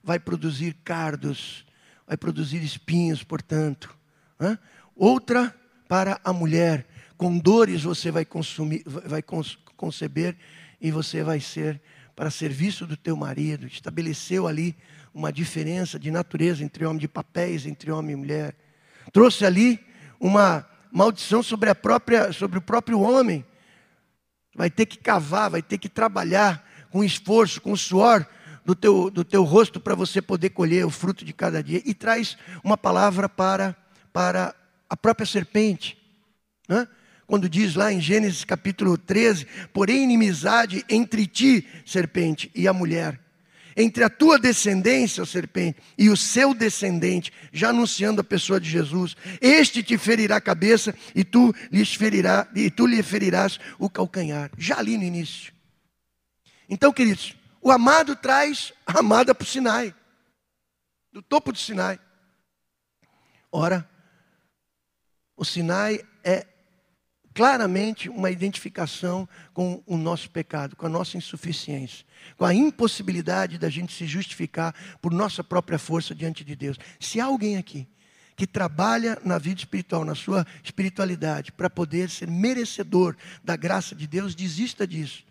vai 0.02 0.18
produzir 0.18 0.74
cardos 0.84 1.64
vai 2.06 2.16
produzir 2.16 2.62
espinhos, 2.62 3.22
portanto. 3.22 3.96
Outra 4.94 5.54
para 5.88 6.20
a 6.24 6.32
mulher, 6.32 6.86
com 7.16 7.38
dores 7.38 7.82
você 7.82 8.10
vai, 8.10 8.24
consumir, 8.24 8.82
vai 8.86 9.22
conceber 9.76 10.36
e 10.80 10.90
você 10.90 11.22
vai 11.22 11.38
ser 11.40 11.80
para 12.16 12.30
serviço 12.30 12.86
do 12.86 12.96
teu 12.96 13.16
marido. 13.16 13.66
Estabeleceu 13.66 14.46
ali 14.46 14.76
uma 15.14 15.32
diferença 15.32 15.98
de 15.98 16.10
natureza 16.10 16.64
entre 16.64 16.84
homem, 16.84 16.98
de 16.98 17.08
papéis 17.08 17.66
entre 17.66 17.90
homem 17.90 18.12
e 18.12 18.16
mulher. 18.16 18.56
Trouxe 19.12 19.44
ali 19.44 19.78
uma 20.18 20.66
maldição 20.90 21.42
sobre, 21.42 21.70
a 21.70 21.74
própria, 21.74 22.32
sobre 22.32 22.58
o 22.58 22.62
próprio 22.62 23.00
homem. 23.00 23.44
Vai 24.54 24.70
ter 24.70 24.86
que 24.86 24.98
cavar, 24.98 25.50
vai 25.50 25.62
ter 25.62 25.78
que 25.78 25.88
trabalhar 25.88 26.68
com 26.90 27.02
esforço, 27.02 27.60
com 27.60 27.74
suor, 27.74 28.26
do 28.64 28.74
teu, 28.74 29.10
do 29.10 29.24
teu 29.24 29.42
rosto 29.42 29.80
para 29.80 29.94
você 29.94 30.22
poder 30.22 30.50
colher 30.50 30.84
o 30.84 30.90
fruto 30.90 31.24
de 31.24 31.32
cada 31.32 31.62
dia. 31.62 31.82
E 31.84 31.94
traz 31.94 32.36
uma 32.62 32.76
palavra 32.76 33.28
para, 33.28 33.76
para 34.12 34.54
a 34.88 34.96
própria 34.96 35.26
serpente. 35.26 35.98
Né? 36.68 36.86
Quando 37.26 37.48
diz 37.48 37.74
lá 37.74 37.92
em 37.92 38.00
Gênesis 38.00 38.44
capítulo 38.44 38.96
13: 38.98 39.46
Porém, 39.72 40.04
inimizade 40.04 40.84
entre 40.88 41.26
ti, 41.26 41.66
serpente, 41.84 42.50
e 42.54 42.68
a 42.68 42.72
mulher. 42.72 43.18
Entre 43.74 44.04
a 44.04 44.10
tua 44.10 44.38
descendência, 44.38 45.24
serpente, 45.24 45.78
e 45.96 46.10
o 46.10 46.16
seu 46.16 46.52
descendente, 46.52 47.32
já 47.50 47.70
anunciando 47.70 48.20
a 48.20 48.24
pessoa 48.24 48.60
de 48.60 48.68
Jesus, 48.68 49.16
este 49.40 49.82
te 49.82 49.96
ferirá 49.96 50.36
a 50.36 50.42
cabeça 50.42 50.94
e 51.14 51.24
tu, 51.24 51.54
lhes 51.70 51.94
ferirá, 51.94 52.46
e 52.54 52.70
tu 52.70 52.86
lhe 52.86 53.02
ferirás 53.02 53.58
o 53.78 53.88
calcanhar. 53.88 54.50
Já 54.58 54.78
ali 54.78 54.98
no 54.98 55.04
início. 55.04 55.54
Então, 56.68 56.92
queridos, 56.92 57.34
o 57.62 57.70
amado 57.70 58.16
traz 58.16 58.72
a 58.84 58.98
amada 58.98 59.34
para 59.34 59.44
o 59.44 59.48
Sinai, 59.48 59.94
do 61.12 61.22
topo 61.22 61.52
do 61.52 61.58
Sinai. 61.58 61.98
Ora, 63.50 63.88
o 65.36 65.44
Sinai 65.44 66.00
é 66.24 66.46
claramente 67.32 68.08
uma 68.08 68.30
identificação 68.30 69.28
com 69.54 69.82
o 69.86 69.96
nosso 69.96 70.28
pecado, 70.30 70.76
com 70.76 70.86
a 70.86 70.88
nossa 70.88 71.16
insuficiência, 71.16 72.04
com 72.36 72.44
a 72.44 72.52
impossibilidade 72.52 73.58
da 73.58 73.70
gente 73.70 73.92
se 73.94 74.06
justificar 74.06 74.74
por 75.00 75.12
nossa 75.12 75.42
própria 75.44 75.78
força 75.78 76.14
diante 76.14 76.44
de 76.44 76.56
Deus. 76.56 76.76
Se 77.00 77.20
há 77.20 77.26
alguém 77.26 77.56
aqui 77.56 77.88
que 78.34 78.46
trabalha 78.46 79.18
na 79.24 79.38
vida 79.38 79.60
espiritual, 79.60 80.04
na 80.04 80.14
sua 80.14 80.46
espiritualidade, 80.64 81.52
para 81.52 81.70
poder 81.70 82.10
ser 82.10 82.28
merecedor 82.28 83.16
da 83.44 83.56
graça 83.56 83.94
de 83.94 84.06
Deus, 84.06 84.34
desista 84.34 84.86
disso. 84.86 85.24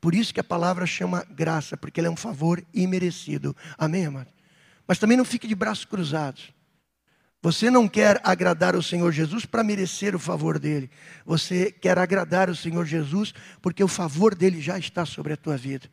Por 0.00 0.14
isso 0.14 0.32
que 0.32 0.40
a 0.40 0.44
palavra 0.44 0.86
chama 0.86 1.26
graça, 1.30 1.76
porque 1.76 2.00
ela 2.00 2.08
é 2.08 2.10
um 2.10 2.16
favor 2.16 2.64
imerecido. 2.72 3.56
Amém, 3.76 4.06
amado? 4.06 4.28
Mas 4.86 4.98
também 4.98 5.16
não 5.16 5.24
fique 5.24 5.46
de 5.46 5.54
braços 5.54 5.84
cruzados. 5.84 6.52
Você 7.40 7.70
não 7.70 7.86
quer 7.86 8.20
agradar 8.24 8.74
o 8.74 8.82
Senhor 8.82 9.12
Jesus 9.12 9.44
para 9.44 9.62
merecer 9.62 10.14
o 10.14 10.18
favor 10.18 10.58
dele. 10.58 10.90
Você 11.24 11.70
quer 11.70 11.96
agradar 11.96 12.50
o 12.50 12.56
Senhor 12.56 12.84
Jesus 12.84 13.32
porque 13.62 13.82
o 13.82 13.88
favor 13.88 14.34
dele 14.34 14.60
já 14.60 14.78
está 14.78 15.06
sobre 15.06 15.32
a 15.32 15.36
tua 15.36 15.56
vida. 15.56 15.88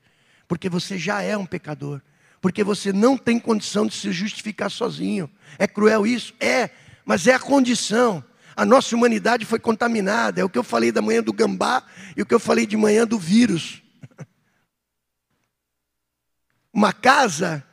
Porque 0.47 0.69
você 0.69 0.97
já 0.97 1.21
é 1.21 1.37
um 1.37 1.45
pecador. 1.45 2.01
Porque 2.41 2.63
você 2.63 2.91
não 2.91 3.15
tem 3.17 3.39
condição 3.39 3.85
de 3.85 3.93
se 3.93 4.11
justificar 4.11 4.71
sozinho. 4.71 5.29
É 5.59 5.67
cruel 5.67 6.05
isso? 6.05 6.33
É, 6.39 6.71
mas 7.05 7.27
é 7.27 7.35
a 7.35 7.39
condição. 7.39 8.23
A 8.55 8.65
nossa 8.65 8.95
humanidade 8.95 9.45
foi 9.45 9.59
contaminada. 9.59 10.41
É 10.41 10.43
o 10.43 10.49
que 10.49 10.57
eu 10.57 10.63
falei 10.63 10.91
da 10.91 11.01
manhã 11.01 11.21
do 11.21 11.33
gambá 11.33 11.83
e 12.17 12.23
o 12.23 12.25
que 12.25 12.33
eu 12.33 12.39
falei 12.39 12.65
de 12.65 12.75
manhã 12.75 13.05
do 13.05 13.19
vírus. 13.19 13.83
Uma 16.75 16.91
casa 16.91 17.63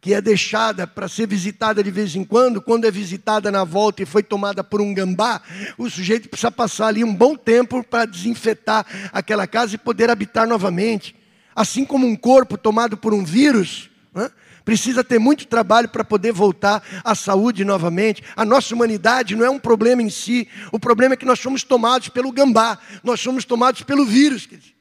que 0.00 0.12
é 0.12 0.20
deixada 0.20 0.84
para 0.84 1.06
ser 1.06 1.28
visitada 1.28 1.80
de 1.80 1.92
vez 1.92 2.16
em 2.16 2.24
quando, 2.24 2.60
quando 2.60 2.86
é 2.86 2.90
visitada 2.90 3.52
na 3.52 3.62
volta 3.62 4.02
e 4.02 4.06
foi 4.06 4.20
tomada 4.20 4.64
por 4.64 4.80
um 4.80 4.92
gambá, 4.92 5.40
o 5.78 5.88
sujeito 5.88 6.28
precisa 6.28 6.50
passar 6.50 6.88
ali 6.88 7.04
um 7.04 7.14
bom 7.14 7.36
tempo 7.36 7.84
para 7.84 8.04
desinfetar 8.04 8.84
aquela 9.12 9.46
casa 9.46 9.76
e 9.76 9.78
poder 9.78 10.10
habitar 10.10 10.44
novamente. 10.44 11.14
Assim 11.54 11.84
como 11.84 12.04
um 12.04 12.16
corpo 12.16 12.58
tomado 12.58 12.96
por 12.96 13.14
um 13.14 13.24
vírus, 13.24 13.90
né? 14.12 14.28
precisa 14.64 15.04
ter 15.04 15.20
muito 15.20 15.46
trabalho 15.46 15.88
para 15.88 16.02
poder 16.02 16.32
voltar 16.32 16.82
à 17.04 17.14
saúde 17.14 17.64
novamente. 17.64 18.24
A 18.34 18.44
nossa 18.44 18.74
humanidade 18.74 19.36
não 19.36 19.46
é 19.46 19.50
um 19.50 19.60
problema 19.60 20.02
em 20.02 20.10
si, 20.10 20.48
o 20.72 20.80
problema 20.80 21.14
é 21.14 21.16
que 21.16 21.24
nós 21.24 21.38
somos 21.38 21.62
tomados 21.62 22.08
pelo 22.08 22.32
gambá, 22.32 22.76
nós 23.04 23.20
somos 23.20 23.44
tomados 23.44 23.84
pelo 23.84 24.04
vírus. 24.04 24.46
Quer 24.46 24.56
dizer. 24.56 24.77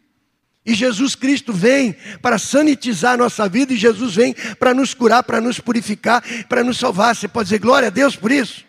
E 0.67 0.73
Jesus 0.73 1.15
Cristo 1.15 1.53
vem 1.53 1.95
para 2.21 2.37
sanitizar 2.37 3.13
a 3.13 3.17
nossa 3.17 3.47
vida, 3.47 3.71
e 3.71 3.77
Jesus 3.77 4.15
vem 4.15 4.35
para 4.59 4.73
nos 4.73 4.93
curar, 4.93 5.23
para 5.23 5.39
nos 5.39 5.61
purificar, 5.61 6.21
para 6.49 6.61
nos 6.61 6.77
salvar. 6.77 7.15
Você 7.15 7.25
pode 7.25 7.45
dizer 7.45 7.59
glória 7.59 7.87
a 7.87 7.89
Deus 7.89 8.17
por 8.17 8.33
isso? 8.33 8.65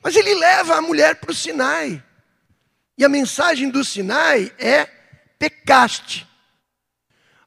Mas 0.00 0.14
ele 0.14 0.32
leva 0.32 0.76
a 0.76 0.80
mulher 0.80 1.16
para 1.16 1.32
o 1.32 1.34
Sinai. 1.34 2.00
E 2.96 3.04
a 3.04 3.08
mensagem 3.08 3.68
do 3.68 3.84
Sinai 3.84 4.52
é 4.60 4.88
pecaste. 5.40 6.24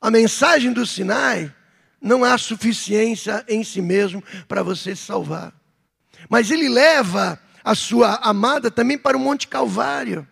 A 0.02 0.12
mensagem 0.12 0.74
do 0.74 0.86
Sinai 0.86 1.50
não 2.02 2.26
há 2.26 2.38
suficiência 2.38 3.46
em 3.48 3.64
si 3.64 3.82
mesmo 3.82 4.22
para 4.50 4.64
você 4.64 4.94
se 4.94 5.04
salvar. 5.04 5.54
Mas 6.30 6.52
ele 6.52 6.68
leva 6.68 7.40
a 7.64 7.74
sua 7.74 8.16
amada 8.16 8.70
também 8.70 8.98
para 8.98 9.16
o 9.16 9.20
Monte 9.20 9.48
Calvário. 9.48 10.28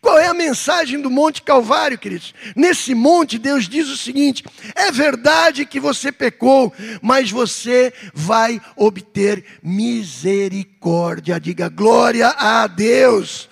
Qual 0.00 0.18
é 0.18 0.26
a 0.26 0.34
mensagem 0.34 1.00
do 1.00 1.10
Monte 1.10 1.42
Calvário, 1.42 1.98
queridos? 1.98 2.34
Nesse 2.54 2.94
monte, 2.94 3.38
Deus 3.38 3.68
diz 3.68 3.88
o 3.88 3.96
seguinte: 3.96 4.44
é 4.74 4.90
verdade 4.90 5.64
que 5.66 5.80
você 5.80 6.12
pecou, 6.12 6.72
mas 7.00 7.30
você 7.30 7.92
vai 8.12 8.60
obter 8.76 9.44
misericórdia. 9.62 11.40
Diga 11.40 11.68
glória 11.68 12.28
a 12.28 12.66
Deus. 12.66 13.48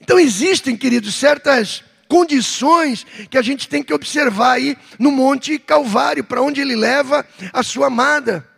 Então, 0.00 0.18
existem, 0.18 0.76
queridos, 0.76 1.14
certas 1.14 1.82
condições 2.08 3.06
que 3.30 3.38
a 3.38 3.42
gente 3.42 3.68
tem 3.68 3.82
que 3.82 3.94
observar 3.94 4.52
aí 4.52 4.76
no 4.98 5.10
Monte 5.10 5.58
Calvário, 5.58 6.22
para 6.22 6.42
onde 6.42 6.60
ele 6.60 6.76
leva 6.76 7.26
a 7.52 7.62
sua 7.62 7.86
amada. 7.86 8.53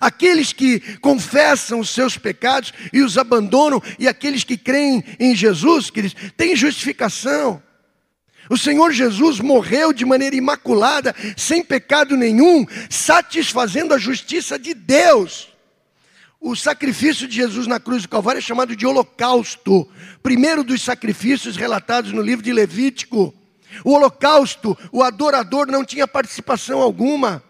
Aqueles 0.00 0.52
que 0.52 0.80
confessam 0.98 1.80
os 1.80 1.90
seus 1.90 2.16
pecados 2.16 2.72
e 2.92 3.02
os 3.02 3.18
abandonam, 3.18 3.82
e 3.98 4.08
aqueles 4.08 4.44
que 4.44 4.56
creem 4.56 5.04
em 5.18 5.34
Jesus, 5.34 5.90
queridos, 5.90 6.16
têm 6.36 6.56
justificação. 6.56 7.62
O 8.50 8.56
Senhor 8.56 8.92
Jesus 8.92 9.40
morreu 9.40 9.92
de 9.92 10.04
maneira 10.04 10.36
imaculada, 10.36 11.14
sem 11.36 11.62
pecado 11.62 12.16
nenhum, 12.16 12.66
satisfazendo 12.90 13.94
a 13.94 13.98
justiça 13.98 14.58
de 14.58 14.74
Deus. 14.74 15.48
O 16.40 16.56
sacrifício 16.56 17.28
de 17.28 17.36
Jesus 17.36 17.68
na 17.68 17.78
cruz 17.78 18.02
do 18.02 18.08
Calvário 18.08 18.40
é 18.40 18.42
chamado 18.42 18.74
de 18.74 18.84
holocausto, 18.84 19.88
primeiro 20.22 20.64
dos 20.64 20.82
sacrifícios 20.82 21.56
relatados 21.56 22.12
no 22.12 22.20
livro 22.20 22.44
de 22.44 22.52
Levítico. 22.52 23.32
O 23.84 23.92
holocausto, 23.92 24.76
o 24.90 25.02
adorador 25.02 25.68
não 25.68 25.84
tinha 25.84 26.06
participação 26.06 26.80
alguma. 26.80 27.42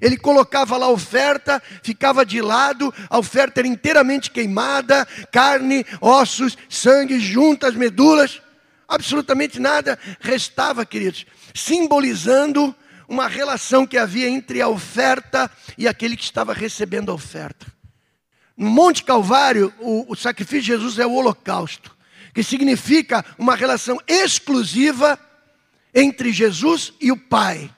Ele 0.00 0.16
colocava 0.16 0.76
lá 0.76 0.86
a 0.86 0.90
oferta, 0.90 1.62
ficava 1.82 2.24
de 2.24 2.40
lado, 2.40 2.92
a 3.08 3.18
oferta 3.18 3.60
era 3.60 3.68
inteiramente 3.68 4.30
queimada, 4.30 5.06
carne, 5.32 5.84
ossos, 6.00 6.56
sangue, 6.68 7.18
juntas, 7.18 7.74
medulas, 7.74 8.40
absolutamente 8.88 9.58
nada 9.58 9.98
restava, 10.20 10.84
queridos, 10.84 11.26
simbolizando 11.54 12.74
uma 13.08 13.28
relação 13.28 13.86
que 13.86 13.98
havia 13.98 14.28
entre 14.28 14.60
a 14.60 14.68
oferta 14.68 15.50
e 15.78 15.86
aquele 15.86 16.16
que 16.16 16.24
estava 16.24 16.52
recebendo 16.52 17.10
a 17.10 17.14
oferta. 17.14 17.66
No 18.56 18.70
Monte 18.70 19.04
Calvário, 19.04 19.72
o, 19.78 20.12
o 20.12 20.16
sacrifício 20.16 20.62
de 20.62 20.66
Jesus 20.68 20.98
é 20.98 21.06
o 21.06 21.12
holocausto, 21.12 21.94
que 22.34 22.42
significa 22.42 23.24
uma 23.38 23.54
relação 23.54 23.98
exclusiva 24.06 25.18
entre 25.94 26.32
Jesus 26.32 26.92
e 27.00 27.12
o 27.12 27.16
Pai. 27.16 27.70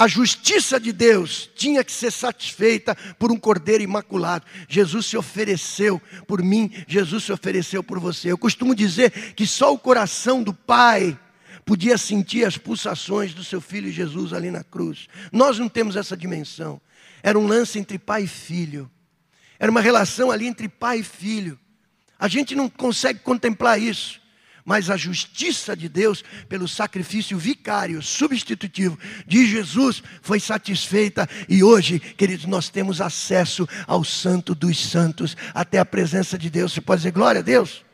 A 0.00 0.08
justiça 0.08 0.80
de 0.80 0.92
Deus 0.92 1.50
tinha 1.54 1.84
que 1.84 1.92
ser 1.92 2.10
satisfeita 2.10 2.94
por 3.18 3.30
um 3.30 3.36
cordeiro 3.36 3.82
imaculado. 3.82 4.46
Jesus 4.66 5.04
se 5.04 5.14
ofereceu 5.14 6.00
por 6.26 6.42
mim, 6.42 6.72
Jesus 6.88 7.24
se 7.24 7.30
ofereceu 7.30 7.82
por 7.82 8.00
você. 8.00 8.32
Eu 8.32 8.38
costumo 8.38 8.74
dizer 8.74 9.34
que 9.34 9.46
só 9.46 9.74
o 9.74 9.78
coração 9.78 10.42
do 10.42 10.54
Pai 10.54 11.20
podia 11.66 11.98
sentir 11.98 12.46
as 12.46 12.56
pulsações 12.56 13.34
do 13.34 13.44
seu 13.44 13.60
filho 13.60 13.92
Jesus 13.92 14.32
ali 14.32 14.50
na 14.50 14.64
cruz. 14.64 15.06
Nós 15.30 15.58
não 15.58 15.68
temos 15.68 15.96
essa 15.96 16.16
dimensão. 16.16 16.80
Era 17.22 17.38
um 17.38 17.46
lance 17.46 17.78
entre 17.78 17.98
pai 17.98 18.22
e 18.22 18.26
filho. 18.26 18.90
Era 19.58 19.70
uma 19.70 19.82
relação 19.82 20.30
ali 20.30 20.46
entre 20.46 20.66
pai 20.66 21.00
e 21.00 21.04
filho. 21.04 21.60
A 22.18 22.26
gente 22.26 22.54
não 22.54 22.70
consegue 22.70 23.18
contemplar 23.18 23.78
isso 23.78 24.18
mas 24.64 24.90
a 24.90 24.96
justiça 24.96 25.76
de 25.76 25.88
Deus, 25.88 26.24
pelo 26.48 26.68
sacrifício 26.68 27.38
vicário, 27.38 28.02
substitutivo 28.02 28.98
de 29.26 29.46
Jesus, 29.46 30.02
foi 30.22 30.40
satisfeita 30.40 31.28
e 31.48 31.62
hoje, 31.62 31.98
queridos, 31.98 32.46
nós 32.46 32.68
temos 32.68 33.00
acesso 33.00 33.68
ao 33.86 34.04
Santo 34.04 34.54
dos 34.54 34.78
Santos, 34.90 35.36
até 35.54 35.78
a 35.78 35.84
presença 35.84 36.38
de 36.38 36.50
Deus. 36.50 36.72
Você 36.72 36.80
pode 36.80 37.00
dizer 37.00 37.12
glória 37.12 37.40
a 37.40 37.42
Deus? 37.42 37.84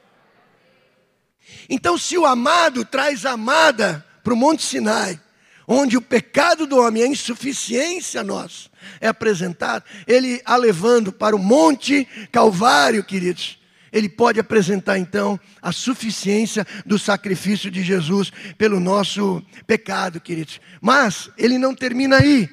Então, 1.68 1.96
se 1.96 2.16
o 2.16 2.26
amado 2.26 2.84
traz 2.84 3.24
a 3.24 3.32
amada 3.32 4.04
para 4.22 4.34
o 4.34 4.36
Monte 4.36 4.62
Sinai, 4.62 5.20
onde 5.66 5.96
o 5.96 6.02
pecado 6.02 6.66
do 6.66 6.78
homem, 6.78 7.02
a 7.02 7.08
insuficiência 7.08 8.22
nossa, 8.22 8.68
é 9.00 9.08
apresentado, 9.08 9.84
ele 10.06 10.40
a 10.44 10.56
levando 10.56 11.12
para 11.12 11.34
o 11.34 11.38
Monte 11.38 12.06
Calvário, 12.30 13.02
queridos 13.02 13.55
ele 13.96 14.10
pode 14.10 14.38
apresentar 14.38 14.98
então 14.98 15.40
a 15.62 15.72
suficiência 15.72 16.66
do 16.84 16.98
sacrifício 16.98 17.70
de 17.70 17.82
Jesus 17.82 18.30
pelo 18.58 18.78
nosso 18.78 19.42
pecado, 19.66 20.20
queridos. 20.20 20.60
Mas 20.82 21.30
ele 21.38 21.56
não 21.56 21.74
termina 21.74 22.18
aí. 22.18 22.46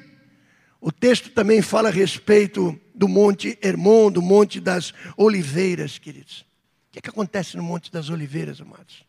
O 0.80 0.90
texto 0.90 1.28
também 1.30 1.60
fala 1.60 1.90
a 1.90 1.92
respeito 1.92 2.80
do 2.94 3.06
Monte 3.06 3.58
Hermon, 3.60 4.10
do 4.10 4.22
Monte 4.22 4.58
das 4.58 4.94
Oliveiras, 5.18 5.98
queridos. 5.98 6.46
O 6.88 6.92
que, 6.92 6.98
é 7.00 7.02
que 7.02 7.10
acontece 7.10 7.58
no 7.58 7.62
Monte 7.62 7.92
das 7.92 8.08
Oliveiras, 8.08 8.58
amados? 8.62 9.04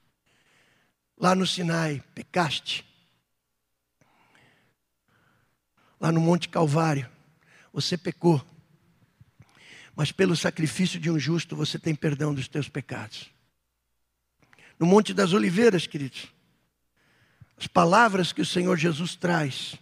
Lá 1.18 1.34
no 1.34 1.48
Sinai, 1.48 2.04
pecaste. 2.14 2.84
Lá 6.02 6.12
no 6.12 6.20
Monte 6.20 6.50
Calvário, 6.50 7.10
você 7.72 7.98
pecou 7.98 8.44
mas 9.96 10.12
pelo 10.12 10.36
sacrifício 10.36 11.00
de 11.00 11.10
um 11.10 11.18
justo 11.18 11.56
você 11.56 11.80
tem 11.80 11.96
perdão 11.96 12.34
dos 12.34 12.48
teus 12.48 12.68
pecados. 12.68 13.30
No 14.78 14.86
Monte 14.86 15.14
das 15.14 15.32
Oliveiras, 15.32 15.88
queridos, 15.88 16.28
as 17.58 17.68
palavras 17.68 18.34
que 18.34 18.42
o 18.42 18.46
Senhor 18.46 18.78
Jesus 18.78 19.16
traz 19.16 19.76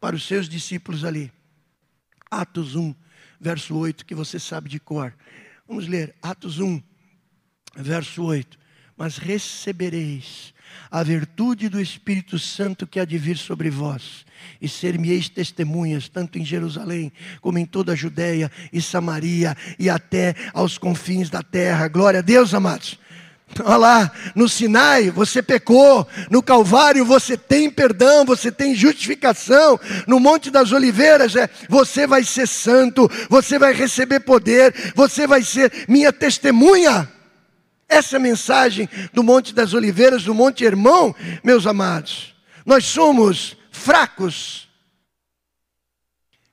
para 0.00 0.14
os 0.14 0.24
seus 0.24 0.48
discípulos 0.48 1.04
ali. 1.04 1.32
Atos 2.30 2.76
1, 2.76 2.94
verso 3.40 3.76
8, 3.76 4.06
que 4.06 4.14
você 4.14 4.38
sabe 4.38 4.68
de 4.68 4.78
cor. 4.78 5.12
Vamos 5.66 5.88
ler, 5.88 6.14
Atos 6.22 6.60
1, 6.60 6.80
verso 7.74 8.22
8. 8.22 8.58
Mas 8.96 9.16
recebereis 9.16 10.54
a 10.90 11.02
virtude 11.02 11.68
do 11.68 11.80
Espírito 11.80 12.38
Santo 12.38 12.86
que 12.86 12.98
há 12.98 13.04
de 13.04 13.18
vir 13.18 13.36
sobre 13.36 13.70
vós, 13.70 14.24
e 14.60 14.68
ser-me-eis 14.68 15.28
testemunhas, 15.28 16.08
tanto 16.08 16.38
em 16.38 16.44
Jerusalém, 16.44 17.12
como 17.40 17.58
em 17.58 17.66
toda 17.66 17.92
a 17.92 17.96
Judéia 17.96 18.50
e 18.72 18.80
Samaria, 18.80 19.56
e 19.78 19.90
até 19.90 20.34
aos 20.52 20.78
confins 20.78 21.28
da 21.30 21.42
terra. 21.42 21.88
Glória 21.88 22.20
a 22.20 22.22
Deus, 22.22 22.54
amados. 22.54 22.98
Olha 23.64 23.76
lá, 23.76 24.12
no 24.34 24.48
Sinai 24.48 25.10
você 25.10 25.42
pecou, 25.42 26.06
no 26.30 26.42
Calvário 26.42 27.04
você 27.04 27.36
tem 27.36 27.70
perdão, 27.70 28.24
você 28.24 28.52
tem 28.52 28.74
justificação, 28.74 29.80
no 30.06 30.20
Monte 30.20 30.50
das 30.50 30.70
Oliveiras 30.70 31.34
é, 31.34 31.48
você 31.68 32.06
vai 32.06 32.22
ser 32.24 32.46
santo, 32.46 33.10
você 33.28 33.58
vai 33.58 33.72
receber 33.72 34.20
poder, 34.20 34.92
você 34.94 35.26
vai 35.26 35.42
ser 35.42 35.72
minha 35.88 36.12
testemunha. 36.12 37.08
Essa 37.88 38.18
mensagem 38.18 38.88
do 39.12 39.22
Monte 39.22 39.54
das 39.54 39.72
Oliveiras, 39.72 40.22
do 40.24 40.34
Monte 40.34 40.64
Hermão, 40.64 41.14
meus 41.42 41.66
amados, 41.66 42.34
nós 42.66 42.84
somos 42.84 43.56
fracos. 43.70 44.68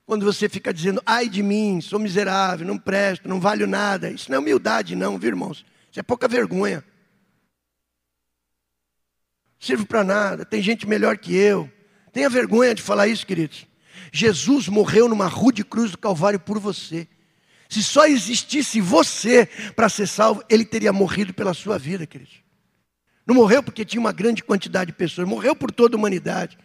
Quando 0.06 0.24
você 0.24 0.48
fica 0.48 0.72
dizendo, 0.72 1.02
ai 1.04 1.28
de 1.28 1.42
mim, 1.42 1.80
sou 1.80 1.98
miserável, 1.98 2.66
não 2.66 2.78
presto, 2.78 3.28
não 3.28 3.40
valho 3.40 3.66
nada. 3.66 4.08
Isso 4.10 4.30
não 4.30 4.36
é 4.36 4.38
humildade, 4.38 4.96
não, 4.96 5.18
viu, 5.18 5.28
irmãos? 5.28 5.66
Isso 5.90 6.00
é 6.00 6.02
pouca 6.02 6.26
vergonha. 6.26 6.82
Sirvo 9.58 9.84
para 9.84 10.04
nada, 10.04 10.44
tem 10.44 10.62
gente 10.62 10.86
melhor 10.86 11.18
que 11.18 11.34
eu. 11.34 11.70
Tenha 12.12 12.30
vergonha 12.30 12.74
de 12.74 12.82
falar 12.82 13.08
isso, 13.08 13.26
queridos. 13.26 13.66
Jesus 14.12 14.68
morreu 14.68 15.08
numa 15.08 15.26
rude 15.26 15.64
cruz 15.64 15.90
do 15.90 15.98
Calvário 15.98 16.40
por 16.40 16.58
você. 16.58 17.08
Se 17.68 17.82
só 17.82 18.06
existisse 18.06 18.80
você 18.80 19.46
para 19.74 19.88
ser 19.88 20.06
salvo, 20.06 20.42
ele 20.48 20.64
teria 20.64 20.92
morrido 20.92 21.34
pela 21.34 21.52
sua 21.52 21.78
vida, 21.78 22.06
queridos. 22.06 22.34
Não 23.26 23.34
morreu 23.34 23.62
porque 23.62 23.84
tinha 23.84 24.00
uma 24.00 24.12
grande 24.12 24.42
quantidade 24.42 24.92
de 24.92 24.96
pessoas, 24.96 25.26
morreu 25.26 25.54
por 25.56 25.72
toda 25.72 25.96
a 25.96 25.98
humanidade. 25.98 26.56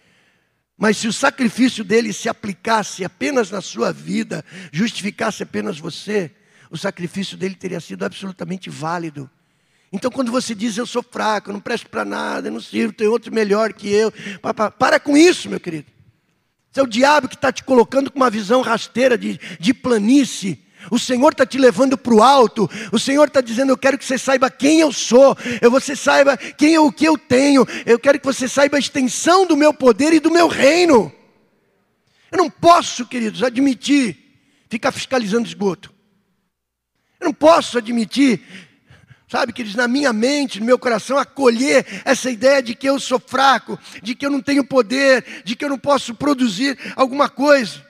Mas 0.78 0.98
se 0.98 1.08
o 1.08 1.14
sacrifício 1.14 1.84
dele 1.84 2.14
se 2.14 2.30
aplicasse 2.30 3.04
apenas 3.04 3.50
na 3.50 3.62
sua 3.62 3.92
vida, 3.92 4.46
justificasse 4.72 5.44
apenas 5.44 5.80
você, 5.80 6.32
o 6.70 6.78
sacrifício 6.78 7.36
dele 7.36 7.56
teria 7.56 7.80
sido 7.80 8.04
absolutamente 8.04 8.70
válido. 8.70 9.30
Então, 9.92 10.10
quando 10.10 10.32
você 10.32 10.56
diz 10.56 10.78
eu 10.78 10.86
sou 10.86 11.04
fraco, 11.04 11.50
eu 11.50 11.54
não 11.54 11.60
presto 11.60 11.90
para 11.90 12.06
nada, 12.06 12.48
eu 12.48 12.52
não 12.52 12.62
sirvo, 12.62 12.94
tem 12.94 13.08
outro 13.08 13.34
melhor 13.34 13.74
que 13.74 13.90
eu, 13.90 14.12
para, 14.42 14.72
para 14.72 15.00
com 15.00 15.18
isso, 15.18 15.50
meu 15.50 15.60
querido. 15.60 15.88
Isso 16.72 16.80
é 16.80 16.84
o 16.84 16.88
diabo 16.88 17.28
que 17.28 17.36
está 17.36 17.52
te 17.52 17.64
colocando 17.64 18.10
com 18.10 18.18
uma 18.18 18.30
visão 18.30 18.62
rasteira 18.62 19.18
de, 19.18 19.38
de 19.60 19.74
planície 19.74 20.64
o 20.90 20.98
Senhor 20.98 21.32
está 21.32 21.46
te 21.46 21.58
levando 21.58 21.98
para 21.98 22.14
o 22.14 22.24
alto. 22.24 22.70
O 22.92 22.98
Senhor 23.00 23.28
está 23.28 23.42
dizendo: 23.42 23.72
Eu 23.72 23.78
quero 23.78 23.98
que 23.98 24.06
você 24.06 24.18
saiba 24.18 24.50
quem 24.50 24.80
eu 24.80 24.92
sou. 24.92 25.38
Eu 25.62 25.70
você 25.70 25.96
saiba 25.96 26.38
quem 26.38 26.74
é 26.74 26.80
o 26.80 26.92
que 26.92 27.06
eu 27.06 27.18
tenho. 27.18 27.66
Eu 27.86 28.00
quero 28.00 28.20
que 28.20 28.26
você 28.26 28.48
saiba 28.48 28.78
a 28.78 28.80
extensão 28.80 29.46
do 29.46 29.58
meu 29.58 29.74
poder 29.74 30.14
e 30.14 30.20
do 30.20 30.32
meu 30.32 30.48
reino. 30.48 31.12
Eu 32.32 32.38
não 32.38 32.50
posso, 32.50 33.06
queridos, 33.06 33.44
admitir 33.44 34.18
ficar 34.70 34.92
fiscalizando 34.92 35.48
esgoto. 35.48 35.94
Eu 37.20 37.26
não 37.26 37.34
posso 37.34 37.78
admitir 37.78 38.42
sabe, 39.32 39.54
queridos, 39.54 39.78
na 39.78 39.88
minha 39.88 40.12
mente, 40.12 40.60
no 40.60 40.66
meu 40.66 40.78
coração, 40.78 41.18
acolher 41.18 41.86
essa 42.04 42.30
ideia 42.30 42.62
de 42.62 42.76
que 42.76 42.90
eu 42.90 43.00
sou 43.00 43.18
fraco, 43.18 43.80
de 44.04 44.14
que 44.14 44.26
eu 44.26 44.30
não 44.30 44.42
tenho 44.42 44.62
poder, 44.62 45.42
de 45.46 45.56
que 45.56 45.64
eu 45.64 45.70
não 45.70 45.80
posso 45.80 46.14
produzir 46.14 46.78
alguma 46.98 47.30
coisa. 47.30 47.82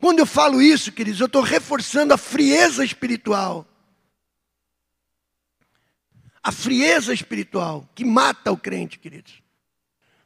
Quando 0.00 0.18
eu 0.20 0.26
falo 0.26 0.62
isso, 0.62 0.90
queridos, 0.90 1.20
eu 1.20 1.26
estou 1.26 1.42
reforçando 1.42 2.14
a 2.14 2.16
frieza 2.16 2.82
espiritual. 2.82 3.68
A 6.42 6.50
frieza 6.50 7.12
espiritual 7.12 7.86
que 7.94 8.02
mata 8.02 8.50
o 8.50 8.56
crente, 8.56 8.98
queridos. 8.98 9.42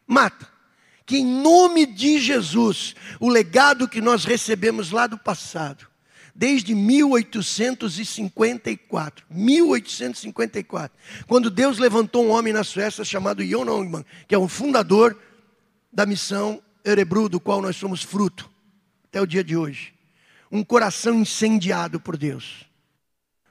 Mata. 0.06 0.48
Que 1.04 1.16
em 1.16 1.26
nome 1.26 1.86
de 1.86 2.20
Jesus, 2.20 2.94
o 3.18 3.28
legado 3.28 3.88
que 3.88 4.00
nós 4.00 4.24
recebemos 4.24 4.92
lá 4.92 5.08
do 5.08 5.18
passado, 5.18 5.88
desde 6.32 6.72
1854. 6.72 9.26
1854. 9.28 10.96
Quando 11.26 11.50
Deus 11.50 11.78
levantou 11.78 12.24
um 12.24 12.30
homem 12.30 12.52
na 12.52 12.62
Suécia 12.62 13.04
chamado 13.04 13.44
Jon 13.44 13.68
Ongman, 13.68 14.06
que 14.28 14.36
é 14.36 14.38
o 14.38 14.46
fundador 14.46 15.20
da 15.92 16.06
missão 16.06 16.62
Erebru, 16.84 17.28
do 17.28 17.40
qual 17.40 17.60
nós 17.60 17.74
somos 17.74 18.04
fruto, 18.04 18.53
até 19.14 19.20
o 19.20 19.26
dia 19.26 19.44
de 19.44 19.56
hoje. 19.56 19.94
Um 20.50 20.64
coração 20.64 21.14
incendiado 21.14 22.00
por 22.00 22.16
Deus. 22.16 22.66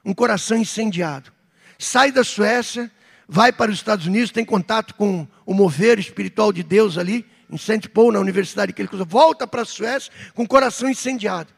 Um 0.04 0.12
coração 0.12 0.58
incendiado. 0.58 1.32
Sai 1.78 2.12
da 2.12 2.22
Suécia, 2.22 2.90
vai 3.26 3.52
para 3.52 3.70
os 3.70 3.78
Estados 3.78 4.06
Unidos, 4.06 4.30
tem 4.30 4.44
contato 4.44 4.94
com 4.94 5.26
o 5.46 5.54
mover 5.54 5.98
espiritual 5.98 6.52
de 6.52 6.62
Deus 6.62 6.98
ali, 6.98 7.26
em 7.50 7.56
St. 7.56 7.88
Paul, 7.88 8.12
na 8.12 8.20
universidade 8.20 8.72
que 8.72 8.82
ele 8.82 8.88
volta 9.06 9.46
para 9.46 9.62
a 9.62 9.64
Suécia 9.64 10.12
com 10.34 10.42
o 10.42 10.48
coração 10.48 10.88
incendiado 10.88 11.52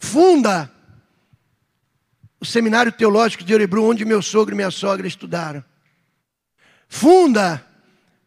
funda 0.00 0.72
o 2.40 2.46
seminário 2.46 2.90
teológico 2.90 3.44
de 3.44 3.52
Orebru, 3.52 3.84
onde 3.84 4.04
meu 4.04 4.22
sogro 4.22 4.54
e 4.54 4.56
minha 4.56 4.70
sogra 4.70 5.06
estudaram. 5.06 5.62
Funda 6.88 7.64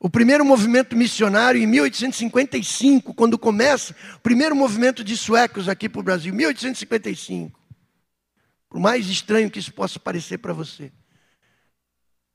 o 0.04 0.10
primeiro 0.10 0.43
movimento 0.43 0.97
missionário 0.97 1.64
em 1.64 1.66
1855, 1.66 3.14
quando 3.14 3.39
começa 3.39 3.95
o 4.18 4.20
primeiro 4.20 4.54
movimento 4.54 5.01
de 5.01 5.16
suecos 5.16 5.70
aqui 5.70 5.88
para 5.88 6.01
o 6.01 6.04
Brasil, 6.04 6.34
1855. 6.34 7.58
Por 8.68 8.82
mais 8.82 9.08
estranho 9.08 9.49
que 9.49 9.60
isso 9.60 9.74
possa 9.74 9.97
parecer 9.97 10.39
para 10.39 10.51
você. 10.51 10.91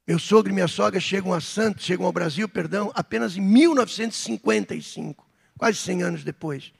Meu 0.06 0.18
sogro 0.18 0.50
e 0.50 0.54
minha 0.54 0.66
sogra 0.66 0.98
chegam 0.98 1.34
a 1.34 1.42
Santos, 1.42 1.84
chegam 1.84 2.06
ao 2.06 2.12
Brasil, 2.12 2.48
perdão, 2.48 2.90
apenas 2.94 3.36
em 3.36 3.42
1955, 3.42 5.28
quase 5.58 5.76
100 5.76 6.02
anos 6.02 6.24
depois. 6.24 6.72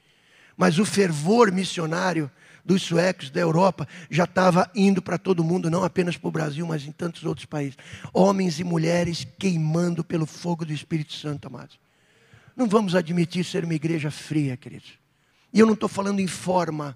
Mas 0.57 0.79
o 0.79 0.87
fervor 0.87 1.53
missionário 1.53 2.31
dos 2.69 2.83
suecos 2.83 3.31
da 3.31 3.41
Europa 3.41 3.89
já 4.11 4.25
estava 4.25 4.71
indo 4.75 5.01
para 5.01 5.17
todo 5.17 5.43
mundo, 5.43 5.71
não 5.71 5.85
apenas 5.85 6.19
para 6.19 6.29
o 6.29 6.31
Brasil, 6.31 6.67
mas 6.67 6.85
em 6.87 6.93
tantos 6.93 7.25
outros 7.25 7.47
países. 7.47 7.79
Homens 8.13 8.61
e 8.61 8.65
mulheres 8.65 9.27
queimando 9.39 10.05
pelo 10.05 10.27
fogo 10.27 10.67
do 10.67 10.73
Espírito 10.73 11.15
Santo, 11.15 11.47
amados. 11.47 11.81
Não 12.55 12.69
vamos 12.69 12.95
admitir 12.95 13.43
ser 13.43 13.65
uma 13.65 13.73
igreja 13.73 14.11
fria, 14.11 14.55
queridos. 14.55 14.99
E 15.51 15.59
eu 15.59 15.65
não 15.65 15.73
estou 15.73 15.89
falando 15.89 16.21
em 16.21 16.27
forma, 16.27 16.95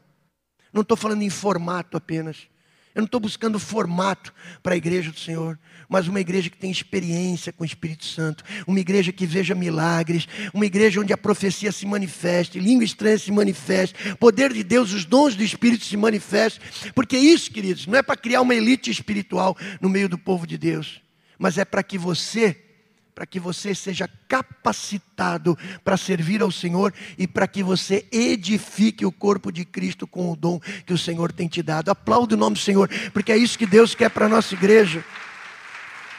não 0.71 0.83
estou 0.83 0.95
falando 0.95 1.23
em 1.23 1.31
formato 1.31 1.97
apenas. 1.97 2.47
Eu 2.95 3.01
não 3.01 3.07
estou 3.07 3.21
buscando 3.21 3.59
formato 3.59 4.35
para 4.63 4.75
a 4.75 4.77
igreja 4.77 5.11
do 5.11 5.19
Senhor, 5.19 5.59
mas 5.89 6.09
uma 6.09 6.21
igreja 6.21 6.51
que 6.51 6.59
tem 6.59 6.71
experiência 6.71 7.53
com 7.53 7.63
o 7.63 7.67
Espírito 7.67 8.05
Santo, 8.05 8.45
uma 8.67 8.81
igreja 8.81 9.13
que 9.13 9.25
veja 9.25 9.55
milagres, 9.55 10.29
uma 10.53 10.67
igreja 10.67 11.01
onde 11.01 11.13
a 11.13 11.17
profecia 11.17 11.73
se 11.73 11.87
manifeste, 11.87 12.59
língua 12.59 12.85
estranha 12.85 13.19
se 13.19 13.33
manifeste, 13.33 14.15
poder 14.17 14.53
de 14.53 14.63
Deus, 14.63 14.93
os 14.93 15.05
dons 15.05 15.35
do 15.35 15.43
Espírito 15.43 15.85
se 15.85 15.97
manifestem, 15.97 16.63
porque 16.95 17.17
isso, 17.17 17.51
queridos, 17.51 17.87
não 17.87 17.99
é 17.99 18.03
para 18.03 18.17
criar 18.17 18.43
uma 18.43 18.55
elite 18.55 18.91
espiritual 18.91 19.57
no 19.81 19.89
meio 19.89 20.09
do 20.09 20.19
povo 20.19 20.47
de 20.47 20.59
Deus, 20.59 21.01
mas 21.39 21.57
é 21.57 21.65
para 21.65 21.83
que 21.83 21.97
você 21.97 22.72
para 23.15 23.27
que 23.27 23.39
você 23.39 23.75
seja 23.75 24.09
capacitado 24.27 25.57
para 25.85 25.97
servir 25.97 26.41
ao 26.43 26.51
Senhor 26.51 26.93
e 27.19 27.27
para 27.27 27.47
que 27.47 27.63
você 27.63 28.07
edifique 28.11 29.05
o 29.05 29.13
corpo 29.13 29.53
de 29.53 29.65
Cristo 29.65 30.07
com 30.07 30.33
o 30.33 30.37
dom 30.37 30.59
que 30.87 30.95
o 30.95 30.99
Senhor 30.99 31.31
tem 31.31 31.47
te 31.47 31.63
dado. 31.63 31.91
Aplaude 31.91 32.35
o 32.35 32.39
nome 32.39 32.55
do 32.55 32.61
Senhor, 32.61 32.89
porque 33.13 33.33
é 33.33 33.37
isso 33.37 33.59
que 33.59 33.67
Deus 33.67 33.95
quer 33.95 34.09
para 34.09 34.27
a 34.27 34.29
nossa 34.29 34.55
igreja. 34.55 35.05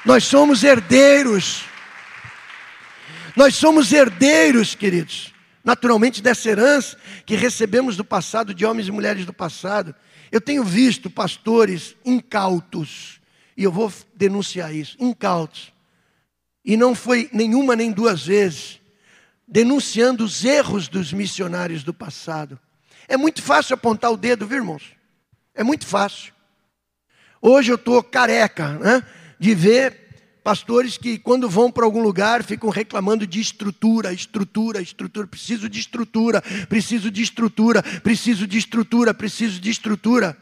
Nós 0.06 0.24
somos 0.24 0.64
herdeiros. 0.64 1.66
Nós 3.36 3.56
somos 3.56 3.92
herdeiros, 3.92 4.76
queridos, 4.76 5.34
naturalmente 5.64 6.22
dessa 6.22 6.48
herança 6.50 6.96
que 7.26 7.36
recebemos 7.36 7.98
do 7.98 8.06
passado, 8.06 8.54
de 8.54 8.64
homens 8.64 8.88
e 8.88 8.92
mulheres 8.92 9.26
do 9.26 9.34
passado. 9.34 9.96
Eu 10.32 10.40
tenho 10.40 10.64
visto 10.64 11.10
pastores 11.10 11.96
incautos, 12.06 13.20
e 13.58 13.64
eu 13.64 13.72
vou 13.72 13.92
denunciar 14.16 14.72
isso, 14.76 14.96
incautos 15.00 15.73
e 16.64 16.78
não 16.78 16.96
foi 16.96 17.30
nenhuma 17.34 17.76
nem 17.76 17.92
duas 17.92 18.26
vezes, 18.26 18.80
denunciando 19.48 20.24
os 20.24 20.44
erros 20.46 20.88
dos 20.88 21.12
missionários 21.12 21.84
do 21.84 21.94
passado. 21.94 22.60
É 23.08 23.18
muito 23.18 23.42
fácil 23.42 23.74
apontar 23.74 24.12
o 24.12 24.18
dedo, 24.18 24.48
viu, 24.48 24.58
irmãos? 24.58 24.84
É 25.54 25.64
muito 25.64 25.86
fácil. 25.86 26.34
Hoje 27.42 27.72
eu 27.72 27.76
estou 27.76 28.02
careca 28.02 28.78
né, 28.80 29.04
de 29.38 29.54
ver 29.54 30.04
pastores 30.44 30.98
que, 30.98 31.18
quando 31.18 31.50
vão 31.50 31.72
para 31.72 31.86
algum 31.86 32.02
lugar, 32.02 32.44
ficam 32.44 32.70
reclamando 32.70 33.26
de 33.28 33.40
estrutura, 33.40 34.14
estrutura, 34.14 34.82
estrutura. 34.82 35.28
Preciso 35.28 35.70
de 35.70 35.80
estrutura, 35.80 36.42
preciso 36.68 37.12
de 37.12 37.22
estrutura, 37.22 37.84
preciso 37.84 38.48
de 38.48 38.58
estrutura, 38.58 39.14
preciso 39.14 39.60
de 39.60 39.70
estrutura. 39.70 40.38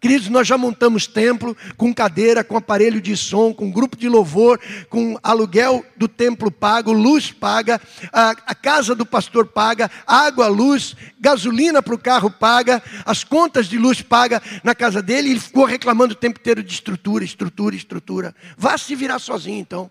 Queridos, 0.00 0.28
nós 0.28 0.46
já 0.46 0.58
montamos 0.58 1.06
templo 1.06 1.56
com 1.76 1.94
cadeira, 1.94 2.44
com 2.44 2.56
aparelho 2.56 3.00
de 3.00 3.16
som, 3.16 3.52
com 3.52 3.70
grupo 3.70 3.96
de 3.96 4.08
louvor, 4.08 4.60
com 4.90 5.18
aluguel 5.22 5.84
do 5.96 6.06
templo 6.06 6.50
pago, 6.50 6.92
luz 6.92 7.32
paga, 7.32 7.80
a, 8.12 8.30
a 8.30 8.54
casa 8.54 8.94
do 8.94 9.06
pastor 9.06 9.46
paga, 9.46 9.90
água, 10.06 10.48
luz, 10.48 10.94
gasolina 11.18 11.82
para 11.82 11.94
o 11.94 11.98
carro 11.98 12.30
paga, 12.30 12.82
as 13.06 13.24
contas 13.24 13.66
de 13.66 13.78
luz 13.78 14.02
paga 14.02 14.42
na 14.62 14.74
casa 14.74 15.00
dele. 15.02 15.28
E 15.28 15.30
ele 15.32 15.40
ficou 15.40 15.64
reclamando 15.64 16.12
o 16.12 16.16
tempo 16.16 16.38
inteiro 16.38 16.62
de 16.62 16.72
estrutura, 16.72 17.24
estrutura, 17.24 17.74
estrutura. 17.74 18.34
Vá 18.56 18.76
se 18.76 18.94
virar 18.94 19.18
sozinho 19.18 19.58
então. 19.58 19.90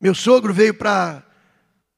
Meu 0.00 0.14
sogro 0.14 0.52
veio 0.52 0.74
para 0.74 1.24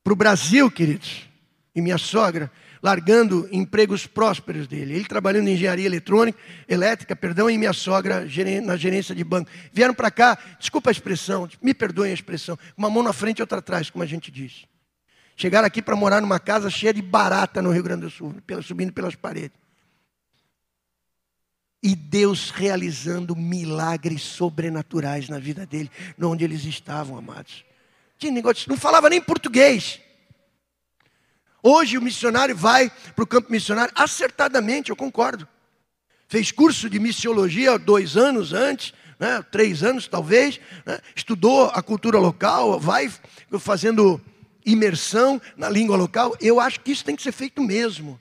o 0.08 0.14
Brasil, 0.14 0.70
queridos, 0.70 1.28
e 1.74 1.82
minha 1.82 1.98
sogra 1.98 2.50
largando 2.82 3.48
empregos 3.52 4.06
prósperos 4.06 4.66
dele. 4.66 4.94
Ele 4.94 5.04
trabalhando 5.04 5.48
em 5.48 5.54
engenharia 5.54 5.86
eletrônica, 5.86 6.38
elétrica, 6.68 7.14
perdão, 7.14 7.50
e 7.50 7.58
minha 7.58 7.72
sogra 7.72 8.26
na 8.62 8.76
gerência 8.76 9.14
de 9.14 9.24
banco. 9.24 9.50
Vieram 9.72 9.94
para 9.94 10.10
cá, 10.10 10.38
desculpa 10.58 10.90
a 10.90 10.92
expressão, 10.92 11.48
me 11.62 11.74
perdoem 11.74 12.10
a 12.10 12.14
expressão, 12.14 12.58
uma 12.76 12.90
mão 12.90 13.02
na 13.02 13.12
frente 13.12 13.38
e 13.38 13.42
outra 13.42 13.58
atrás, 13.58 13.90
como 13.90 14.02
a 14.02 14.06
gente 14.06 14.30
diz. 14.30 14.64
Chegaram 15.36 15.66
aqui 15.66 15.80
para 15.80 15.96
morar 15.96 16.20
numa 16.20 16.38
casa 16.38 16.68
cheia 16.68 16.92
de 16.92 17.00
barata 17.00 17.62
no 17.62 17.70
Rio 17.70 17.82
Grande 17.82 18.02
do 18.02 18.10
Sul, 18.10 18.34
subindo 18.62 18.92
pelas 18.92 19.14
paredes. 19.14 19.58
E 21.82 21.96
Deus 21.96 22.50
realizando 22.50 23.34
milagres 23.34 24.20
sobrenaturais 24.20 25.30
na 25.30 25.38
vida 25.38 25.64
dele, 25.64 25.90
onde 26.20 26.44
eles 26.44 26.64
estavam, 26.66 27.16
amados. 27.16 27.64
Tinha 28.18 28.30
negócio, 28.30 28.68
não 28.68 28.76
falava 28.76 29.08
nem 29.08 29.18
português. 29.18 29.98
Hoje 31.62 31.98
o 31.98 32.02
missionário 32.02 32.56
vai 32.56 32.90
para 33.14 33.22
o 33.22 33.26
campo 33.26 33.50
missionário, 33.50 33.92
acertadamente, 33.94 34.90
eu 34.90 34.96
concordo. 34.96 35.46
Fez 36.28 36.50
curso 36.52 36.88
de 36.88 36.98
missiologia 36.98 37.78
dois 37.78 38.16
anos 38.16 38.52
antes, 38.52 38.94
né, 39.18 39.42
três 39.50 39.82
anos 39.82 40.08
talvez, 40.08 40.60
né, 40.86 40.98
estudou 41.14 41.66
a 41.66 41.82
cultura 41.82 42.18
local, 42.18 42.80
vai 42.80 43.12
fazendo 43.58 44.20
imersão 44.64 45.40
na 45.56 45.68
língua 45.68 45.96
local. 45.96 46.34
Eu 46.40 46.58
acho 46.58 46.80
que 46.80 46.92
isso 46.92 47.04
tem 47.04 47.14
que 47.16 47.22
ser 47.22 47.32
feito 47.32 47.62
mesmo. 47.62 48.18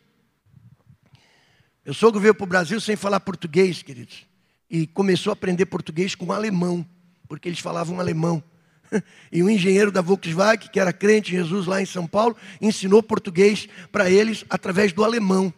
Meu 1.85 1.93
sogro 1.93 2.19
veio 2.19 2.35
para 2.35 2.43
o 2.43 2.47
Brasil 2.47 2.79
sem 2.81 2.95
falar 2.95 3.19
português, 3.21 3.81
queridos, 3.81 4.27
e 4.69 4.85
começou 4.85 5.31
a 5.31 5.33
aprender 5.33 5.65
português 5.65 6.13
com 6.13 6.31
alemão, 6.31 6.85
porque 7.27 7.47
eles 7.47 7.59
falavam 7.59 7.99
alemão. 7.99 8.43
E 9.31 9.43
um 9.43 9.49
engenheiro 9.49 9.91
da 9.91 10.01
Volkswagen, 10.01 10.69
que 10.71 10.79
era 10.79 10.91
crente 10.91 11.31
em 11.31 11.37
Jesus 11.37 11.67
lá 11.67 11.81
em 11.81 11.85
São 11.85 12.07
Paulo, 12.07 12.35
ensinou 12.59 13.03
português 13.03 13.67
para 13.91 14.09
eles 14.09 14.43
através 14.49 14.91
do 14.91 15.03
alemão. 15.03 15.53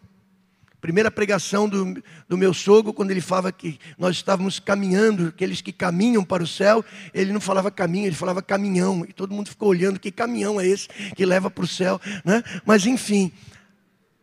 Primeira 0.81 1.11
pregação 1.11 1.69
do, 1.69 2.03
do 2.27 2.35
meu 2.35 2.53
sogro, 2.55 2.91
quando 2.91 3.11
ele 3.11 3.21
falava 3.21 3.51
que 3.51 3.79
nós 3.99 4.15
estávamos 4.15 4.59
caminhando, 4.59 5.27
aqueles 5.27 5.61
que 5.61 5.71
caminham 5.71 6.23
para 6.23 6.41
o 6.41 6.47
céu, 6.47 6.83
ele 7.13 7.31
não 7.31 7.39
falava 7.39 7.69
caminho, 7.69 8.07
ele 8.07 8.15
falava 8.15 8.41
caminhão. 8.41 9.05
E 9.07 9.13
todo 9.13 9.33
mundo 9.33 9.49
ficou 9.49 9.69
olhando, 9.69 9.99
que 9.99 10.11
caminhão 10.11 10.59
é 10.59 10.67
esse 10.67 10.87
que 11.15 11.23
leva 11.23 11.51
para 11.51 11.63
o 11.63 11.67
céu? 11.67 12.01
Né? 12.25 12.43
Mas 12.65 12.87
enfim, 12.87 13.31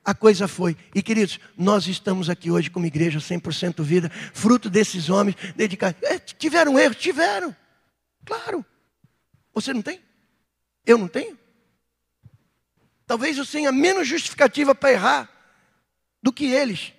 a 0.04 0.14
coisa 0.14 0.48
foi. 0.48 0.76
E 0.92 1.00
queridos, 1.00 1.38
nós 1.56 1.86
estamos 1.86 2.28
aqui 2.28 2.50
hoje 2.50 2.70
como 2.70 2.86
igreja 2.86 3.20
100% 3.20 3.80
vida, 3.84 4.10
fruto 4.34 4.68
desses 4.68 5.08
homens 5.08 5.36
dedicados. 5.54 6.02
É, 6.02 6.18
tiveram 6.18 6.76
erro? 6.76 6.94
Tiveram. 6.94 7.54
Claro. 8.24 8.64
Você 9.60 9.74
não 9.74 9.82
tem? 9.82 10.00
Eu 10.86 10.96
não 10.96 11.08
tenho? 11.08 11.36
Talvez 13.04 13.36
eu 13.36 13.44
tenha 13.44 13.72
menos 13.72 14.06
justificativa 14.06 14.72
para 14.72 14.92
errar 14.92 15.30
do 16.22 16.32
que 16.32 16.46
eles. 16.46 16.92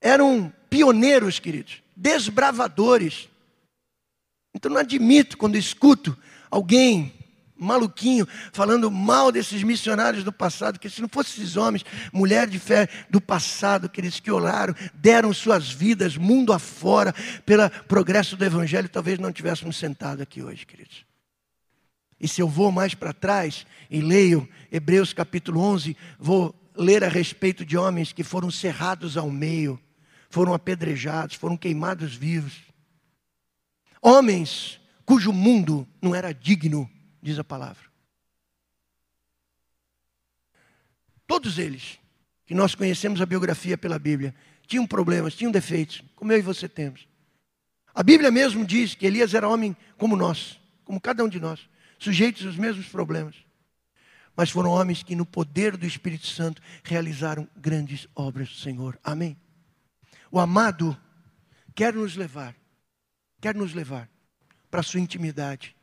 Eram 0.00 0.52
pioneiros, 0.68 1.38
queridos, 1.38 1.80
desbravadores. 1.94 3.28
Então 4.52 4.72
não 4.72 4.80
admito 4.80 5.38
quando 5.38 5.54
escuto 5.54 6.18
alguém 6.50 7.14
maluquinho 7.62 8.26
falando 8.52 8.90
mal 8.90 9.30
desses 9.30 9.62
missionários 9.62 10.24
do 10.24 10.32
passado, 10.32 10.78
que 10.78 10.90
se 10.90 11.00
não 11.00 11.08
fossem 11.08 11.42
esses 11.42 11.56
homens, 11.56 11.84
mulher 12.12 12.48
de 12.48 12.58
fé 12.58 12.88
do 13.08 13.20
passado, 13.20 13.86
aqueles 13.86 14.20
que 14.20 14.30
oraram, 14.30 14.74
deram 14.94 15.32
suas 15.32 15.70
vidas 15.70 16.16
mundo 16.16 16.52
afora 16.52 17.14
pelo 17.46 17.68
progresso 17.88 18.36
do 18.36 18.44
evangelho, 18.44 18.88
talvez 18.88 19.18
não 19.18 19.32
tivéssemos 19.32 19.76
sentado 19.76 20.22
aqui 20.22 20.42
hoje, 20.42 20.66
queridos. 20.66 21.04
E 22.20 22.28
se 22.28 22.40
eu 22.40 22.48
vou 22.48 22.70
mais 22.70 22.94
para 22.94 23.12
trás 23.12 23.66
e 23.90 24.00
leio 24.00 24.48
Hebreus 24.70 25.12
capítulo 25.12 25.60
11, 25.60 25.96
vou 26.18 26.54
ler 26.76 27.02
a 27.02 27.08
respeito 27.08 27.64
de 27.64 27.76
homens 27.76 28.12
que 28.12 28.22
foram 28.22 28.50
cerrados 28.50 29.16
ao 29.16 29.28
meio, 29.28 29.78
foram 30.30 30.54
apedrejados, 30.54 31.36
foram 31.36 31.56
queimados 31.56 32.14
vivos. 32.14 32.54
Homens 34.00 34.80
cujo 35.04 35.32
mundo 35.32 35.86
não 36.00 36.14
era 36.14 36.32
digno, 36.32 36.88
diz 37.22 37.38
a 37.38 37.44
palavra. 37.44 37.90
Todos 41.26 41.58
eles, 41.58 41.98
que 42.44 42.54
nós 42.54 42.74
conhecemos 42.74 43.20
a 43.20 43.26
biografia 43.26 43.78
pela 43.78 43.98
Bíblia, 43.98 44.34
tinham 44.66 44.86
problemas, 44.86 45.34
tinham 45.34 45.52
defeitos, 45.52 46.02
como 46.16 46.32
eu 46.32 46.38
e 46.38 46.42
você 46.42 46.68
temos. 46.68 47.08
A 47.94 48.02
Bíblia 48.02 48.30
mesmo 48.30 48.64
diz 48.64 48.94
que 48.94 49.06
Elias 49.06 49.34
era 49.34 49.48
homem 49.48 49.76
como 49.96 50.16
nós, 50.16 50.60
como 50.84 51.00
cada 51.00 51.24
um 51.24 51.28
de 51.28 51.38
nós, 51.38 51.68
sujeitos 51.98 52.44
aos 52.44 52.56
mesmos 52.56 52.88
problemas. 52.88 53.36
Mas 54.34 54.50
foram 54.50 54.70
homens 54.70 55.02
que, 55.02 55.14
no 55.14 55.26
poder 55.26 55.76
do 55.76 55.86
Espírito 55.86 56.26
Santo, 56.26 56.60
realizaram 56.82 57.48
grandes 57.56 58.08
obras 58.14 58.48
do 58.48 58.56
Senhor. 58.56 58.98
Amém. 59.04 59.36
O 60.30 60.40
amado 60.40 60.96
quer 61.74 61.94
nos 61.94 62.16
levar, 62.16 62.56
quer 63.40 63.54
nos 63.54 63.74
levar 63.74 64.08
para 64.70 64.80
a 64.80 64.82
sua 64.82 65.00
intimidade. 65.00 65.76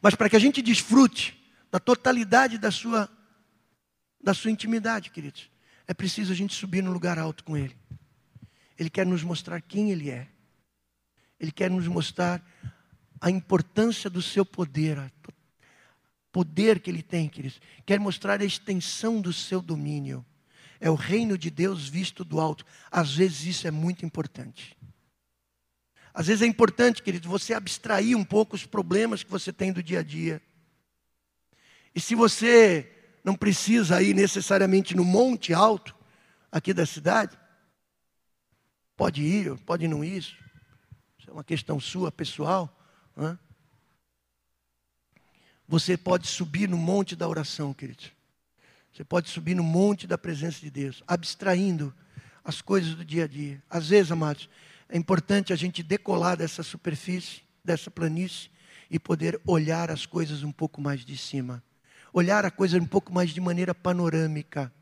Mas 0.00 0.14
para 0.14 0.28
que 0.28 0.36
a 0.36 0.40
gente 0.40 0.62
desfrute 0.62 1.38
da 1.70 1.78
totalidade 1.78 2.58
da 2.58 2.70
sua, 2.70 3.08
da 4.22 4.34
sua 4.34 4.50
intimidade, 4.50 5.10
queridos, 5.10 5.50
é 5.86 5.94
preciso 5.94 6.32
a 6.32 6.36
gente 6.36 6.54
subir 6.54 6.82
no 6.82 6.92
lugar 6.92 7.18
alto 7.18 7.44
com 7.44 7.56
Ele. 7.56 7.76
Ele 8.78 8.90
quer 8.90 9.06
nos 9.06 9.22
mostrar 9.22 9.60
quem 9.60 9.90
Ele 9.90 10.10
é. 10.10 10.28
Ele 11.40 11.50
quer 11.50 11.70
nos 11.70 11.86
mostrar 11.88 12.42
a 13.20 13.30
importância 13.30 14.08
do 14.08 14.22
seu 14.22 14.44
poder, 14.44 14.98
o 14.98 15.32
poder 16.30 16.78
que 16.80 16.90
Ele 16.90 17.02
tem, 17.02 17.28
queridos. 17.28 17.60
Quer 17.84 17.98
mostrar 17.98 18.40
a 18.40 18.44
extensão 18.44 19.20
do 19.20 19.32
seu 19.32 19.60
domínio. 19.60 20.24
É 20.80 20.88
o 20.88 20.94
reino 20.94 21.36
de 21.36 21.50
Deus 21.50 21.88
visto 21.88 22.24
do 22.24 22.38
alto. 22.38 22.64
Às 22.90 23.16
vezes 23.16 23.44
isso 23.44 23.66
é 23.66 23.70
muito 23.70 24.06
importante. 24.06 24.77
Às 26.12 26.26
vezes 26.26 26.42
é 26.42 26.46
importante, 26.46 27.02
querido, 27.02 27.28
você 27.28 27.54
abstrair 27.54 28.16
um 28.16 28.24
pouco 28.24 28.56
os 28.56 28.66
problemas 28.66 29.22
que 29.22 29.30
você 29.30 29.52
tem 29.52 29.72
do 29.72 29.82
dia 29.82 30.00
a 30.00 30.02
dia. 30.02 30.42
E 31.94 32.00
se 32.00 32.14
você 32.14 32.90
não 33.24 33.34
precisa 33.34 34.00
ir 34.02 34.14
necessariamente 34.14 34.96
no 34.96 35.04
monte 35.04 35.52
alto 35.52 35.94
aqui 36.50 36.72
da 36.72 36.86
cidade, 36.86 37.38
pode 38.96 39.22
ir, 39.22 39.56
pode 39.58 39.86
não 39.86 40.04
ir. 40.04 40.18
Isso 41.18 41.28
é 41.28 41.32
uma 41.32 41.44
questão 41.44 41.78
sua, 41.78 42.10
pessoal. 42.10 42.74
Né? 43.16 43.38
Você 45.66 45.96
pode 45.96 46.26
subir 46.26 46.68
no 46.68 46.78
monte 46.78 47.14
da 47.14 47.28
oração, 47.28 47.74
querido. 47.74 48.04
Você 48.92 49.04
pode 49.04 49.28
subir 49.28 49.54
no 49.54 49.62
monte 49.62 50.06
da 50.06 50.16
presença 50.16 50.60
de 50.60 50.70
Deus, 50.70 51.02
abstraindo 51.06 51.94
as 52.42 52.62
coisas 52.62 52.94
do 52.94 53.04
dia 53.04 53.24
a 53.24 53.28
dia. 53.28 53.62
Às 53.68 53.90
vezes, 53.90 54.10
amados, 54.10 54.48
é 54.88 54.96
importante 54.96 55.52
a 55.52 55.56
gente 55.56 55.82
decolar 55.82 56.36
dessa 56.36 56.62
superfície, 56.62 57.42
dessa 57.64 57.90
planície, 57.90 58.50
e 58.90 58.98
poder 58.98 59.38
olhar 59.46 59.90
as 59.90 60.06
coisas 60.06 60.42
um 60.42 60.50
pouco 60.50 60.80
mais 60.80 61.04
de 61.04 61.16
cima. 61.16 61.62
Olhar 62.12 62.46
a 62.46 62.50
coisa 62.50 62.78
um 62.78 62.86
pouco 62.86 63.12
mais 63.12 63.30
de 63.30 63.40
maneira 63.40 63.74
panorâmica. 63.74 64.72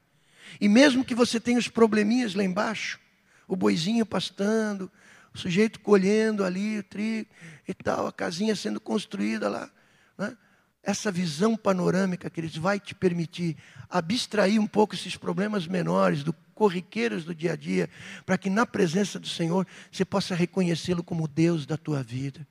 E 0.60 0.68
mesmo 0.68 1.04
que 1.04 1.14
você 1.14 1.40
tenha 1.40 1.58
os 1.58 1.66
probleminhas 1.66 2.34
lá 2.34 2.44
embaixo, 2.44 3.00
o 3.48 3.56
boizinho 3.56 4.06
pastando, 4.06 4.90
o 5.34 5.38
sujeito 5.38 5.80
colhendo 5.80 6.44
ali 6.44 6.78
o 6.78 6.82
trigo 6.84 7.28
e 7.66 7.74
tal, 7.74 8.06
a 8.06 8.12
casinha 8.12 8.54
sendo 8.54 8.80
construída 8.80 9.48
lá. 9.48 9.68
Né? 10.16 10.36
Essa 10.84 11.10
visão 11.10 11.56
panorâmica, 11.56 12.30
queridos, 12.30 12.56
vai 12.56 12.78
te 12.78 12.94
permitir 12.94 13.56
abstrair 13.90 14.60
um 14.60 14.68
pouco 14.68 14.94
esses 14.94 15.16
problemas 15.16 15.66
menores 15.66 16.22
do 16.22 16.32
corriqueiros 16.56 17.22
do 17.22 17.34
dia 17.34 17.52
a 17.52 17.56
dia, 17.56 17.88
para 18.24 18.38
que 18.38 18.48
na 18.48 18.64
presença 18.64 19.20
do 19.20 19.28
Senhor 19.28 19.66
você 19.92 20.04
possa 20.04 20.34
reconhecê-lo 20.34 21.04
como 21.04 21.28
Deus 21.28 21.66
da 21.66 21.76
tua 21.76 22.02
vida. 22.02 22.44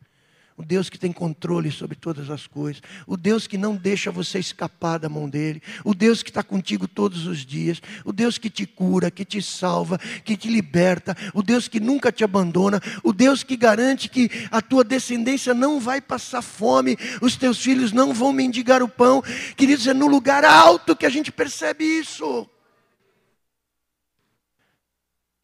O 0.57 0.63
Deus 0.63 0.89
que 0.89 0.97
tem 0.97 1.11
controle 1.11 1.69
sobre 1.69 1.97
todas 1.97 2.29
as 2.29 2.47
coisas. 2.47 2.81
O 3.05 3.17
Deus 3.17 3.45
que 3.45 3.57
não 3.57 3.75
deixa 3.75 4.09
você 4.09 4.39
escapar 4.39 4.97
da 4.97 5.09
mão 5.09 5.27
dele. 5.27 5.61
O 5.83 5.93
Deus 5.93 6.23
que 6.23 6.29
está 6.29 6.41
contigo 6.41 6.87
todos 6.87 7.27
os 7.27 7.45
dias. 7.45 7.81
O 8.05 8.13
Deus 8.13 8.37
que 8.37 8.49
te 8.49 8.65
cura, 8.65 9.11
que 9.11 9.25
te 9.25 9.41
salva, 9.41 9.97
que 10.23 10.37
te 10.37 10.47
liberta. 10.47 11.13
O 11.33 11.43
Deus 11.43 11.67
que 11.67 11.77
nunca 11.77 12.09
te 12.09 12.23
abandona. 12.23 12.79
O 13.03 13.11
Deus 13.11 13.43
que 13.43 13.57
garante 13.57 14.07
que 14.07 14.29
a 14.49 14.61
tua 14.61 14.85
descendência 14.85 15.53
não 15.53 15.77
vai 15.77 15.99
passar 15.99 16.41
fome. 16.41 16.97
Os 17.21 17.35
teus 17.35 17.61
filhos 17.61 17.91
não 17.91 18.13
vão 18.13 18.31
mendigar 18.31 18.81
o 18.81 18.87
pão. 18.87 19.21
Queridos, 19.57 19.85
é 19.87 19.93
no 19.93 20.07
lugar 20.07 20.45
alto 20.45 20.95
que 20.95 21.05
a 21.05 21.09
gente 21.09 21.33
percebe 21.33 21.83
isso 21.83 22.49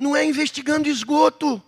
não 0.01 0.15
é 0.15 0.25
investigando 0.25 0.89
esgoto, 0.89 1.61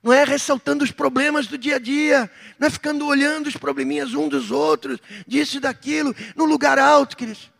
não 0.00 0.12
é 0.12 0.22
ressaltando 0.22 0.84
os 0.84 0.92
problemas 0.92 1.48
do 1.48 1.58
dia 1.58 1.74
a 1.74 1.78
dia, 1.80 2.30
não 2.56 2.68
é 2.68 2.70
ficando 2.70 3.04
olhando 3.04 3.48
os 3.48 3.56
probleminhas 3.56 4.14
um 4.14 4.28
dos 4.28 4.52
outros, 4.52 5.00
disso 5.26 5.56
e 5.56 5.60
daquilo, 5.60 6.14
no 6.36 6.44
lugar 6.44 6.78
alto, 6.78 7.16
queridos. 7.16 7.50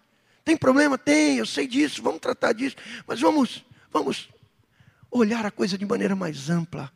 Tem 0.45 0.57
problema? 0.57 0.97
Tem, 0.97 1.39
eu 1.39 1.47
sei 1.47 1.67
disso, 1.67 2.01
vamos 2.01 2.21
tratar 2.21 2.53
disso, 2.53 2.77
mas 3.09 3.21
vamos, 3.21 3.65
vamos 3.91 4.29
olhar 5.11 5.45
a 5.45 5.51
coisa 5.51 5.77
de 5.77 5.85
maneira 5.85 6.15
mais 6.15 6.49
ampla. 6.49 6.93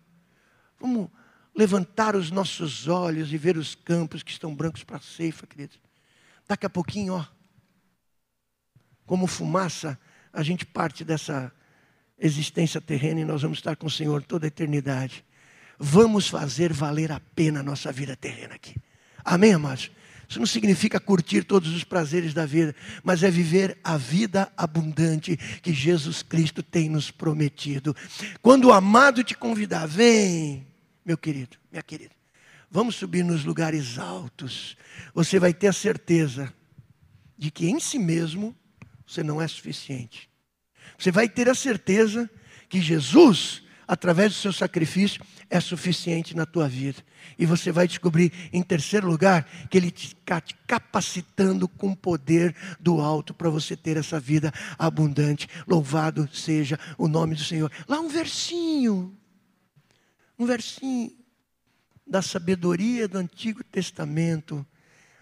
Vamos 0.79 1.11
levantar 1.57 2.15
os 2.15 2.31
nossos 2.31 2.87
olhos 2.87 3.33
e 3.33 3.37
ver 3.37 3.57
os 3.57 3.75
campos 3.75 4.23
que 4.23 4.31
estão 4.31 4.55
brancos 4.55 4.85
para 4.85 4.99
a 4.99 5.01
ceifa, 5.01 5.45
queridos. 5.45 5.81
Daqui 6.47 6.67
a 6.67 6.71
pouquinho, 6.71 7.15
ó, 7.15 7.27
como 9.05 9.27
fumaça, 9.27 9.99
a 10.33 10.43
gente 10.43 10.65
parte 10.65 11.05
dessa 11.05 11.53
existência 12.19 12.81
terrena 12.81 13.21
e 13.21 13.25
nós 13.25 13.43
vamos 13.43 13.59
estar 13.59 13.77
com 13.77 13.87
o 13.87 13.91
Senhor 13.91 14.23
toda 14.23 14.47
a 14.47 14.49
eternidade. 14.49 15.25
Vamos 15.79 16.29
fazer 16.29 16.73
valer 16.73 17.11
a 17.11 17.21
pena 17.21 17.61
a 17.61 17.63
nossa 17.63 17.91
vida 17.93 18.17
terrena 18.17 18.55
aqui. 18.55 18.77
Amém, 19.25 19.55
amados? 19.55 19.91
Isso 20.29 20.39
não 20.39 20.47
significa 20.47 20.99
curtir 20.99 21.45
todos 21.45 21.75
os 21.75 21.85
prazeres 21.85 22.33
da 22.33 22.47
vida, 22.47 22.75
mas 23.03 23.23
é 23.23 23.31
viver 23.31 23.79
a 23.85 23.97
vida 23.97 24.51
abundante 24.57 25.37
que 25.63 25.73
Jesus 25.73 26.23
Cristo 26.23 26.63
tem 26.63 26.89
nos 26.89 27.11
prometido. 27.11 27.95
Quando 28.41 28.67
o 28.67 28.73
amado 28.73 29.23
te 29.23 29.35
convidar, 29.35 29.87
vem, 29.87 30.67
meu 31.05 31.19
querido, 31.19 31.57
minha 31.71 31.83
querida, 31.83 32.15
vamos 32.71 32.95
subir 32.95 33.25
nos 33.25 33.45
lugares 33.45 33.99
altos. 33.99 34.77
Você 35.13 35.39
vai 35.39 35.53
ter 35.53 35.69
a 35.69 35.73
certeza 35.73 36.53
de 37.37 37.51
que 37.51 37.69
em 37.69 37.79
si 37.79 37.99
mesmo 37.99 38.57
você 39.07 39.23
não 39.23 39.43
é 39.43 39.47
suficiente 39.47 40.31
você 40.99 41.11
vai 41.11 41.29
ter 41.29 41.49
a 41.49 41.55
certeza 41.55 42.31
que 42.69 42.81
Jesus, 42.81 43.63
através 43.87 44.33
do 44.33 44.39
seu 44.39 44.53
sacrifício, 44.53 45.23
é 45.51 45.61
suficiente 45.61 46.35
na 46.35 46.47
tua 46.47 46.69
vida. 46.69 47.03
E 47.39 47.47
você 47.47 47.73
vai 47.73 47.87
descobrir, 47.87 48.33
em 48.53 48.63
terceiro 48.63 49.07
lugar, 49.07 49.45
que 49.71 49.79
Ele 49.79 49.89
está 49.89 50.41
te 50.41 50.55
capacitando 50.67 51.69
com 51.69 51.91
o 51.91 51.97
poder 51.97 52.55
do 52.79 53.01
alto 53.01 53.35
para 53.35 53.51
você 53.51 53.77
ter 53.77 53.97
essa 53.97 54.19
vida 54.21 54.53
abundante. 54.79 55.49
Louvado 55.67 56.29
seja 56.33 56.79
o 56.99 57.09
nome 57.09 57.35
do 57.35 57.45
Senhor. 57.45 57.71
Lá 57.89 58.01
um 58.01 58.09
versinho, 58.09 59.17
um 60.39 60.47
versinho 60.47 61.13
da 62.07 62.23
sabedoria 62.23 63.09
do 63.09 63.19
Antigo 63.19 63.63
Testamento. 63.65 64.65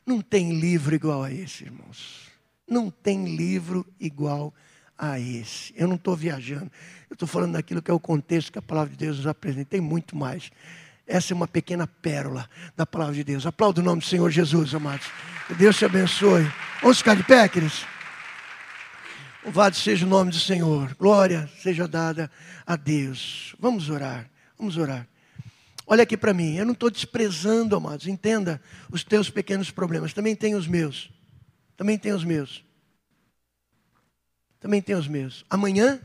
Não 0.04 0.20
tem 0.20 0.58
livro 0.58 0.94
igual 0.94 1.22
a 1.22 1.32
esse, 1.32 1.64
irmãos. 1.64 2.28
Não 2.68 2.90
tem 2.90 3.36
livro 3.36 3.86
igual 4.00 4.52
a 4.56 4.71
a 5.02 5.18
esse. 5.18 5.74
Eu 5.76 5.88
não 5.88 5.96
estou 5.96 6.14
viajando, 6.14 6.70
eu 7.10 7.14
estou 7.14 7.26
falando 7.26 7.54
daquilo 7.54 7.82
que 7.82 7.90
é 7.90 7.94
o 7.94 7.98
contexto 7.98 8.52
que 8.52 8.58
a 8.60 8.62
palavra 8.62 8.92
de 8.92 8.96
Deus 8.96 9.16
nos 9.16 9.26
apresenta. 9.26 9.70
Tem 9.70 9.80
muito 9.80 10.16
mais. 10.16 10.52
Essa 11.04 11.32
é 11.32 11.34
uma 11.34 11.48
pequena 11.48 11.88
pérola 11.88 12.48
da 12.76 12.86
palavra 12.86 13.16
de 13.16 13.24
Deus. 13.24 13.44
Aplauda 13.44 13.80
o 13.80 13.84
nome 13.84 14.00
do 14.00 14.06
Senhor 14.06 14.30
Jesus, 14.30 14.72
amados. 14.72 15.08
Que 15.48 15.54
Deus 15.54 15.76
te 15.76 15.84
abençoe. 15.84 16.48
Vamos 16.80 16.98
ficar 16.98 17.16
de 17.16 17.24
pé, 17.24 17.48
queridos? 17.48 17.84
Louvado 19.42 19.74
seja 19.74 20.06
o 20.06 20.08
nome 20.08 20.30
do 20.30 20.38
Senhor. 20.38 20.94
Glória 20.94 21.50
seja 21.60 21.88
dada 21.88 22.30
a 22.64 22.76
Deus. 22.76 23.56
Vamos 23.58 23.90
orar. 23.90 24.30
Vamos 24.56 24.76
orar. 24.76 25.08
Olha 25.84 26.04
aqui 26.04 26.16
para 26.16 26.32
mim. 26.32 26.54
Eu 26.54 26.64
não 26.64 26.74
estou 26.74 26.88
desprezando, 26.88 27.74
amados. 27.74 28.06
Entenda 28.06 28.62
os 28.88 29.02
teus 29.02 29.28
pequenos 29.28 29.68
problemas. 29.68 30.12
Também 30.12 30.36
tem 30.36 30.54
os 30.54 30.68
meus. 30.68 31.10
Também 31.76 31.98
tem 31.98 32.12
os 32.12 32.22
meus 32.22 32.64
também 34.62 34.80
tem 34.80 34.96
os 34.96 35.06
meus. 35.06 35.44
Amanhã 35.50 36.00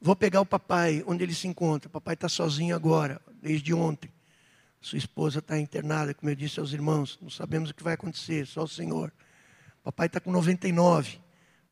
Vou 0.00 0.14
pegar 0.14 0.40
o 0.40 0.46
papai, 0.46 1.02
onde 1.06 1.24
ele 1.24 1.34
se 1.34 1.48
encontra. 1.48 1.88
O 1.88 1.90
papai 1.90 2.14
está 2.14 2.28
sozinho 2.28 2.74
agora, 2.74 3.20
desde 3.42 3.74
ontem. 3.74 4.10
Sua 4.80 4.96
esposa 4.96 5.40
está 5.40 5.58
internada, 5.58 6.14
como 6.14 6.30
eu 6.30 6.36
disse 6.36 6.60
aos 6.60 6.72
irmãos. 6.72 7.18
Não 7.20 7.28
sabemos 7.28 7.70
o 7.70 7.74
que 7.74 7.82
vai 7.82 7.94
acontecer, 7.94 8.46
só 8.46 8.62
o 8.62 8.68
Senhor. 8.68 9.12
Papai 9.82 10.06
está 10.06 10.20
com 10.20 10.30
99. 10.30 11.18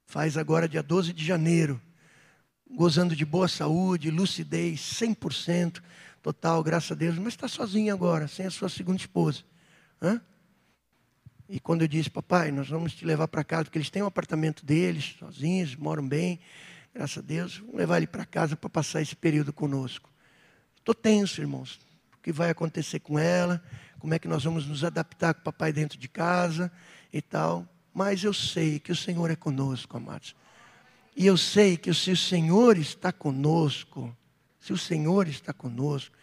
Faz 0.05 0.37
agora 0.37 0.69
dia 0.69 0.83
12 0.83 1.13
de 1.13 1.25
janeiro. 1.25 1.81
Gozando 2.69 3.15
de 3.15 3.25
boa 3.25 3.47
saúde, 3.47 4.11
lucidez, 4.11 4.81
100% 4.81 5.81
total, 6.21 6.65
graças 6.65 6.91
a 6.91 6.95
Deus. 6.97 7.17
Mas 7.19 7.35
está 7.35 7.47
sozinho 7.47 7.95
agora, 7.95 8.27
sem 8.27 8.45
a 8.45 8.51
sua 8.51 8.69
segunda 8.69 8.99
esposa. 8.99 9.45
Hã? 10.03 10.21
E 11.49 11.61
quando 11.61 11.83
eu 11.83 11.89
disse, 11.89 12.11
papai, 12.11 12.51
nós 12.51 12.69
vamos 12.69 12.95
te 12.95 13.05
levar 13.05 13.29
para 13.29 13.45
casa, 13.45 13.65
porque 13.65 13.79
eles 13.79 13.91
têm 13.91 14.03
um 14.03 14.07
apartamento 14.07 14.65
deles, 14.65 15.15
sozinhos, 15.19 15.77
moram 15.77 16.07
bem, 16.07 16.41
graças 16.93 17.19
a 17.19 17.21
Deus, 17.21 17.59
vamos 17.59 17.77
levar 17.77 17.99
ele 17.99 18.07
para 18.07 18.25
casa 18.25 18.57
para 18.57 18.69
passar 18.69 19.01
esse 19.01 19.15
período 19.15 19.53
conosco. 19.53 20.11
Estou 20.77 20.95
tenso, 20.95 21.41
irmãos. 21.41 21.79
O 22.15 22.23
que 22.23 22.33
vai 22.33 22.51
acontecer 22.51 23.01
com 23.01 23.19
ela? 23.19 23.63
Como 23.99 24.13
é 24.13 24.19
que 24.19 24.27
nós 24.27 24.45
vamos 24.45 24.67
nos 24.67 24.83
adaptar 24.83 25.35
com 25.35 25.41
o 25.41 25.45
papai 25.45 25.73
dentro 25.73 25.99
de 25.99 26.09
casa 26.09 26.71
e 27.13 27.23
tal. 27.23 27.67
Mas 27.95 28.23
eu 28.25 28.35
sei 28.35 28.79
que 28.79 28.93
o 28.93 28.97
Senhor 28.97 29.31
é 29.31 29.37
conosco, 29.37 29.97
amados. 29.97 30.35
E 31.17 31.27
eu 31.27 31.37
sei 31.37 31.77
que 31.77 31.93
se 31.95 32.11
o 32.11 32.17
Senhor 32.17 32.77
está 32.77 33.11
conosco, 33.11 34.15
se 34.61 34.73
o 34.73 34.79
Senhor 34.79 35.27
está 35.29 35.53
conosco, 35.53 36.15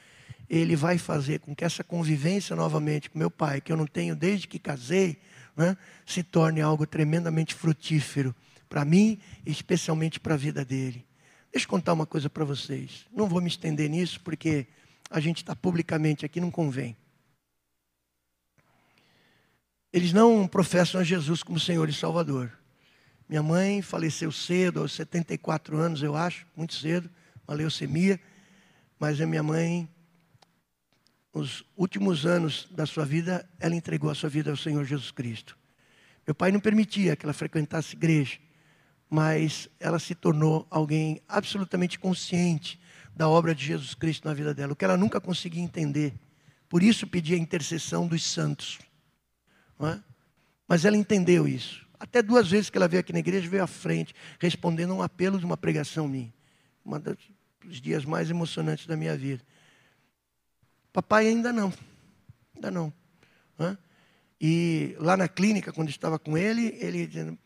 ele 0.50 0.76
vai 0.76 0.98
fazer 0.98 1.40
com 1.40 1.56
que 1.56 1.64
essa 1.64 1.84
convivência 1.84 2.56
novamente 2.56 3.10
com 3.10 3.18
meu 3.18 3.32
pai, 3.32 3.62
que 3.62 3.72
eu 3.72 3.78
não 3.78 3.88
tenho 3.88 4.16
desde 4.16 4.48
que 4.48 4.60
casei, 4.60 5.20
né, 5.56 5.78
se 6.06 6.24
torne 6.24 6.62
algo 6.62 6.86
tremendamente 6.86 7.54
frutífero 7.54 8.36
para 8.68 8.84
mim 8.84 9.20
e 9.46 9.52
especialmente 9.52 10.20
para 10.20 10.34
a 10.34 10.38
vida 10.38 10.66
dele. 10.66 11.06
Deixa 11.52 11.66
eu 11.66 11.70
contar 11.70 11.94
uma 11.94 12.06
coisa 12.06 12.30
para 12.30 12.44
vocês. 12.44 13.06
Não 13.14 13.28
vou 13.28 13.40
me 13.40 13.48
estender 13.48 13.90
nisso 13.90 14.20
porque 14.22 14.68
a 15.10 15.20
gente 15.20 15.38
está 15.38 15.56
publicamente 15.56 16.26
aqui, 16.26 16.42
não 16.42 16.50
convém. 16.50 16.98
Eles 19.94 20.12
não 20.12 20.48
professam 20.48 21.00
a 21.00 21.04
Jesus 21.04 21.44
como 21.44 21.60
Senhor 21.60 21.88
e 21.88 21.94
Salvador. 21.94 22.52
Minha 23.30 23.44
mãe 23.44 23.84
faleceu 23.84 24.32
cedo, 24.32 24.80
aos 24.82 24.94
74 24.94 25.78
anos, 25.78 26.02
eu 26.02 26.16
acho, 26.16 26.48
muito 26.56 26.74
cedo, 26.74 27.08
uma 27.48 27.56
leucemia. 27.56 28.20
Mas 29.00 29.22
a 29.22 29.28
minha 29.28 29.44
mãe 29.44 29.88
os 31.34 31.66
últimos 31.76 32.26
anos 32.26 32.68
da 32.72 32.86
sua 32.86 33.06
vida, 33.06 33.50
ela 33.60 33.76
entregou 33.76 34.10
a 34.10 34.16
sua 34.16 34.30
vida 34.30 34.52
ao 34.52 34.58
Senhor 34.58 34.86
Jesus 34.86 35.10
Cristo. 35.10 35.58
Meu 36.26 36.36
pai 36.36 36.52
não 36.52 36.60
permitia 36.60 37.16
que 37.16 37.26
ela 37.26 37.34
frequentasse 37.34 37.96
igreja, 37.96 38.38
mas 39.10 39.68
ela 39.80 40.00
se 40.00 40.14
tornou 40.14 40.68
alguém 40.70 41.22
absolutamente 41.28 41.98
consciente 41.98 42.80
da 43.16 43.28
obra 43.28 43.54
de 43.54 43.66
Jesus 43.66 43.94
Cristo 43.94 44.28
na 44.28 44.34
vida 44.34 44.54
dela, 44.54 44.74
o 44.74 44.76
que 44.76 44.86
ela 44.86 44.96
nunca 44.96 45.20
conseguia 45.20 45.62
entender. 45.62 46.14
Por 46.70 46.82
isso 46.82 47.06
pedia 47.06 47.36
a 47.36 47.40
intercessão 47.40 48.08
dos 48.08 48.24
santos. 48.24 48.80
É? 49.82 50.00
Mas 50.68 50.86
ela 50.86 50.96
entendeu 50.96 51.48
isso. 51.48 51.86
Até 52.00 52.22
duas 52.22 52.50
vezes 52.50 52.70
que 52.70 52.78
ela 52.78 52.88
veio 52.88 53.02
aqui 53.02 53.12
na 53.12 53.20
igreja, 53.20 53.50
veio 53.50 53.64
à 53.64 53.68
frente, 53.68 54.14
respondendo 54.40 54.92
a 54.92 54.96
um 54.96 55.02
apelo 55.02 55.38
de 55.38 55.46
uma 55.46 55.58
pregação 55.58 56.08
minha. 56.08 56.34
Um 56.86 57.00
dos 57.00 57.82
dias 57.82 58.06
mais 58.06 58.30
emocionantes 58.30 58.86
da 58.88 58.96
minha 58.96 59.16
vida. 59.16 59.44
Papai 60.94 61.28
ainda 61.28 61.52
não. 61.52 61.74
Ainda 62.56 62.72
não. 62.72 62.94
E 64.40 64.96
lá 65.00 65.18
na 65.18 65.28
clínica, 65.28 65.72
quando 65.72 65.90
estava 65.90 66.20
com 66.20 66.38
ele, 66.38 66.78
ele 66.80 67.08
dizendo, 67.08 67.38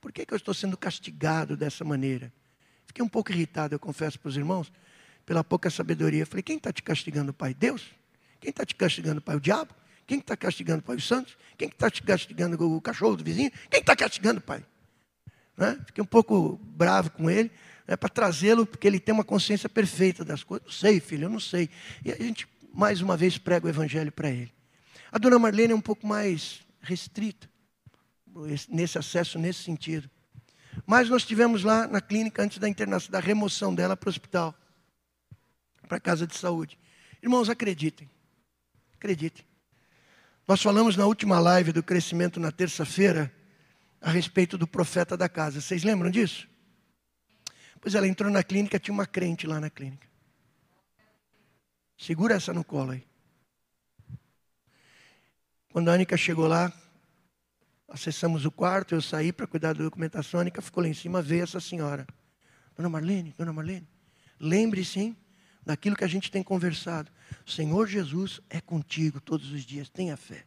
por 0.00 0.12
que, 0.12 0.26
que 0.26 0.34
eu 0.34 0.36
estou 0.36 0.52
sendo 0.52 0.76
castigado 0.76 1.56
dessa 1.56 1.84
maneira? 1.84 2.32
Fiquei 2.86 3.04
um 3.04 3.08
pouco 3.08 3.30
irritado, 3.30 3.74
eu 3.74 3.78
confesso 3.78 4.18
para 4.18 4.28
os 4.28 4.36
irmãos, 4.36 4.72
pela 5.24 5.44
pouca 5.44 5.70
sabedoria. 5.70 6.26
Falei, 6.26 6.42
quem 6.42 6.56
está 6.56 6.72
te 6.72 6.82
castigando, 6.82 7.32
pai? 7.32 7.54
Deus? 7.54 7.86
Quem 8.40 8.50
está 8.50 8.64
te 8.64 8.74
castigando, 8.74 9.20
pai? 9.20 9.36
O 9.36 9.40
diabo? 9.40 9.72
Quem 10.06 10.18
está 10.18 10.36
castigando, 10.36 10.82
pai? 10.82 10.96
Os 10.96 11.06
santos? 11.06 11.38
Quem 11.56 11.68
está 11.68 11.88
te 11.88 12.02
castigando, 12.02 12.76
o 12.76 12.80
cachorro 12.80 13.16
do 13.16 13.22
vizinho? 13.22 13.52
Quem 13.70 13.80
está 13.80 13.94
castigando, 13.94 14.40
pai? 14.40 14.64
Fiquei 15.86 16.02
um 16.02 16.06
pouco 16.06 16.58
bravo 16.64 17.10
com 17.10 17.30
ele, 17.30 17.50
né, 17.86 17.94
para 17.94 18.08
trazê-lo, 18.08 18.66
porque 18.66 18.88
ele 18.88 18.98
tem 18.98 19.12
uma 19.12 19.22
consciência 19.22 19.68
perfeita 19.68 20.24
das 20.24 20.42
coisas. 20.42 20.66
Não 20.66 20.72
sei, 20.72 20.98
filho, 20.98 21.26
eu 21.26 21.30
não 21.30 21.38
sei. 21.38 21.70
E 22.04 22.10
a 22.10 22.16
gente 22.16 22.48
mais 22.72 23.00
uma 23.00 23.16
vez 23.16 23.38
prega 23.38 23.66
o 23.66 23.68
evangelho 23.68 24.12
para 24.12 24.30
ele. 24.30 24.52
A 25.12 25.18
dona 25.18 25.38
Marlene 25.38 25.72
é 25.72 25.76
um 25.76 25.80
pouco 25.80 26.06
mais 26.06 26.60
restrita 26.80 27.48
nesse 28.68 28.98
acesso, 28.98 29.38
nesse 29.38 29.62
sentido. 29.62 30.08
Mas 30.86 31.08
nós 31.08 31.24
tivemos 31.24 31.64
lá 31.64 31.86
na 31.86 32.00
clínica, 32.00 32.42
antes 32.42 32.58
da 32.58 32.68
internação, 32.68 33.10
da 33.10 33.18
remoção 33.18 33.74
dela 33.74 33.96
para 33.96 34.08
o 34.08 34.10
hospital, 34.10 34.54
para 35.88 35.96
a 35.96 36.00
casa 36.00 36.26
de 36.26 36.36
saúde. 36.36 36.78
Irmãos, 37.22 37.48
acreditem. 37.48 38.08
Acreditem. 38.94 39.44
Nós 40.46 40.62
falamos 40.62 40.96
na 40.96 41.06
última 41.06 41.38
live 41.38 41.72
do 41.72 41.82
crescimento 41.82 42.40
na 42.40 42.50
terça-feira 42.50 43.32
a 44.00 44.10
respeito 44.10 44.56
do 44.56 44.66
profeta 44.66 45.16
da 45.16 45.28
casa. 45.28 45.60
Vocês 45.60 45.84
lembram 45.84 46.10
disso? 46.10 46.48
Pois 47.80 47.94
ela 47.94 48.06
entrou 48.06 48.30
na 48.30 48.42
clínica, 48.42 48.78
tinha 48.78 48.94
uma 48.94 49.06
crente 49.06 49.46
lá 49.46 49.60
na 49.60 49.70
clínica. 49.70 50.09
Segura 52.00 52.36
essa 52.36 52.54
no 52.54 52.64
colo 52.64 52.92
aí. 52.92 53.06
Quando 55.70 55.90
a 55.90 55.92
Anica 55.92 56.16
chegou 56.16 56.46
lá, 56.46 56.72
acessamos 57.86 58.46
o 58.46 58.50
quarto, 58.50 58.94
eu 58.94 59.02
saí 59.02 59.34
para 59.34 59.46
cuidar 59.46 59.74
da 59.74 59.84
documentação, 59.84 60.40
a 60.40 60.42
Anica 60.42 60.62
ficou 60.62 60.82
lá 60.82 60.88
em 60.88 60.94
cima, 60.94 61.20
veio 61.20 61.42
essa 61.42 61.60
senhora. 61.60 62.06
Dona 62.74 62.88
Marlene, 62.88 63.34
Dona 63.36 63.52
Marlene, 63.52 63.86
lembre-se, 64.40 64.98
hein, 64.98 65.16
daquilo 65.62 65.94
que 65.94 66.02
a 66.02 66.08
gente 66.08 66.30
tem 66.30 66.42
conversado. 66.42 67.12
O 67.46 67.50
Senhor 67.50 67.86
Jesus 67.86 68.40
é 68.48 68.62
contigo 68.62 69.20
todos 69.20 69.52
os 69.52 69.62
dias, 69.62 69.90
tenha 69.90 70.16
fé. 70.16 70.46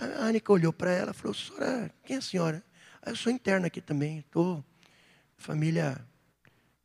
A 0.00 0.28
Anica 0.28 0.50
olhou 0.50 0.72
para 0.72 0.90
ela 0.90 1.10
e 1.10 1.14
falou, 1.14 1.34
senhora, 1.34 1.94
quem 2.02 2.16
é 2.16 2.18
a 2.20 2.22
senhora? 2.22 2.64
Ah, 3.02 3.10
eu 3.10 3.16
sou 3.16 3.30
interna 3.30 3.66
aqui 3.66 3.82
também, 3.82 4.20
estou, 4.20 4.64
família 5.36 6.02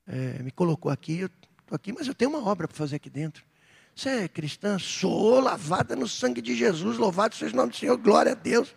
é, 0.06 0.44
me 0.44 0.52
colocou 0.52 0.92
aqui, 0.92 1.22
estou 1.22 1.76
aqui, 1.78 1.94
mas 1.94 2.08
eu 2.08 2.14
tenho 2.14 2.30
uma 2.30 2.46
obra 2.46 2.68
para 2.68 2.76
fazer 2.76 2.98
aqui 2.98 3.10
dentro. 3.10 3.53
Você 3.96 4.10
é 4.10 4.28
cristã? 4.28 4.80
Sou 4.80 5.40
lavada 5.40 5.96
no 5.96 6.08
sangue 6.08 6.42
de 6.42 6.56
Jesus, 6.56 6.98
louvado 6.98 7.36
seja 7.36 7.54
o 7.54 7.58
nome 7.58 7.72
do 7.72 7.78
Senhor, 7.78 7.96
glória 7.98 8.32
a 8.32 8.36
Deus. 8.36 8.76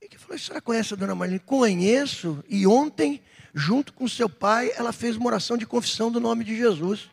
E 0.00 0.08
que 0.08 0.18
falou, 0.18 0.38
senhora 0.38 0.60
conhece 0.60 0.92
a 0.92 0.96
dona 0.96 1.14
Marlene? 1.14 1.38
Conheço, 1.38 2.42
e 2.48 2.66
ontem, 2.66 3.22
junto 3.54 3.92
com 3.92 4.08
seu 4.08 4.28
pai, 4.28 4.72
ela 4.74 4.92
fez 4.92 5.16
uma 5.16 5.26
oração 5.26 5.56
de 5.56 5.66
confissão 5.66 6.10
do 6.10 6.18
nome 6.18 6.44
de 6.44 6.56
Jesus. 6.56 7.08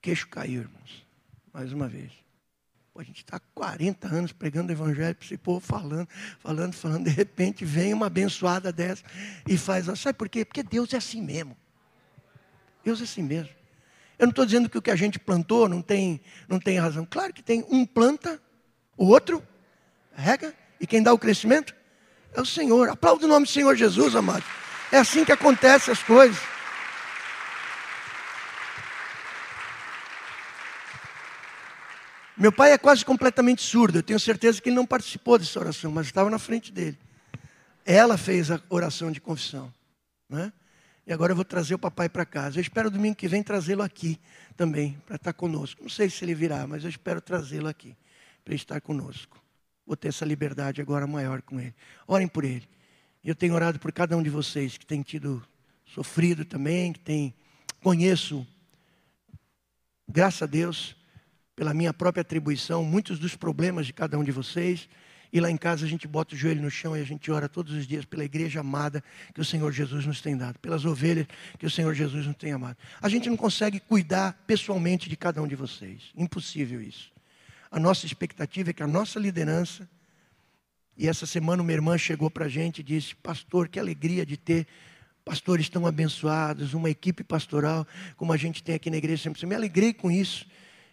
Queixo 0.00 0.28
caiu, 0.28 0.62
irmãos, 0.62 1.04
mais 1.52 1.72
uma 1.72 1.88
vez. 1.88 2.27
Pô, 2.98 3.02
a 3.02 3.04
gente 3.04 3.18
está 3.18 3.40
40 3.54 4.08
anos 4.08 4.32
pregando 4.32 4.70
o 4.70 4.74
evangelho 4.74 5.14
para 5.14 5.24
esse 5.24 5.36
povo, 5.36 5.60
falando, 5.60 6.08
falando, 6.40 6.72
falando. 6.72 7.04
De 7.04 7.10
repente 7.10 7.64
vem 7.64 7.94
uma 7.94 8.06
abençoada 8.06 8.72
dessa 8.72 9.04
e 9.46 9.56
faz. 9.56 9.86
Sabe 10.00 10.18
por 10.18 10.28
quê? 10.28 10.44
Porque 10.44 10.64
Deus 10.64 10.92
é 10.92 10.96
assim 10.96 11.22
mesmo. 11.22 11.56
Deus 12.82 13.00
é 13.00 13.04
assim 13.04 13.22
mesmo. 13.22 13.50
Eu 14.18 14.26
não 14.26 14.30
estou 14.30 14.44
dizendo 14.44 14.68
que 14.68 14.76
o 14.76 14.82
que 14.82 14.90
a 14.90 14.96
gente 14.96 15.16
plantou 15.16 15.68
não 15.68 15.80
tem, 15.80 16.20
não 16.48 16.58
tem 16.58 16.76
razão. 16.76 17.06
Claro 17.08 17.32
que 17.32 17.40
tem. 17.40 17.64
Um 17.70 17.86
planta, 17.86 18.42
o 18.96 19.06
outro 19.06 19.46
rega. 20.12 20.52
E 20.80 20.84
quem 20.84 21.00
dá 21.00 21.12
o 21.12 21.18
crescimento 21.20 21.76
é 22.34 22.40
o 22.40 22.44
Senhor. 22.44 22.88
Aplauda 22.88 23.26
o 23.26 23.28
nome 23.28 23.46
do 23.46 23.52
Senhor 23.52 23.76
Jesus, 23.76 24.16
amado. 24.16 24.44
É 24.90 24.98
assim 24.98 25.24
que 25.24 25.30
acontecem 25.30 25.92
as 25.92 26.02
coisas. 26.02 26.36
Meu 32.38 32.52
pai 32.52 32.70
é 32.70 32.78
quase 32.78 33.04
completamente 33.04 33.62
surdo. 33.62 33.98
Eu 33.98 34.02
tenho 34.02 34.20
certeza 34.20 34.62
que 34.62 34.68
ele 34.68 34.76
não 34.76 34.86
participou 34.86 35.36
dessa 35.36 35.58
oração, 35.58 35.90
mas 35.90 36.06
estava 36.06 36.30
na 36.30 36.38
frente 36.38 36.70
dele. 36.70 36.96
Ela 37.84 38.16
fez 38.16 38.48
a 38.48 38.62
oração 38.68 39.10
de 39.10 39.20
confissão. 39.20 39.74
Né? 40.28 40.52
E 41.04 41.12
agora 41.12 41.32
eu 41.32 41.36
vou 41.36 41.44
trazer 41.44 41.74
o 41.74 41.78
papai 41.78 42.08
para 42.08 42.24
casa. 42.24 42.58
Eu 42.58 42.62
espero 42.62 42.92
domingo 42.92 43.16
que 43.16 43.26
vem 43.26 43.42
trazê-lo 43.42 43.82
aqui 43.82 44.20
também, 44.56 44.96
para 45.04 45.16
estar 45.16 45.32
conosco. 45.32 45.82
Não 45.82 45.88
sei 45.88 46.08
se 46.08 46.24
ele 46.24 46.32
virá, 46.32 46.64
mas 46.64 46.84
eu 46.84 46.90
espero 46.90 47.20
trazê-lo 47.20 47.66
aqui, 47.66 47.96
para 48.44 48.54
estar 48.54 48.80
conosco. 48.80 49.42
Vou 49.84 49.96
ter 49.96 50.08
essa 50.08 50.24
liberdade 50.24 50.80
agora 50.80 51.08
maior 51.08 51.42
com 51.42 51.58
ele. 51.58 51.74
Orem 52.06 52.28
por 52.28 52.44
ele. 52.44 52.68
Eu 53.24 53.34
tenho 53.34 53.54
orado 53.54 53.80
por 53.80 53.90
cada 53.90 54.16
um 54.16 54.22
de 54.22 54.30
vocês 54.30 54.78
que 54.78 54.86
tem 54.86 55.02
tido 55.02 55.44
sofrido 55.84 56.44
também, 56.44 56.92
que 56.92 57.00
tem. 57.00 57.34
Conheço, 57.82 58.46
graças 60.06 60.42
a 60.42 60.46
Deus, 60.46 60.97
pela 61.58 61.74
minha 61.74 61.92
própria 61.92 62.20
atribuição, 62.20 62.84
muitos 62.84 63.18
dos 63.18 63.34
problemas 63.34 63.84
de 63.84 63.92
cada 63.92 64.16
um 64.16 64.22
de 64.22 64.30
vocês. 64.30 64.88
E 65.32 65.40
lá 65.40 65.50
em 65.50 65.56
casa 65.56 65.84
a 65.84 65.88
gente 65.88 66.06
bota 66.06 66.36
o 66.36 66.38
joelho 66.38 66.62
no 66.62 66.70
chão 66.70 66.96
e 66.96 67.00
a 67.00 67.04
gente 67.04 67.32
ora 67.32 67.48
todos 67.48 67.74
os 67.74 67.84
dias 67.84 68.04
pela 68.04 68.24
igreja 68.24 68.60
amada 68.60 69.02
que 69.34 69.40
o 69.40 69.44
Senhor 69.44 69.72
Jesus 69.72 70.06
nos 70.06 70.20
tem 70.20 70.36
dado, 70.36 70.56
pelas 70.60 70.84
ovelhas 70.84 71.26
que 71.58 71.66
o 71.66 71.70
Senhor 71.70 71.92
Jesus 71.94 72.26
nos 72.26 72.36
tem 72.36 72.52
amado. 72.52 72.76
A 73.02 73.08
gente 73.08 73.28
não 73.28 73.36
consegue 73.36 73.80
cuidar 73.80 74.40
pessoalmente 74.46 75.08
de 75.08 75.16
cada 75.16 75.42
um 75.42 75.48
de 75.48 75.56
vocês. 75.56 76.12
Impossível 76.16 76.80
isso. 76.80 77.10
A 77.72 77.80
nossa 77.80 78.06
expectativa 78.06 78.70
é 78.70 78.72
que 78.72 78.82
a 78.84 78.86
nossa 78.86 79.18
liderança 79.18 79.88
E 80.96 81.08
essa 81.08 81.26
semana 81.26 81.60
uma 81.60 81.72
irmã 81.72 81.98
chegou 81.98 82.30
para 82.30 82.44
a 82.44 82.48
gente 82.48 82.78
e 82.78 82.82
disse: 82.84 83.16
Pastor, 83.16 83.68
que 83.68 83.80
alegria 83.80 84.24
de 84.24 84.36
ter 84.36 84.64
pastores 85.24 85.68
tão 85.68 85.86
abençoados, 85.86 86.72
uma 86.72 86.88
equipe 86.88 87.24
pastoral 87.24 87.84
como 88.16 88.32
a 88.32 88.36
gente 88.36 88.62
tem 88.62 88.76
aqui 88.76 88.90
na 88.90 88.96
igreja. 88.96 89.24
Sempre 89.24 89.44
me 89.44 89.56
alegrei 89.56 89.92
com 89.92 90.08
isso. 90.08 90.46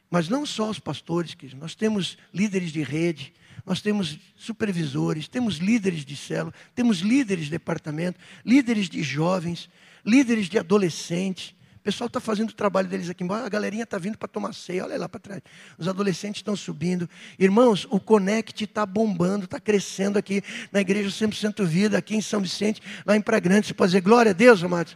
Mas 0.09 0.29
não 0.29 0.45
só 0.45 0.69
os 0.69 0.79
pastores, 0.79 1.33
que 1.33 1.53
nós 1.55 1.75
temos 1.75 2.17
líderes 2.33 2.71
de 2.71 2.83
rede, 2.83 3.33
nós 3.65 3.81
temos 3.81 4.19
supervisores, 4.35 5.27
temos 5.27 5.57
líderes 5.57 6.05
de 6.05 6.15
célula, 6.15 6.53
temos 6.75 6.99
líderes 6.99 7.45
de 7.45 7.51
departamento, 7.51 8.19
líderes 8.45 8.87
de 8.87 9.01
jovens, 9.01 9.69
líderes 10.05 10.47
de 10.47 10.59
adolescentes. 10.59 11.55
O 11.75 11.79
pessoal 11.85 12.07
está 12.07 12.19
fazendo 12.19 12.49
o 12.49 12.53
trabalho 12.53 12.87
deles 12.87 13.09
aqui 13.09 13.23
embaixo, 13.23 13.45
a 13.45 13.49
galerinha 13.49 13.83
está 13.83 13.97
vindo 13.97 14.17
para 14.17 14.27
tomar 14.27 14.53
ceia, 14.53 14.83
olha 14.83 14.97
lá 14.97 15.09
para 15.09 15.19
trás. 15.19 15.41
Os 15.77 15.87
adolescentes 15.87 16.39
estão 16.39 16.55
subindo. 16.55 17.09
Irmãos, 17.39 17.87
o 17.89 17.99
Conect 17.99 18.63
está 18.63 18.85
bombando, 18.85 19.45
está 19.45 19.59
crescendo 19.59 20.17
aqui 20.17 20.43
na 20.71 20.81
igreja 20.81 21.09
100% 21.09 21.63
Vida, 21.65 21.97
aqui 21.97 22.15
em 22.15 22.21
São 22.21 22.41
Vicente, 22.41 22.81
lá 23.05 23.15
em 23.15 23.21
Praia 23.21 23.39
Grande. 23.39 23.67
Você 23.67 23.73
pode 23.73 23.91
dizer, 23.91 24.01
glória 24.01 24.31
a 24.31 24.33
Deus, 24.33 24.63
amados. 24.63 24.95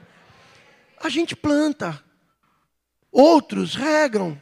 A 1.01 1.09
gente 1.09 1.35
planta, 1.35 2.03
outros 3.11 3.75
regam, 3.75 4.39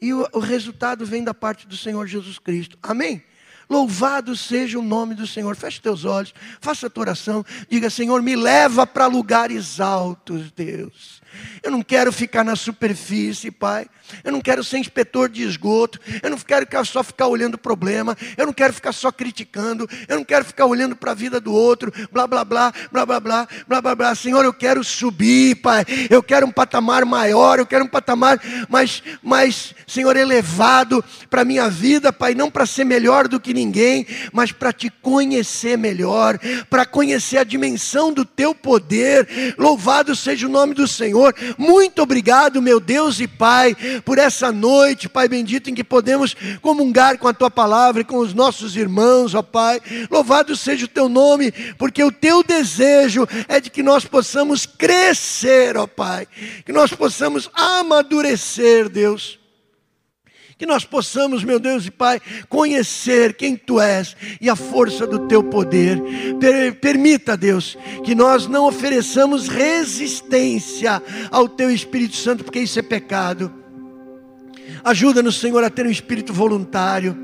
e 0.00 0.12
o, 0.12 0.28
o 0.32 0.38
resultado 0.38 1.06
vem 1.06 1.24
da 1.24 1.34
parte 1.34 1.66
do 1.66 1.76
Senhor 1.76 2.06
Jesus 2.06 2.38
Cristo. 2.38 2.78
Amém? 2.82 3.22
Louvado 3.68 4.36
seja 4.36 4.78
o 4.78 4.82
nome 4.82 5.14
do 5.14 5.26
Senhor. 5.26 5.56
Feche 5.56 5.80
teus 5.80 6.04
olhos, 6.04 6.34
faça 6.60 6.86
a 6.86 6.90
tua 6.90 7.02
oração. 7.02 7.44
Diga, 7.68 7.90
Senhor, 7.90 8.22
me 8.22 8.36
leva 8.36 8.86
para 8.86 9.06
lugares 9.06 9.80
altos, 9.80 10.50
Deus. 10.52 11.22
Eu 11.62 11.70
não 11.70 11.82
quero 11.82 12.12
ficar 12.12 12.44
na 12.44 12.56
superfície, 12.56 13.50
Pai. 13.50 13.86
Eu 14.22 14.32
não 14.32 14.40
quero 14.40 14.62
ser 14.62 14.78
inspetor 14.78 15.28
de 15.28 15.42
esgoto. 15.42 15.98
Eu 16.22 16.30
não 16.30 16.38
quero 16.38 16.66
só 16.84 17.02
ficar 17.02 17.26
olhando 17.26 17.54
o 17.54 17.58
problema. 17.58 18.16
Eu 18.36 18.46
não 18.46 18.52
quero 18.52 18.72
ficar 18.72 18.92
só 18.92 19.10
criticando. 19.10 19.88
Eu 20.06 20.16
não 20.16 20.24
quero 20.24 20.44
ficar 20.44 20.66
olhando 20.66 20.94
para 20.94 21.12
a 21.12 21.14
vida 21.14 21.40
do 21.40 21.52
outro. 21.52 21.92
Blá, 22.12 22.26
blá, 22.26 22.44
blá, 22.44 22.72
blá, 22.92 23.06
blá, 23.06 23.20
blá, 23.20 23.48
blá, 23.66 23.80
blá, 23.80 23.94
blá. 23.94 24.14
Senhor, 24.14 24.44
eu 24.44 24.52
quero 24.52 24.84
subir, 24.84 25.56
Pai. 25.56 25.84
Eu 26.10 26.22
quero 26.22 26.46
um 26.46 26.52
patamar 26.52 27.04
maior. 27.04 27.58
Eu 27.58 27.66
quero 27.66 27.84
um 27.84 27.88
patamar 27.88 28.38
mais, 28.68 29.02
mais 29.22 29.74
Senhor, 29.86 30.16
elevado 30.16 31.02
para 31.30 31.42
a 31.42 31.44
minha 31.44 31.68
vida, 31.70 32.12
Pai. 32.12 32.34
Não 32.34 32.50
para 32.50 32.66
ser 32.66 32.84
melhor 32.84 33.26
do 33.26 33.40
que 33.40 33.53
ninguém, 33.54 34.06
mas 34.32 34.52
para 34.52 34.72
te 34.72 34.90
conhecer 34.90 35.78
melhor. 35.78 36.38
Para 36.68 36.84
conhecer 36.84 37.38
a 37.38 37.44
dimensão 37.44 38.12
do 38.12 38.24
teu 38.24 38.54
poder. 38.54 39.54
Louvado 39.56 40.14
seja 40.14 40.46
o 40.46 40.50
nome 40.50 40.74
do 40.74 40.86
Senhor. 40.86 41.34
Muito 41.56 42.02
obrigado, 42.02 42.60
meu 42.60 42.80
Deus 42.80 43.20
e 43.20 43.28
Pai, 43.28 43.76
por 44.04 44.18
essa 44.18 44.50
noite, 44.50 45.08
Pai 45.08 45.28
bendito, 45.28 45.70
em 45.70 45.74
que 45.74 45.84
podemos 45.84 46.34
comungar 46.60 47.18
com 47.18 47.28
a 47.28 47.32
tua 47.32 47.50
palavra 47.50 48.02
e 48.02 48.04
com 48.04 48.18
os 48.18 48.34
nossos 48.34 48.76
irmãos, 48.76 49.34
ó 49.34 49.42
Pai. 49.42 49.80
Louvado 50.10 50.56
seja 50.56 50.84
o 50.86 50.88
teu 50.88 51.08
nome, 51.08 51.52
porque 51.78 52.02
o 52.02 52.12
teu 52.12 52.42
desejo 52.42 53.26
é 53.48 53.60
de 53.60 53.70
que 53.70 53.82
nós 53.82 54.04
possamos 54.04 54.66
crescer, 54.66 55.76
ó 55.76 55.86
Pai, 55.86 56.26
que 56.64 56.72
nós 56.72 56.92
possamos 56.92 57.48
amadurecer, 57.54 58.88
Deus 58.88 59.43
que 60.64 60.66
nós 60.66 60.82
possamos, 60.82 61.44
meu 61.44 61.60
Deus 61.60 61.84
e 61.84 61.90
Pai, 61.90 62.18
conhecer 62.48 63.34
quem 63.34 63.54
Tu 63.54 63.78
és 63.78 64.16
e 64.40 64.48
a 64.48 64.56
força 64.56 65.06
do 65.06 65.28
Teu 65.28 65.44
poder. 65.44 66.02
permita, 66.80 67.36
Deus, 67.36 67.76
que 68.02 68.14
nós 68.14 68.46
não 68.46 68.66
ofereçamos 68.66 69.46
resistência 69.46 71.02
ao 71.30 71.46
Teu 71.46 71.70
Espírito 71.70 72.16
Santo, 72.16 72.42
porque 72.44 72.60
isso 72.60 72.78
é 72.78 72.82
pecado. 72.82 73.52
Ajuda-nos, 74.82 75.38
Senhor, 75.38 75.62
a 75.62 75.68
ter 75.68 75.86
um 75.86 75.90
espírito 75.90 76.32
voluntário. 76.32 77.14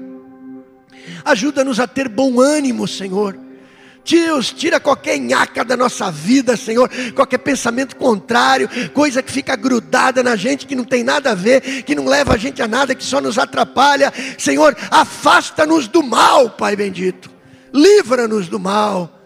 Ajuda-nos 1.25 1.81
a 1.81 1.87
ter 1.87 2.11
bom 2.11 2.41
ânimo, 2.41 2.87
Senhor 2.87 3.50
Deus, 4.05 4.53
tira 4.53 4.81
qualquer 4.81 5.19
nhaca 5.19 5.65
da 5.65 5.77
nossa 5.77 6.11
vida, 6.11 6.57
Senhor, 6.57 6.91
qualquer 7.15 7.39
pensamento 7.39 7.97
contrário, 7.97 8.69
coisa 8.93 9.23
que 9.23 9.31
fica 9.31 9.55
grudada 9.57 10.23
na 10.23 10.37
gente, 10.37 10.67
que 10.67 10.75
não 10.75 10.85
tem 10.85 11.05
nada 11.05 11.33
a 11.33 11.35
ver, 11.35 11.83
que 11.83 11.95
não 11.95 12.07
leva 12.07 12.35
a 12.35 12.37
gente 12.37 12.63
a 12.63 12.69
nada, 12.69 12.95
que 12.95 13.05
só 13.05 13.21
nos 13.21 13.39
atrapalha. 13.39 14.13
Senhor, 14.39 14.77
afasta-nos 14.91 15.87
do 15.87 16.03
mal, 16.03 16.51
Pai 16.51 16.75
bendito. 16.75 17.31
Livra-nos 17.73 18.49
do 18.49 18.59
mal. 18.59 19.21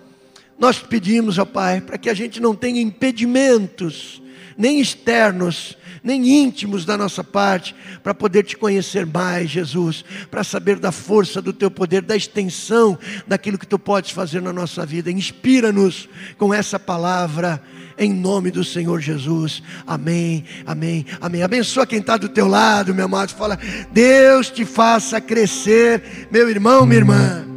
Nós 0.58 0.78
pedimos, 0.78 1.38
ó 1.38 1.44
Pai, 1.44 1.80
para 1.80 1.98
que 1.98 2.10
a 2.10 2.14
gente 2.14 2.40
não 2.40 2.54
tenha 2.54 2.80
impedimentos, 2.80 4.22
nem 4.56 4.80
externos, 4.80 5.76
nem 6.04 6.28
íntimos 6.28 6.84
da 6.84 6.98
nossa 6.98 7.24
parte, 7.24 7.74
para 8.02 8.14
poder 8.14 8.42
te 8.42 8.58
conhecer 8.58 9.06
mais, 9.06 9.48
Jesus, 9.48 10.04
para 10.30 10.44
saber 10.44 10.78
da 10.78 10.92
força 10.92 11.40
do 11.40 11.50
teu 11.50 11.70
poder, 11.70 12.02
da 12.02 12.14
extensão 12.14 12.98
daquilo 13.26 13.58
que 13.58 13.66
tu 13.66 13.78
podes 13.78 14.10
fazer 14.10 14.42
na 14.42 14.52
nossa 14.52 14.84
vida. 14.84 15.10
Inspira-nos 15.10 16.06
com 16.36 16.52
essa 16.52 16.78
palavra. 16.78 17.62
Em 17.96 18.12
nome 18.12 18.50
do 18.50 18.64
Senhor 18.64 19.00
Jesus, 19.00 19.62
amém, 19.86 20.44
amém, 20.66 21.06
amém. 21.20 21.42
Abençoa 21.42 21.86
quem 21.86 22.00
está 22.00 22.16
do 22.16 22.28
teu 22.28 22.48
lado, 22.48 22.92
meu 22.92 23.04
amado. 23.04 23.32
Fala, 23.32 23.58
Deus 23.92 24.50
te 24.50 24.64
faça 24.64 25.20
crescer, 25.20 26.28
meu 26.30 26.50
irmão, 26.50 26.84
minha 26.84 26.98
irmã. 26.98 27.53